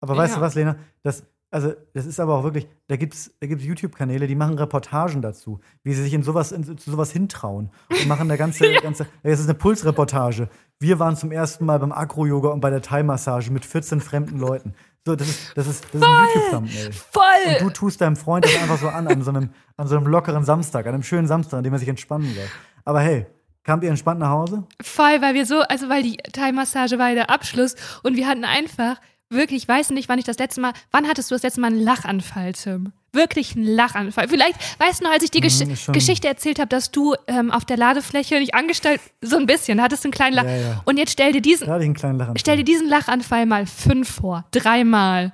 Aber 0.00 0.16
weißt 0.16 0.34
Ja. 0.34 0.38
du 0.40 0.44
was, 0.44 0.54
Lena? 0.54 0.76
Das, 1.02 1.24
also, 1.50 1.72
das 1.94 2.04
ist 2.04 2.20
aber 2.20 2.36
auch 2.36 2.44
wirklich, 2.44 2.68
da 2.88 2.96
gibt's, 2.96 3.32
da 3.40 3.46
gibt's 3.46 3.64
YouTube-Kanäle, 3.64 4.26
die 4.26 4.34
machen 4.34 4.58
Reportagen 4.58 5.22
dazu, 5.22 5.60
wie 5.82 5.94
sie 5.94 6.02
sich 6.02 6.12
in 6.12 6.22
sowas, 6.22 6.52
in, 6.52 6.76
zu 6.76 6.90
sowas 6.90 7.10
hintrauen 7.10 7.70
und 7.88 8.06
machen 8.06 8.28
da 8.28 8.36
ganze, 8.36 8.70
ganze, 8.82 9.06
das 9.22 9.40
ist 9.40 9.46
eine 9.46 9.54
Pulsreportage. 9.54 10.48
Wir 10.78 10.98
waren 10.98 11.16
zum 11.16 11.32
ersten 11.32 11.64
Mal 11.64 11.78
beim 11.78 11.92
Acro-Yoga 11.92 12.50
und 12.50 12.60
bei 12.60 12.70
der 12.70 12.82
Thai-Massage 12.82 13.50
mit 13.50 13.64
14 13.64 14.00
fremden 14.00 14.38
Leuten. 14.38 14.74
So, 15.06 15.16
das 15.16 15.28
ist, 15.28 15.56
das 15.56 15.66
ist, 15.66 15.84
das 15.86 15.94
ist 15.94 16.06
ein 16.06 16.26
YouTube-Thumbnail. 16.26 16.86
Und 16.86 16.94
voll! 16.94 17.58
du 17.60 17.70
tust 17.70 18.00
deinem 18.02 18.16
Freund 18.16 18.44
das 18.44 18.54
einfach 18.56 18.78
so 18.78 18.88
an, 18.88 19.06
an 19.06 19.22
so 19.22 19.30
einem, 19.30 19.50
an 19.78 19.86
so 19.86 19.96
einem 19.96 20.06
lockeren 20.06 20.44
Samstag, 20.44 20.86
an 20.86 20.92
einem 20.92 21.02
schönen 21.02 21.26
Samstag, 21.26 21.58
an 21.58 21.64
dem 21.64 21.72
er 21.72 21.78
sich 21.78 21.88
entspannen 21.88 22.30
soll. 22.34 22.44
Aber 22.84 23.00
hey, 23.00 23.26
kamt 23.64 23.84
ihr 23.84 23.90
entspannt 23.90 24.20
nach 24.20 24.30
Hause? 24.30 24.64
Voll, 24.82 25.22
weil 25.22 25.32
wir 25.32 25.46
so, 25.46 25.60
also 25.60 25.88
weil 25.88 26.02
die 26.02 26.18
Thai-Massage 26.18 26.98
war 26.98 27.08
ja 27.08 27.14
der 27.14 27.30
Abschluss 27.30 27.74
und 28.02 28.16
wir 28.16 28.26
hatten 28.26 28.44
einfach, 28.44 29.00
wirklich, 29.30 29.62
ich 29.62 29.68
weiß 29.68 29.90
nicht, 29.90 30.08
wann 30.08 30.18
ich 30.18 30.24
das 30.24 30.38
letzte 30.38 30.60
Mal, 30.60 30.72
wann 30.90 31.06
hattest 31.08 31.30
du 31.30 31.34
das 31.34 31.42
letzte 31.42 31.60
Mal 31.60 31.68
einen 31.68 31.80
Lachanfall, 31.80 32.52
Tim? 32.52 32.92
Wirklich 33.12 33.56
einen 33.56 33.64
Lachanfall. 33.64 34.28
Vielleicht, 34.28 34.54
weißt 34.80 35.00
du 35.00 35.04
noch, 35.04 35.12
als 35.12 35.22
ich 35.24 35.30
die 35.30 35.40
Gesch 35.40 35.60
ist 35.60 35.82
schon- 35.82 35.94
Geschichte 35.94 36.28
erzählt 36.28 36.58
habe, 36.58 36.68
dass 36.68 36.90
du 36.90 37.14
ähm, 37.26 37.50
auf 37.50 37.64
der 37.64 37.76
Ladefläche 37.78 38.38
nicht 38.38 38.54
angestellt, 38.54 39.00
so 39.22 39.36
ein 39.36 39.46
bisschen, 39.46 39.80
hattest 39.82 40.04
einen 40.04 40.12
kleinen 40.12 40.34
Lach. 40.36 40.44
Ja, 40.44 40.56
ja. 40.56 40.82
Und 40.84 40.98
jetzt 40.98 41.12
stell 41.12 41.32
dir 41.32 41.40
diesen, 41.40 41.68
einen 41.70 41.94
kleinen 41.94 42.18
Lachen. 42.18 42.36
stell 42.38 42.58
dir 42.58 42.64
diesen 42.64 42.88
Lachanfall 42.88 43.46
mal 43.46 43.66
fünf 43.66 44.08
vor. 44.10 44.44
Dreimal. 44.50 45.32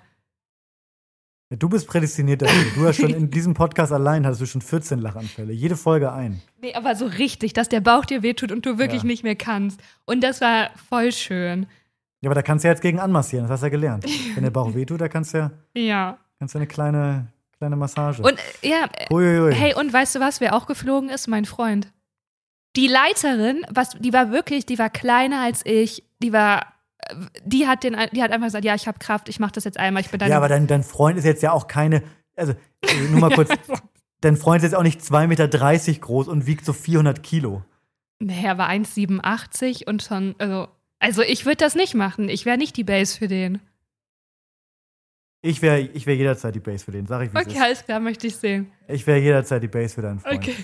Ja, 1.50 1.56
du 1.58 1.68
bist 1.68 1.86
prädestiniert 1.88 2.42
dafür. 2.42 2.64
Du 2.74 2.86
hast 2.86 2.96
schon 2.96 3.10
in 3.14 3.30
diesem 3.30 3.54
Podcast 3.54 3.92
allein 3.92 4.24
hattest 4.24 4.40
du 4.40 4.46
schon 4.46 4.62
14 4.62 4.98
Lachanfälle. 5.00 5.52
Jede 5.52 5.76
Folge 5.76 6.12
ein. 6.12 6.40
Nee, 6.62 6.74
aber 6.74 6.94
so 6.94 7.06
richtig, 7.06 7.52
dass 7.52 7.68
der 7.68 7.80
Bauch 7.80 8.04
dir 8.04 8.22
wehtut 8.22 8.50
und 8.52 8.64
du 8.64 8.78
wirklich 8.78 9.02
Ja. 9.02 9.06
nicht 9.08 9.24
mehr 9.24 9.36
kannst. 9.36 9.80
Und 10.04 10.22
das 10.22 10.40
war 10.40 10.70
voll 10.88 11.12
schön. 11.12 11.66
Ja, 12.24 12.28
aber 12.30 12.34
da 12.34 12.42
kannst 12.42 12.64
du 12.64 12.68
ja 12.68 12.72
jetzt 12.72 12.80
gegen 12.80 12.98
anmassieren, 12.98 13.44
das 13.44 13.52
hast 13.52 13.60
du 13.60 13.66
ja 13.66 13.70
gelernt. 13.70 14.04
Wenn 14.34 14.42
der 14.44 14.50
Bauch 14.50 14.74
wehtut, 14.74 14.98
da 15.00 15.08
kannst 15.08 15.34
du 15.34 15.38
ja, 15.38 15.50
Ja. 15.74 16.18
kannst 16.38 16.54
du 16.54 16.58
eine 16.58 16.66
kleine, 16.66 17.26
kleine 17.58 17.76
Massage. 17.76 18.22
Und 18.22 18.38
äh, 18.62 18.68
ja, 18.70 18.88
Uiuiui. 19.10 19.52
Hey, 19.54 19.74
und 19.74 19.92
weißt 19.92 20.14
du 20.14 20.20
was, 20.20 20.40
wer 20.40 20.54
auch 20.54 20.66
geflogen 20.66 21.10
ist? 21.10 21.28
Mein 21.28 21.44
Freund. 21.44 21.92
Die 22.76 22.86
Leiterin, 22.88 23.60
was, 23.70 23.90
die 24.00 24.12
war 24.14 24.32
wirklich, 24.32 24.64
die 24.64 24.78
war 24.78 24.88
kleiner 24.88 25.42
als 25.42 25.60
ich, 25.66 26.02
die 26.22 26.32
war, 26.32 26.62
äh, 26.98 27.14
die 27.44 27.68
hat 27.68 27.84
den, 27.84 27.94
die 28.12 28.22
hat 28.22 28.32
einfach 28.32 28.46
gesagt, 28.46 28.64
ja, 28.64 28.74
ich 28.74 28.88
habe 28.88 28.98
Kraft, 28.98 29.28
ich 29.28 29.38
mache 29.38 29.52
das 29.52 29.64
jetzt 29.64 29.78
einmal, 29.78 30.00
ich 30.02 30.10
bin 30.10 30.18
ja, 30.26 30.36
aber 30.38 30.48
dein, 30.48 30.66
dein 30.66 30.82
Freund 30.82 31.18
ist 31.18 31.24
jetzt 31.24 31.42
ja 31.42 31.52
auch 31.52 31.66
keine, 31.66 32.02
also 32.36 32.52
äh, 32.80 33.08
nur 33.10 33.20
mal 33.20 33.30
kurz, 33.34 33.50
dein 34.22 34.38
Freund 34.38 34.62
ist 34.62 34.70
jetzt 34.72 34.78
auch 34.78 34.82
nicht 34.82 35.02
2,30 35.02 35.26
Meter 35.26 36.00
groß 36.00 36.26
und 36.28 36.46
wiegt 36.46 36.64
so 36.64 36.72
400 36.72 37.22
Kilo. 37.22 37.62
Nee, 38.18 38.44
er 38.44 38.56
war 38.56 38.70
1,87 38.70 39.86
und 39.86 40.02
schon, 40.02 40.34
also, 40.38 40.68
also 40.98 41.22
ich 41.22 41.44
würde 41.46 41.56
das 41.58 41.74
nicht 41.74 41.94
machen. 41.94 42.28
Ich 42.28 42.44
wäre 42.46 42.56
nicht 42.58 42.76
die 42.76 42.84
Base 42.84 43.16
für 43.18 43.28
den. 43.28 43.60
Ich 45.42 45.60
wäre 45.60 45.80
ich 45.80 46.06
wär 46.06 46.16
jederzeit 46.16 46.54
die 46.54 46.60
Base 46.60 46.84
für 46.84 46.92
den, 46.92 47.06
sag 47.06 47.22
ich 47.26 47.32
wie 47.34 47.38
Okay, 47.38 47.52
es 47.54 47.60
alles 47.60 47.84
klar, 47.84 48.00
möchte 48.00 48.26
ich 48.26 48.36
sehen. 48.36 48.70
ist. 48.88 48.94
Ich 48.94 49.06
wäre 49.06 49.18
jederzeit 49.18 49.62
die 49.62 49.68
Base 49.68 49.94
für 49.94 50.02
deinen 50.02 50.18
Freund. 50.20 50.36
Okay. 50.36 50.54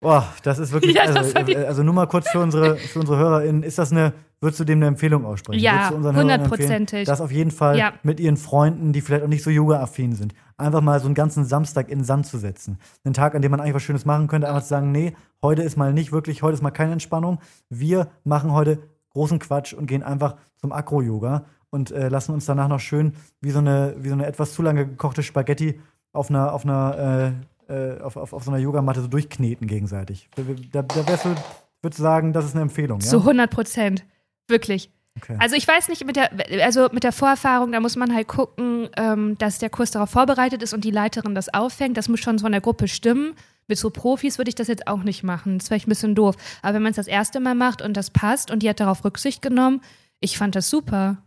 Boah, 0.00 0.32
das 0.44 0.58
ist 0.60 0.70
wirklich, 0.72 0.94
Ja, 0.96 1.06
das 1.12 1.34
also, 1.34 1.56
also 1.56 1.82
nur 1.82 1.94
mal 1.94 2.06
kurz 2.06 2.28
für 2.30 2.38
unsere, 2.38 2.76
für 2.76 3.00
unsere 3.00 3.18
HörerInnen, 3.18 3.64
ist 3.64 3.78
das 3.78 3.90
eine, 3.90 4.12
würdest 4.40 4.60
du 4.60 4.64
dem 4.64 4.78
eine 4.78 4.86
Empfehlung 4.86 5.24
aussprechen? 5.24 5.58
Ja, 5.60 5.90
hundertprozentig. 5.90 7.06
Das 7.06 7.20
auf 7.20 7.32
jeden 7.32 7.50
Fall 7.50 7.78
Ja. 7.78 7.94
mit 8.04 8.20
ihren 8.20 8.36
Freunden, 8.36 8.92
die 8.92 9.00
vielleicht 9.00 9.24
auch 9.24 9.28
nicht 9.28 9.42
so 9.42 9.50
yoga-affin 9.50 10.14
sind, 10.14 10.34
einfach 10.56 10.82
mal 10.82 11.00
so 11.00 11.06
einen 11.06 11.14
ganzen 11.16 11.44
Samstag 11.44 11.88
in 11.88 12.00
den 12.00 12.04
Sand 12.04 12.26
zu 12.26 12.38
setzen. 12.38 12.78
Einen 13.04 13.14
Tag, 13.14 13.34
an 13.34 13.42
dem 13.42 13.50
man 13.50 13.58
eigentlich 13.60 13.74
was 13.74 13.82
Schönes 13.82 14.04
machen 14.04 14.28
könnte, 14.28 14.46
einfach 14.48 14.62
zu 14.62 14.68
sagen, 14.68 14.92
nee, 14.92 15.16
heute 15.42 15.62
ist 15.62 15.76
mal 15.76 15.92
nicht 15.92 16.12
wirklich, 16.12 16.42
heute 16.42 16.54
ist 16.54 16.62
mal 16.62 16.70
keine 16.70 16.92
Entspannung. 16.92 17.40
Wir 17.70 18.08
machen 18.22 18.52
heute 18.52 18.78
großen 19.16 19.38
Quatsch 19.38 19.72
und 19.72 19.86
gehen 19.86 20.02
einfach 20.02 20.36
zum 20.56 20.72
Acro-Yoga 20.72 21.46
und 21.70 21.90
äh, 21.90 22.08
lassen 22.08 22.32
uns 22.32 22.44
danach 22.44 22.68
noch 22.68 22.80
schön 22.80 23.14
wie 23.40 23.50
so 23.50 23.60
eine, 23.60 23.94
wie 23.98 24.08
so 24.08 24.14
eine 24.14 24.26
etwas 24.26 24.52
zu 24.52 24.60
lange 24.60 24.86
gekochte 24.86 25.22
Spaghetti 25.22 25.80
auf 26.12 26.28
einer, 26.28 26.52
auf 26.52 26.64
einer, 26.64 27.34
äh, 27.68 27.94
äh, 27.96 28.00
auf, 28.02 28.16
auf, 28.16 28.34
auf 28.34 28.44
so 28.44 28.50
einer 28.50 28.60
Yogamatte 28.60 29.00
so 29.00 29.08
durchkneten 29.08 29.66
gegenseitig. 29.66 30.28
Da, 30.70 30.82
da 30.82 31.08
wärst 31.08 31.24
du, 31.24 31.34
würdest 31.80 31.98
du 31.98 32.02
sagen, 32.02 32.34
das 32.34 32.44
ist 32.44 32.54
eine 32.54 32.62
Empfehlung, 32.62 33.00
ja? 33.00 33.06
Zu 33.06 33.20
100 33.20 33.50
Prozent. 33.50 34.04
Wirklich. 34.48 34.90
Okay. 35.16 35.36
Also 35.38 35.56
ich 35.56 35.66
weiß 35.66 35.88
nicht, 35.88 36.04
mit 36.04 36.16
der, 36.16 36.30
also 36.62 36.90
mit 36.92 37.02
der 37.02 37.12
Vorerfahrung, 37.12 37.72
da 37.72 37.80
muss 37.80 37.96
man 37.96 38.14
halt 38.14 38.28
gucken, 38.28 38.90
ähm, 38.98 39.38
dass 39.38 39.58
der 39.58 39.70
Kurs 39.70 39.92
darauf 39.92 40.10
vorbereitet 40.10 40.62
ist 40.62 40.74
und 40.74 40.84
die 40.84 40.90
Leiterin 40.90 41.34
das 41.34 41.52
auffängt. 41.54 41.96
Das 41.96 42.08
muss 42.10 42.20
schon 42.20 42.38
von 42.38 42.52
der 42.52 42.60
Gruppe 42.60 42.86
stimmen. 42.86 43.34
Mit 43.68 43.78
so 43.78 43.90
Profis 43.90 44.38
würde 44.38 44.48
ich 44.48 44.54
das 44.54 44.68
jetzt 44.68 44.86
auch 44.86 45.02
nicht 45.02 45.22
machen. 45.22 45.58
Das 45.58 45.64
ist 45.64 45.68
vielleicht 45.68 45.86
ein 45.86 45.90
bisschen 45.90 46.14
doof. 46.14 46.36
Aber 46.62 46.74
wenn 46.74 46.82
man 46.82 46.90
es 46.90 46.96
das 46.96 47.08
erste 47.08 47.40
Mal 47.40 47.54
macht 47.54 47.82
und 47.82 47.96
das 47.96 48.10
passt 48.10 48.50
und 48.50 48.62
die 48.62 48.68
hat 48.68 48.80
darauf 48.80 49.04
Rücksicht 49.04 49.42
genommen, 49.42 49.80
ich 50.20 50.38
fand 50.38 50.54
das 50.54 50.70
super. 50.70 51.18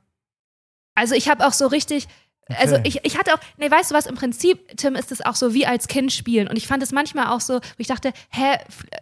Also 0.95 1.15
ich 1.15 1.29
habe 1.29 1.45
auch 1.45 1.53
so 1.53 1.67
richtig, 1.67 2.07
also 2.57 2.75
Okay. 2.75 2.87
ich, 2.87 2.99
ich 3.05 3.17
hatte 3.17 3.33
auch, 3.33 3.39
nee, 3.57 3.69
weißt 3.69 3.91
du 3.91 3.95
was, 3.95 4.05
im 4.05 4.15
Prinzip, 4.15 4.75
Tim, 4.75 4.95
ist 4.95 5.11
es 5.11 5.23
auch 5.23 5.35
so 5.35 5.53
wie 5.53 5.65
als 5.65 5.87
Kind 5.87 6.11
spielen. 6.11 6.47
Und 6.47 6.57
ich 6.57 6.65
fand 6.67 6.81
es 6.81 6.91
manchmal 6.91 7.27
auch 7.27 7.41
so, 7.41 7.55
wo 7.55 7.61
ich 7.77 7.87
dachte, 7.87 8.11
hä, 8.31 8.57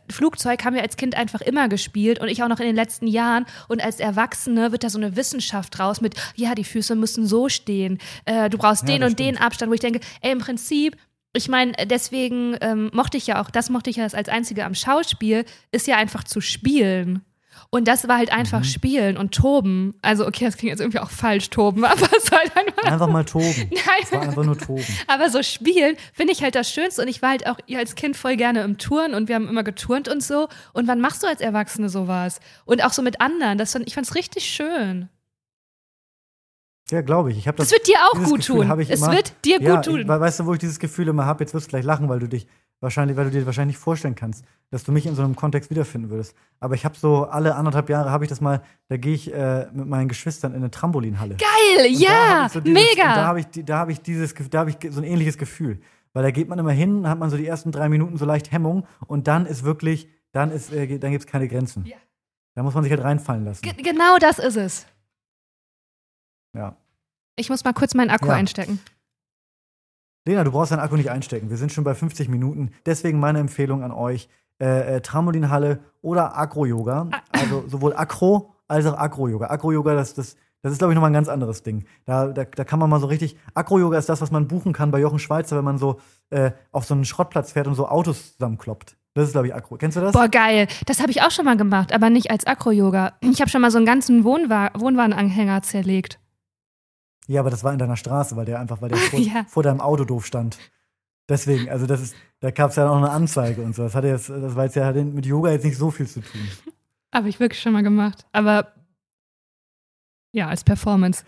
Flugzeug 0.09 0.63
haben 0.65 0.75
wir 0.75 0.81
als 0.81 0.97
Kind 0.97 1.15
einfach 1.15 1.41
immer 1.41 1.69
gespielt 1.69 2.19
und 2.19 2.27
ich 2.27 2.43
auch 2.43 2.49
noch 2.49 2.59
in 2.59 2.65
den 2.65 2.75
letzten 2.75 3.07
Jahren. 3.07 3.45
Und 3.67 3.81
als 3.83 3.99
Erwachsene 3.99 4.71
wird 4.71 4.83
da 4.83 4.89
so 4.89 4.97
eine 4.97 5.15
Wissenschaft 5.15 5.79
raus 5.79 6.01
mit, 6.01 6.15
ja, 6.35 6.55
die 6.55 6.65
Füße 6.65 6.95
müssen 6.95 7.25
so 7.25 7.49
stehen, 7.49 7.99
äh, 8.25 8.49
du 8.49 8.57
brauchst 8.57 8.87
Ja, 8.87 8.95
den 8.97 9.03
und 9.03 9.17
den 9.19 9.37
Abstand, 9.37 9.69
wo 9.69 9.73
ich 9.73 9.79
denke, 9.81 10.01
ey, 10.21 10.31
im 10.33 10.39
Prinzip, 10.39 10.97
ich 11.37 11.47
meine, 11.47 11.73
deswegen 11.85 12.55
ähm, 12.61 12.89
mochte 12.93 13.17
ich 13.17 13.27
ja 13.27 13.41
auch, 13.41 13.49
das 13.49 13.69
mochte 13.69 13.89
ich 13.89 13.95
ja 13.97 14.03
als 14.03 14.13
Einzige 14.29 14.65
am 14.65 14.75
Schauspiel, 14.75 15.45
ist 15.71 15.87
ja 15.87 15.95
einfach 15.97 16.23
zu 16.23 16.41
spielen. 16.41 17.23
Und 17.69 17.87
das 17.87 18.07
war 18.07 18.17
halt 18.17 18.31
einfach 18.31 18.59
Mhm. 18.59 18.63
spielen 18.65 19.17
und 19.17 19.33
toben. 19.33 19.95
Also, 20.01 20.25
okay, 20.27 20.45
das 20.45 20.55
klingt 20.57 20.69
jetzt 20.71 20.79
irgendwie 20.79 20.99
auch 20.99 21.09
falsch, 21.09 21.49
toben, 21.49 21.83
aber 21.85 22.07
es 22.17 22.31
war 22.31 22.39
halt 22.39 22.55
einfach. 22.55 22.83
Einfach 22.83 23.07
mal 23.07 23.25
toben. 23.25 23.45
Es 24.03 24.11
war 24.11 24.19
Nein, 24.19 24.29
einfach 24.29 24.45
nur 24.45 24.57
toben. 24.57 24.85
aber 25.07 25.29
so 25.29 25.41
spielen 25.43 25.97
finde 26.13 26.33
ich 26.33 26.43
halt 26.43 26.55
das 26.55 26.71
Schönste. 26.71 27.01
Und 27.01 27.07
ich 27.09 27.21
war 27.21 27.31
halt 27.31 27.47
auch 27.47 27.57
als 27.75 27.95
Kind 27.95 28.15
voll 28.15 28.37
gerne 28.37 28.61
im 28.61 28.77
Touren 28.77 29.13
und 29.13 29.27
wir 29.27 29.35
haben 29.35 29.49
immer 29.49 29.63
geturnt 29.63 30.07
und 30.07 30.23
so. 30.23 30.47
Und 30.73 30.87
wann 30.87 31.01
machst 31.01 31.23
du 31.23 31.27
als 31.27 31.41
Erwachsene 31.41 31.89
sowas? 31.89 32.39
Und 32.65 32.83
auch 32.85 32.93
so 32.93 33.01
mit 33.01 33.19
anderen. 33.21 33.57
Das 33.57 33.73
fand, 33.73 33.85
ich 33.87 33.95
fand 33.95 34.07
es 34.07 34.15
richtig 34.15 34.45
schön. 34.45 35.09
Ja, 36.91 37.01
glaube 37.01 37.31
ich. 37.31 37.37
ich 37.39 37.43
das, 37.45 37.55
Das 37.55 37.71
wird 37.71 37.87
dir 37.87 37.97
auch 38.07 38.13
gut 38.13 38.37
Gefühl 38.39 38.65
tun. 38.67 38.79
Es 38.81 39.01
immer- 39.01 39.11
wird 39.11 39.33
dir 39.45 39.61
ja, 39.61 39.75
gut 39.75 39.85
tun. 39.85 40.07
Weißt 40.07 40.39
du, 40.39 40.45
wo 40.45 40.53
ich 40.53 40.59
dieses 40.59 40.79
Gefühl 40.79 41.07
immer 41.09 41.25
habe? 41.25 41.43
Jetzt 41.43 41.53
wirst 41.53 41.67
du 41.67 41.69
gleich 41.69 41.83
lachen, 41.83 42.07
weil 42.09 42.19
du 42.19 42.27
dich 42.27 42.47
wahrscheinlich, 42.79 43.17
weil 43.17 43.25
du 43.25 43.31
dir 43.31 43.45
wahrscheinlich 43.45 43.75
nicht 43.75 43.83
vorstellen 43.83 44.15
kannst, 44.15 44.45
dass 44.69 44.83
du 44.83 44.91
mich 44.91 45.05
in 45.05 45.15
so 45.15 45.23
einem 45.23 45.35
Kontext 45.35 45.69
wiederfinden 45.69 46.09
würdest. 46.09 46.35
Aber 46.59 46.75
ich 46.75 46.85
habe 46.85 46.95
so 46.97 47.25
alle 47.25 47.55
anderthalb 47.55 47.89
Jahre 47.89 48.11
habe 48.11 48.23
ich 48.23 48.29
das 48.29 48.39
mal, 48.39 48.61
da 48.87 48.97
gehe 48.97 49.13
ich 49.15 49.33
äh, 49.33 49.67
mit 49.73 49.87
meinen 49.87 50.07
Geschwistern 50.07 50.51
in 50.53 50.57
eine 50.59 50.71
Trampolinhalle. 50.71 51.35
Geil, 51.35 51.87
Und 51.91 51.99
ja, 51.99 52.47
so 52.51 52.59
dieses, 52.59 52.79
und 52.91 52.97
Da 52.97 53.03
mega. 53.05 53.25
habe 53.25 53.39
ich, 53.41 53.47
da 53.65 53.79
hab 53.79 53.89
ich 53.89 53.99
dieses, 54.01 54.33
da 54.49 54.59
habe 54.59 54.69
ich 54.69 54.77
so 54.91 55.01
ein 55.01 55.03
ähnliches 55.05 55.37
Gefühl, 55.37 55.79
weil 56.13 56.23
da 56.23 56.31
geht 56.31 56.47
man 56.47 56.59
immer 56.59 56.71
hin, 56.71 57.07
hat 57.09 57.17
man 57.19 57.29
so 57.29 57.35
die 57.37 57.47
ersten 57.47 57.71
drei 57.71 57.89
Minuten 57.89 58.17
so 58.17 58.25
leicht 58.25 58.51
Hemmung 58.51 58.85
und 59.07 59.27
dann 59.27 59.45
ist 59.45 59.63
wirklich, 59.63 60.07
dann 60.31 60.51
ist, 60.51 60.71
äh, 60.71 60.99
dann 60.99 61.11
gibt's 61.11 61.27
keine 61.27 61.47
Grenzen. 61.47 61.85
Ja. 61.85 61.97
Da 62.55 62.63
muss 62.63 62.73
man 62.75 62.83
sich 62.83 62.91
halt 62.91 63.03
reinfallen 63.03 63.43
lassen. 63.45 63.61
Ge- 63.63 63.73
genau 63.83 64.17
das 64.19 64.39
ist 64.39 64.55
es. 64.55 64.85
Ja. 66.57 66.75
Ich 67.35 67.49
muss 67.49 67.63
mal 67.63 67.73
kurz 67.73 67.93
meinen 67.93 68.09
Akku 68.09 68.27
Ja. 68.27 68.33
einstecken. 68.33 68.79
Lena, 70.25 70.43
du 70.43 70.51
brauchst 70.51 70.71
deinen 70.71 70.79
Akku 70.79 70.95
nicht 70.97 71.09
einstecken. 71.11 71.49
Wir 71.49 71.57
sind 71.57 71.71
schon 71.71 71.83
bei 71.83 71.93
50 71.95 72.27
Minuten. 72.27 72.71
Deswegen 72.85 73.19
meine 73.19 73.39
Empfehlung 73.39 73.83
an 73.83 73.91
euch: 73.91 74.27
äh, 74.59 74.95
äh, 74.97 75.01
Trampolinhalle 75.01 75.79
oder 76.01 76.37
Acro-Yoga. 76.37 77.09
Ah. 77.11 77.19
Also 77.31 77.63
sowohl 77.67 77.95
Acro 77.95 78.53
als 78.67 78.85
auch 78.85 78.97
Acro-Yoga. 78.97 79.47
Acro-Yoga, 79.47 79.93
das, 79.95 80.15
das, 80.15 80.35
das 80.61 80.73
ist, 80.73 80.79
glaube 80.79 80.91
ich, 80.91 80.95
nochmal 80.95 81.11
ein 81.11 81.13
ganz 81.13 81.29
anderes 81.29 81.63
Ding. 81.63 81.85
Da, 82.05 82.27
da, 82.27 82.43
da 82.43 82.63
kann 82.65 82.79
man 82.79 82.89
mal 82.89 82.99
so 82.99 83.07
richtig. 83.07 83.37
Acro-Yoga 83.53 83.97
ist 83.97 84.09
das, 84.09 84.19
was 84.19 84.31
man 84.31 84.47
buchen 84.49 84.73
kann 84.73 84.91
bei 84.91 84.99
Jochen 84.99 85.19
Schweizer, 85.19 85.55
wenn 85.55 85.63
man 85.63 85.77
so 85.77 86.01
äh, 86.31 86.51
auf 86.71 86.85
so 86.85 86.93
einen 86.93 87.05
Schrottplatz 87.05 87.53
fährt 87.53 87.67
und 87.67 87.75
so 87.75 87.87
Autos 87.87 88.33
zusammenkloppt. 88.33 88.97
Das 89.13 89.27
ist, 89.27 89.31
glaube 89.31 89.47
ich, 89.47 89.55
Acro. 89.55 89.77
Kennst 89.77 89.95
du 89.95 90.01
das? 90.01 90.11
Boah, 90.11 90.27
geil. 90.27 90.67
Das 90.85 90.99
habe 90.99 91.09
ich 91.11 91.21
auch 91.21 91.31
schon 91.31 91.45
mal 91.45 91.55
gemacht, 91.57 91.93
aber 91.93 92.09
nicht 92.09 92.29
als 92.31 92.45
Akro-Yoga. 92.45 93.13
Ich 93.21 93.39
habe 93.39 93.49
schon 93.49 93.61
mal 93.61 93.71
so 93.71 93.77
einen 93.77 93.85
ganzen 93.85 94.23
Wohnwa 94.25 94.71
Wohnwagenanhänger 94.75 95.61
zerlegt. 95.61 96.19
Ja, 97.27 97.41
aber 97.41 97.49
das 97.49 97.63
war 97.63 97.73
in 97.73 97.79
deiner 97.79 97.97
Straße, 97.97 98.35
weil 98.35 98.45
der 98.45 98.59
einfach, 98.59 98.81
weil 98.81 98.89
der 98.89 98.97
vor, 99.11 99.19
Ja. 99.19 99.45
vor 99.47 99.63
deinem 99.63 99.81
Auto 99.81 100.05
doof 100.05 100.25
stand. 100.25 100.57
Deswegen, 101.29 101.69
also 101.69 101.85
das 101.85 102.01
ist, 102.01 102.15
da 102.39 102.51
gab 102.51 102.69
es 102.69 102.77
ja 102.77 102.89
auch 102.89 102.95
eine 102.95 103.09
Anzeige 103.09 103.61
und 103.61 103.75
so. 103.75 103.83
Das 103.83 103.95
hatte 103.95 104.07
jetzt, 104.07 104.29
das 104.29 104.55
war 104.55 104.63
jetzt 104.63 104.75
ja 104.75 104.85
hat 104.85 104.95
mit 104.95 105.25
Yoga 105.25 105.51
jetzt 105.51 105.65
nicht 105.65 105.77
so 105.77 105.91
viel 105.91 106.07
zu 106.07 106.21
tun. 106.21 106.41
Habe 107.13 107.29
ich 107.29 107.39
wirklich 107.39 107.61
schon 107.61 107.73
mal 107.73 107.83
gemacht. 107.83 108.25
Aber 108.31 108.73
ja, 110.31 110.47
als 110.47 110.63
Performance. 110.63 111.23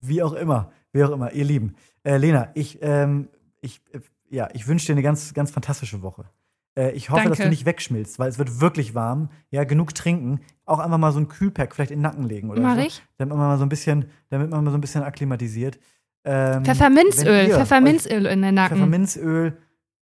Wie 0.00 0.22
auch 0.22 0.32
immer, 0.32 0.72
wie 0.92 1.04
auch 1.04 1.10
immer, 1.10 1.32
ihr 1.32 1.44
Lieben. 1.44 1.74
Äh, 2.02 2.16
Lena, 2.16 2.50
ich, 2.54 2.78
ähm, 2.82 3.28
ich, 3.60 3.80
äh, 3.92 4.00
ja, 4.30 4.48
ich 4.52 4.66
wünsche 4.66 4.86
dir 4.86 4.92
eine 4.92 5.02
ganz, 5.02 5.34
ganz 5.34 5.50
fantastische 5.50 6.02
Woche. 6.02 6.24
Äh, 6.76 6.92
ich 6.92 7.10
hoffe, 7.10 7.28
dass 7.28 7.38
Danke. 7.38 7.44
du 7.44 7.48
nicht 7.50 7.66
wegschmilzt, 7.66 8.18
weil 8.18 8.28
es 8.28 8.38
wird 8.38 8.60
wirklich 8.60 8.94
warm. 8.94 9.30
Ja, 9.50 9.64
genug 9.64 9.94
trinken. 9.94 10.40
Auch 10.64 10.78
einfach 10.78 10.98
mal 10.98 11.12
so 11.12 11.20
ein 11.20 11.28
Kühlpack 11.28 11.74
vielleicht 11.74 11.90
in 11.90 11.98
den 11.98 12.02
Nacken 12.02 12.24
legen 12.24 12.50
oder 12.50 12.62
Mach 12.62 12.76
so. 12.76 12.82
ich. 12.82 13.02
Damit 13.18 13.36
man 13.36 13.46
mal 13.46 13.58
so 13.58 13.64
ein 13.64 13.68
bisschen, 13.68 14.06
damit 14.30 14.50
man 14.50 14.64
mal 14.64 14.70
so 14.70 14.78
ein 14.78 14.80
bisschen 14.80 15.02
akklimatisiert. 15.02 15.78
Ähm, 16.24 16.64
Pfefferminzöl, 16.64 17.48
ihr 17.48 17.56
Pfefferminzöl 17.56 18.26
in 18.26 18.42
den 18.42 18.54
Nacken. 18.54 18.76
Pfefferminzöl, 18.76 19.58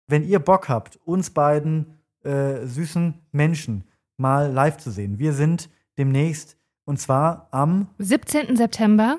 wenn 0.08 0.24
ihr 0.24 0.38
Bock 0.38 0.68
habt, 0.68 0.96
uns 1.04 1.30
beiden 1.30 1.98
äh, 2.24 2.64
süßen 2.66 3.14
Menschen 3.32 3.84
mal 4.16 4.50
live 4.50 4.78
zu 4.78 4.90
sehen. 4.90 5.18
Wir 5.18 5.34
sind 5.34 5.68
demnächst 5.98 6.56
und 6.84 6.98
zwar 6.98 7.48
am 7.50 7.88
17. 7.98 8.56
September, 8.56 9.18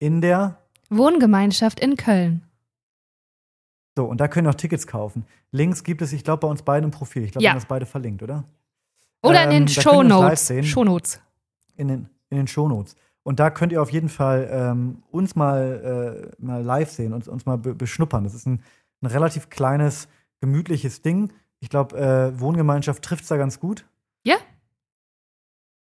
in 0.00 0.20
der 0.20 0.58
Wohngemeinschaft 0.90 1.80
in 1.80 1.96
Köln. 1.96 2.47
So 3.98 4.04
und 4.04 4.20
da 4.20 4.28
können 4.28 4.46
ihr 4.46 4.50
auch 4.50 4.54
Tickets 4.54 4.86
kaufen. 4.86 5.24
Links 5.50 5.82
gibt 5.82 6.02
es, 6.02 6.12
ich 6.12 6.22
glaube, 6.22 6.40
bei 6.42 6.48
uns 6.48 6.62
beiden 6.62 6.84
im 6.84 6.90
Profil. 6.92 7.24
Ich 7.24 7.32
glaube, 7.32 7.42
Ja. 7.42 7.48
wir 7.48 7.50
haben 7.54 7.58
das 7.58 7.66
beide 7.66 7.84
verlinkt, 7.86 8.22
oder? 8.22 8.44
Oder 9.22 9.44
in 9.44 9.50
Ähm, 9.50 9.66
den 9.66 9.74
könnt 9.74 9.86
ihr 9.86 9.92
uns 9.98 10.08
live 10.10 10.38
Shownotes. 10.38 10.66
Shownotes. 10.70 11.20
in 11.76 11.88
den, 11.88 12.08
in 12.30 12.36
den 12.36 12.46
Shownotes. 12.46 12.94
Und 13.24 13.40
da 13.40 13.50
könnt 13.50 13.72
ihr 13.72 13.82
auf 13.82 13.90
jeden 13.90 14.08
Fall 14.08 14.48
ähm, 14.50 15.02
uns 15.10 15.34
mal, 15.36 16.30
äh, 16.38 16.42
mal 16.44 16.62
live 16.62 16.90
sehen 16.90 17.12
und 17.12 17.26
uns 17.28 17.44
mal 17.44 17.58
be 17.58 17.74
beschnuppern. 17.74 18.22
Das 18.24 18.34
ist 18.34 18.46
ein, 18.46 18.62
ein 19.02 19.06
relativ 19.06 19.50
kleines, 19.50 20.08
gemütliches 20.40 21.02
Ding. 21.02 21.32
Ich 21.60 21.68
glaube, 21.70 21.96
äh, 21.98 22.38
Wohngemeinschaft 22.40 23.02
trifft 23.02 23.22
es 23.24 23.28
da 23.28 23.36
ganz 23.36 23.58
gut. 23.58 23.84
Ja. 24.22 24.36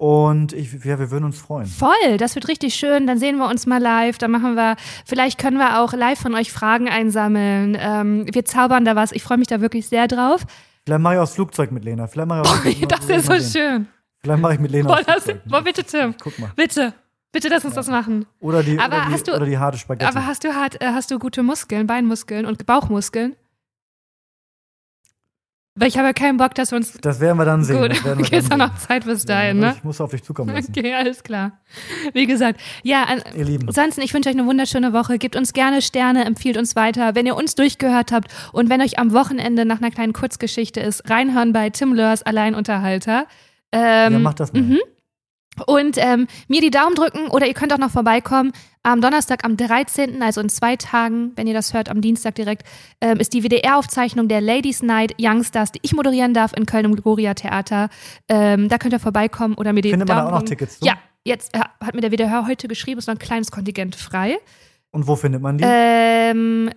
Und 0.05 0.52
ich, 0.52 0.84
ja, 0.84 0.98
wir 0.98 1.11
würden 1.11 1.24
uns 1.24 1.38
freuen. 1.38 1.64
Voll, 1.64 2.18
das 2.18 2.34
wird 2.34 2.48
richtig 2.48 2.74
schön. 2.74 3.07
Dann 3.07 3.16
sehen 3.18 3.38
wir 3.38 3.48
uns 3.48 3.64
mal 3.64 3.80
live. 3.80 4.18
Dann 4.18 4.32
machen 4.32 4.55
wir, 4.55 4.76
vielleicht 5.07 5.38
können 5.38 5.57
wir 5.57 5.80
auch 5.80 5.94
live 5.94 6.20
von 6.20 6.34
euch 6.34 6.52
Fragen 6.52 6.90
einsammeln. 6.90 7.74
Ähm, 7.80 8.26
wir 8.30 8.44
zaubern 8.44 8.84
da 8.84 8.96
was. 8.96 9.12
Ich 9.12 9.22
freue 9.22 9.38
mich 9.38 9.46
da 9.46 9.62
wirklich 9.62 9.88
sehr 9.88 10.07
drauf. 10.07 10.42
Vielleicht 10.84 11.00
mache 11.00 11.14
ich 11.14 11.18
auch 11.20 11.22
das 11.22 11.34
Flugzeug 11.34 11.72
mit 11.72 11.86
Lena. 11.86 12.07
Vielleicht 12.07 12.28
mache 12.28 12.42
ich 12.42 12.76
auch 12.76 12.80
Boah, 12.80 12.86
das 12.98 13.09
ist 13.09 13.52
so 13.52 13.59
schön. 13.59 13.88
Vielleicht 14.20 14.42
mache 14.42 14.52
ich 14.52 14.61
mit 14.61 14.72
Lena 14.72 14.88
Boah, 14.88 15.00
das, 15.07 15.24
boah, 15.46 15.62
bitte, 15.62 15.82
Tim. 15.82 16.14
Guck 16.22 16.38
mal. 16.38 16.50
Bitte. 16.55 16.92
Bitte, 17.32 17.48
lass 17.48 17.64
uns 17.64 17.74
das 17.74 17.88
machen. 17.88 18.26
Oder 18.40 18.62
die, 18.62 18.78
Aber 18.78 18.96
oder 18.96 19.07
die, 19.07 19.12
hast 19.14 19.26
du- 19.28 19.34
oder 19.34 19.46
die 19.46 19.57
harte 19.57 19.78
Spaghetti. 19.78 20.05
Aber 20.07 20.26
hast 20.26 20.44
du, 20.44 20.55
hart, 20.55 20.82
äh, 20.82 20.88
hast 20.88 21.11
du 21.12 21.18
gute 21.18 21.42
Muskeln, 21.42 21.86
Beinmuskeln 21.86 22.44
und 22.44 22.66
Bauchmuskeln? 22.66 23.36
Weil 25.76 25.88
ich 25.88 25.96
habe 25.98 26.06
ja 26.06 26.12
keinen 26.12 26.36
Bock, 26.36 26.54
dass 26.54 26.70
wir 26.70 26.76
uns. 26.76 26.92
das 27.00 27.18
werden 27.18 27.36
wir 27.36 27.44
dann 27.44 27.64
sehen. 27.64 27.80
Gut, 27.80 28.00
okay, 28.06 28.38
ist 28.38 28.50
dann 28.50 28.60
noch 28.60 28.76
Zeit 28.78 29.04
bis 29.04 29.24
Ja, 29.24 29.34
dahin, 29.34 29.58
ne? 29.58 29.74
Ich 29.76 29.82
muss 29.82 30.00
auf 30.00 30.12
dich 30.12 30.22
zukommen 30.22 30.54
lassen. 30.54 30.72
Okay, 30.76 30.94
alles 30.94 31.24
klar. 31.24 31.58
Wie 32.12 32.26
gesagt, 32.26 32.60
ja, 32.84 33.02
an, 33.02 33.22
Ihr 33.36 33.44
Lieben. 33.44 33.66
Ansonsten, 33.66 34.00
ich 34.02 34.14
wünsche 34.14 34.28
euch 34.28 34.36
eine 34.36 34.46
wunderschöne 34.46 34.92
Woche. 34.92 35.18
Gebt 35.18 35.34
uns 35.34 35.52
gerne 35.52 35.82
Sterne, 35.82 36.26
empfiehlt 36.26 36.56
uns 36.58 36.76
weiter. 36.76 37.16
Wenn 37.16 37.26
ihr 37.26 37.34
uns 37.34 37.56
durchgehört 37.56 38.12
habt 38.12 38.32
und 38.52 38.70
wenn 38.70 38.80
euch 38.82 39.00
am 39.00 39.12
Wochenende 39.12 39.64
nach 39.64 39.78
einer 39.78 39.90
kleinen 39.90 40.12
Kurzgeschichte 40.12 40.78
ist, 40.78 41.10
reinhören 41.10 41.52
bei 41.52 41.70
Tim 41.70 41.92
Lörs 41.92 42.22
Alleinunterhalter. 42.22 43.26
Ähm, 43.72 44.12
ja, 44.12 44.18
mach 44.20 44.34
das 44.34 44.52
mal. 44.52 44.62
mhm. 44.62 44.78
Und 45.66 45.96
ähm, 45.98 46.26
mir 46.48 46.61
die 46.61 46.70
Daumen 46.70 46.94
drücken 46.94 47.28
oder 47.28 47.46
ihr 47.46 47.55
könnt 47.55 47.72
auch 47.72 47.78
noch 47.78 47.90
vorbeikommen. 47.90 48.52
Am 48.82 49.00
Donnerstag, 49.00 49.44
am 49.44 49.57
13., 49.57 50.22
also 50.22 50.40
in 50.40 50.48
zwei 50.50 50.76
Tagen, 50.76 51.32
wenn 51.36 51.46
ihr 51.46 51.55
das 51.55 51.72
hört, 51.72 51.88
am 51.88 52.00
Dienstag 52.00 52.34
direkt, 52.34 52.64
ähm, 53.00 53.18
ist 53.18 53.32
die 53.32 53.42
WDR-Aufzeichnung 53.42 54.28
der 54.28 54.42
Ladies 54.42 54.82
Night 54.82 55.14
Youngstars, 55.18 55.72
die 55.72 55.80
ich 55.82 55.94
moderieren 55.94 56.34
darf 56.34 56.52
in 56.55 56.66
Köln 56.66 56.84
im 56.84 56.96
Gloria 56.96 57.32
Theater. 57.34 57.88
Ähm, 58.28 58.68
da 58.68 58.76
könnt 58.76 58.92
ihr 58.92 59.00
vorbeikommen 59.00 59.55
oder 59.55 59.72
mir 59.72 59.80
die 59.80 59.90
Findet 59.90 60.09
man 60.09 60.16
da 60.16 60.22
Daumen 60.24 60.34
auch 60.34 60.40
noch. 60.40 60.48
Tickets 60.48 60.80
zu? 60.80 60.86
Ja, 60.86 60.98
jetzt 61.24 61.55
äh, 61.55 61.61
hat 61.61 61.94
mir 61.94 62.02
der 62.02 62.12
WDR 62.12 62.46
heute 62.46 62.68
geschrieben, 62.68 62.98
ist 62.98 63.07
noch 63.07 63.14
ein 63.14 63.18
kleines 63.18 63.50
Kontingent 63.50 63.96
frei. 63.96 64.36
Und 64.90 65.07
wo 65.07 65.16
findet 65.16 65.40
man 65.40 65.57
die? 65.57 65.64
Ähm, 65.66 66.70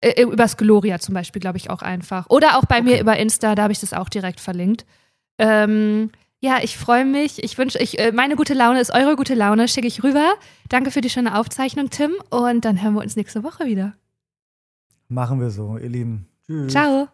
äh, 0.00 0.22
übers 0.22 0.56
Gloria 0.56 1.00
zum 1.00 1.14
Beispiel, 1.14 1.40
glaube 1.40 1.58
ich, 1.58 1.70
auch 1.70 1.82
einfach. 1.82 2.26
Oder 2.28 2.56
auch 2.56 2.64
bei 2.66 2.82
mir 2.82 3.00
über 3.00 3.16
Insta, 3.16 3.54
da 3.54 3.64
habe 3.64 3.72
ich 3.72 3.80
das 3.80 3.92
auch 3.92 4.08
direkt 4.08 4.38
verlinkt. 4.38 4.86
Ähm, 5.38 6.10
ja, 6.40 6.58
ich 6.62 6.78
freue 6.78 7.04
mich. 7.04 7.42
Ich 7.42 7.58
wünsche, 7.58 7.78
ich, 7.78 7.98
äh, 7.98 8.12
meine 8.12 8.36
gute 8.36 8.54
Laune 8.54 8.80
ist 8.80 8.92
eure 8.94 9.16
gute 9.16 9.34
Laune, 9.34 9.66
schicke 9.68 9.88
ich 9.88 10.02
rüber. 10.04 10.34
Danke 10.68 10.90
für 10.90 11.00
die 11.00 11.10
schöne 11.10 11.36
Aufzeichnung, 11.38 11.90
Tim. 11.90 12.12
Und 12.30 12.64
dann 12.64 12.82
hören 12.82 12.94
wir 12.94 13.02
uns 13.02 13.16
nächste 13.16 13.42
Woche 13.42 13.66
wieder. 13.66 13.94
Machen 15.08 15.40
wir 15.40 15.50
so, 15.50 15.78
ihr 15.78 15.88
Lieben. 15.88 16.28
Tschüss. 16.46 16.72
Ciao. 16.72 17.08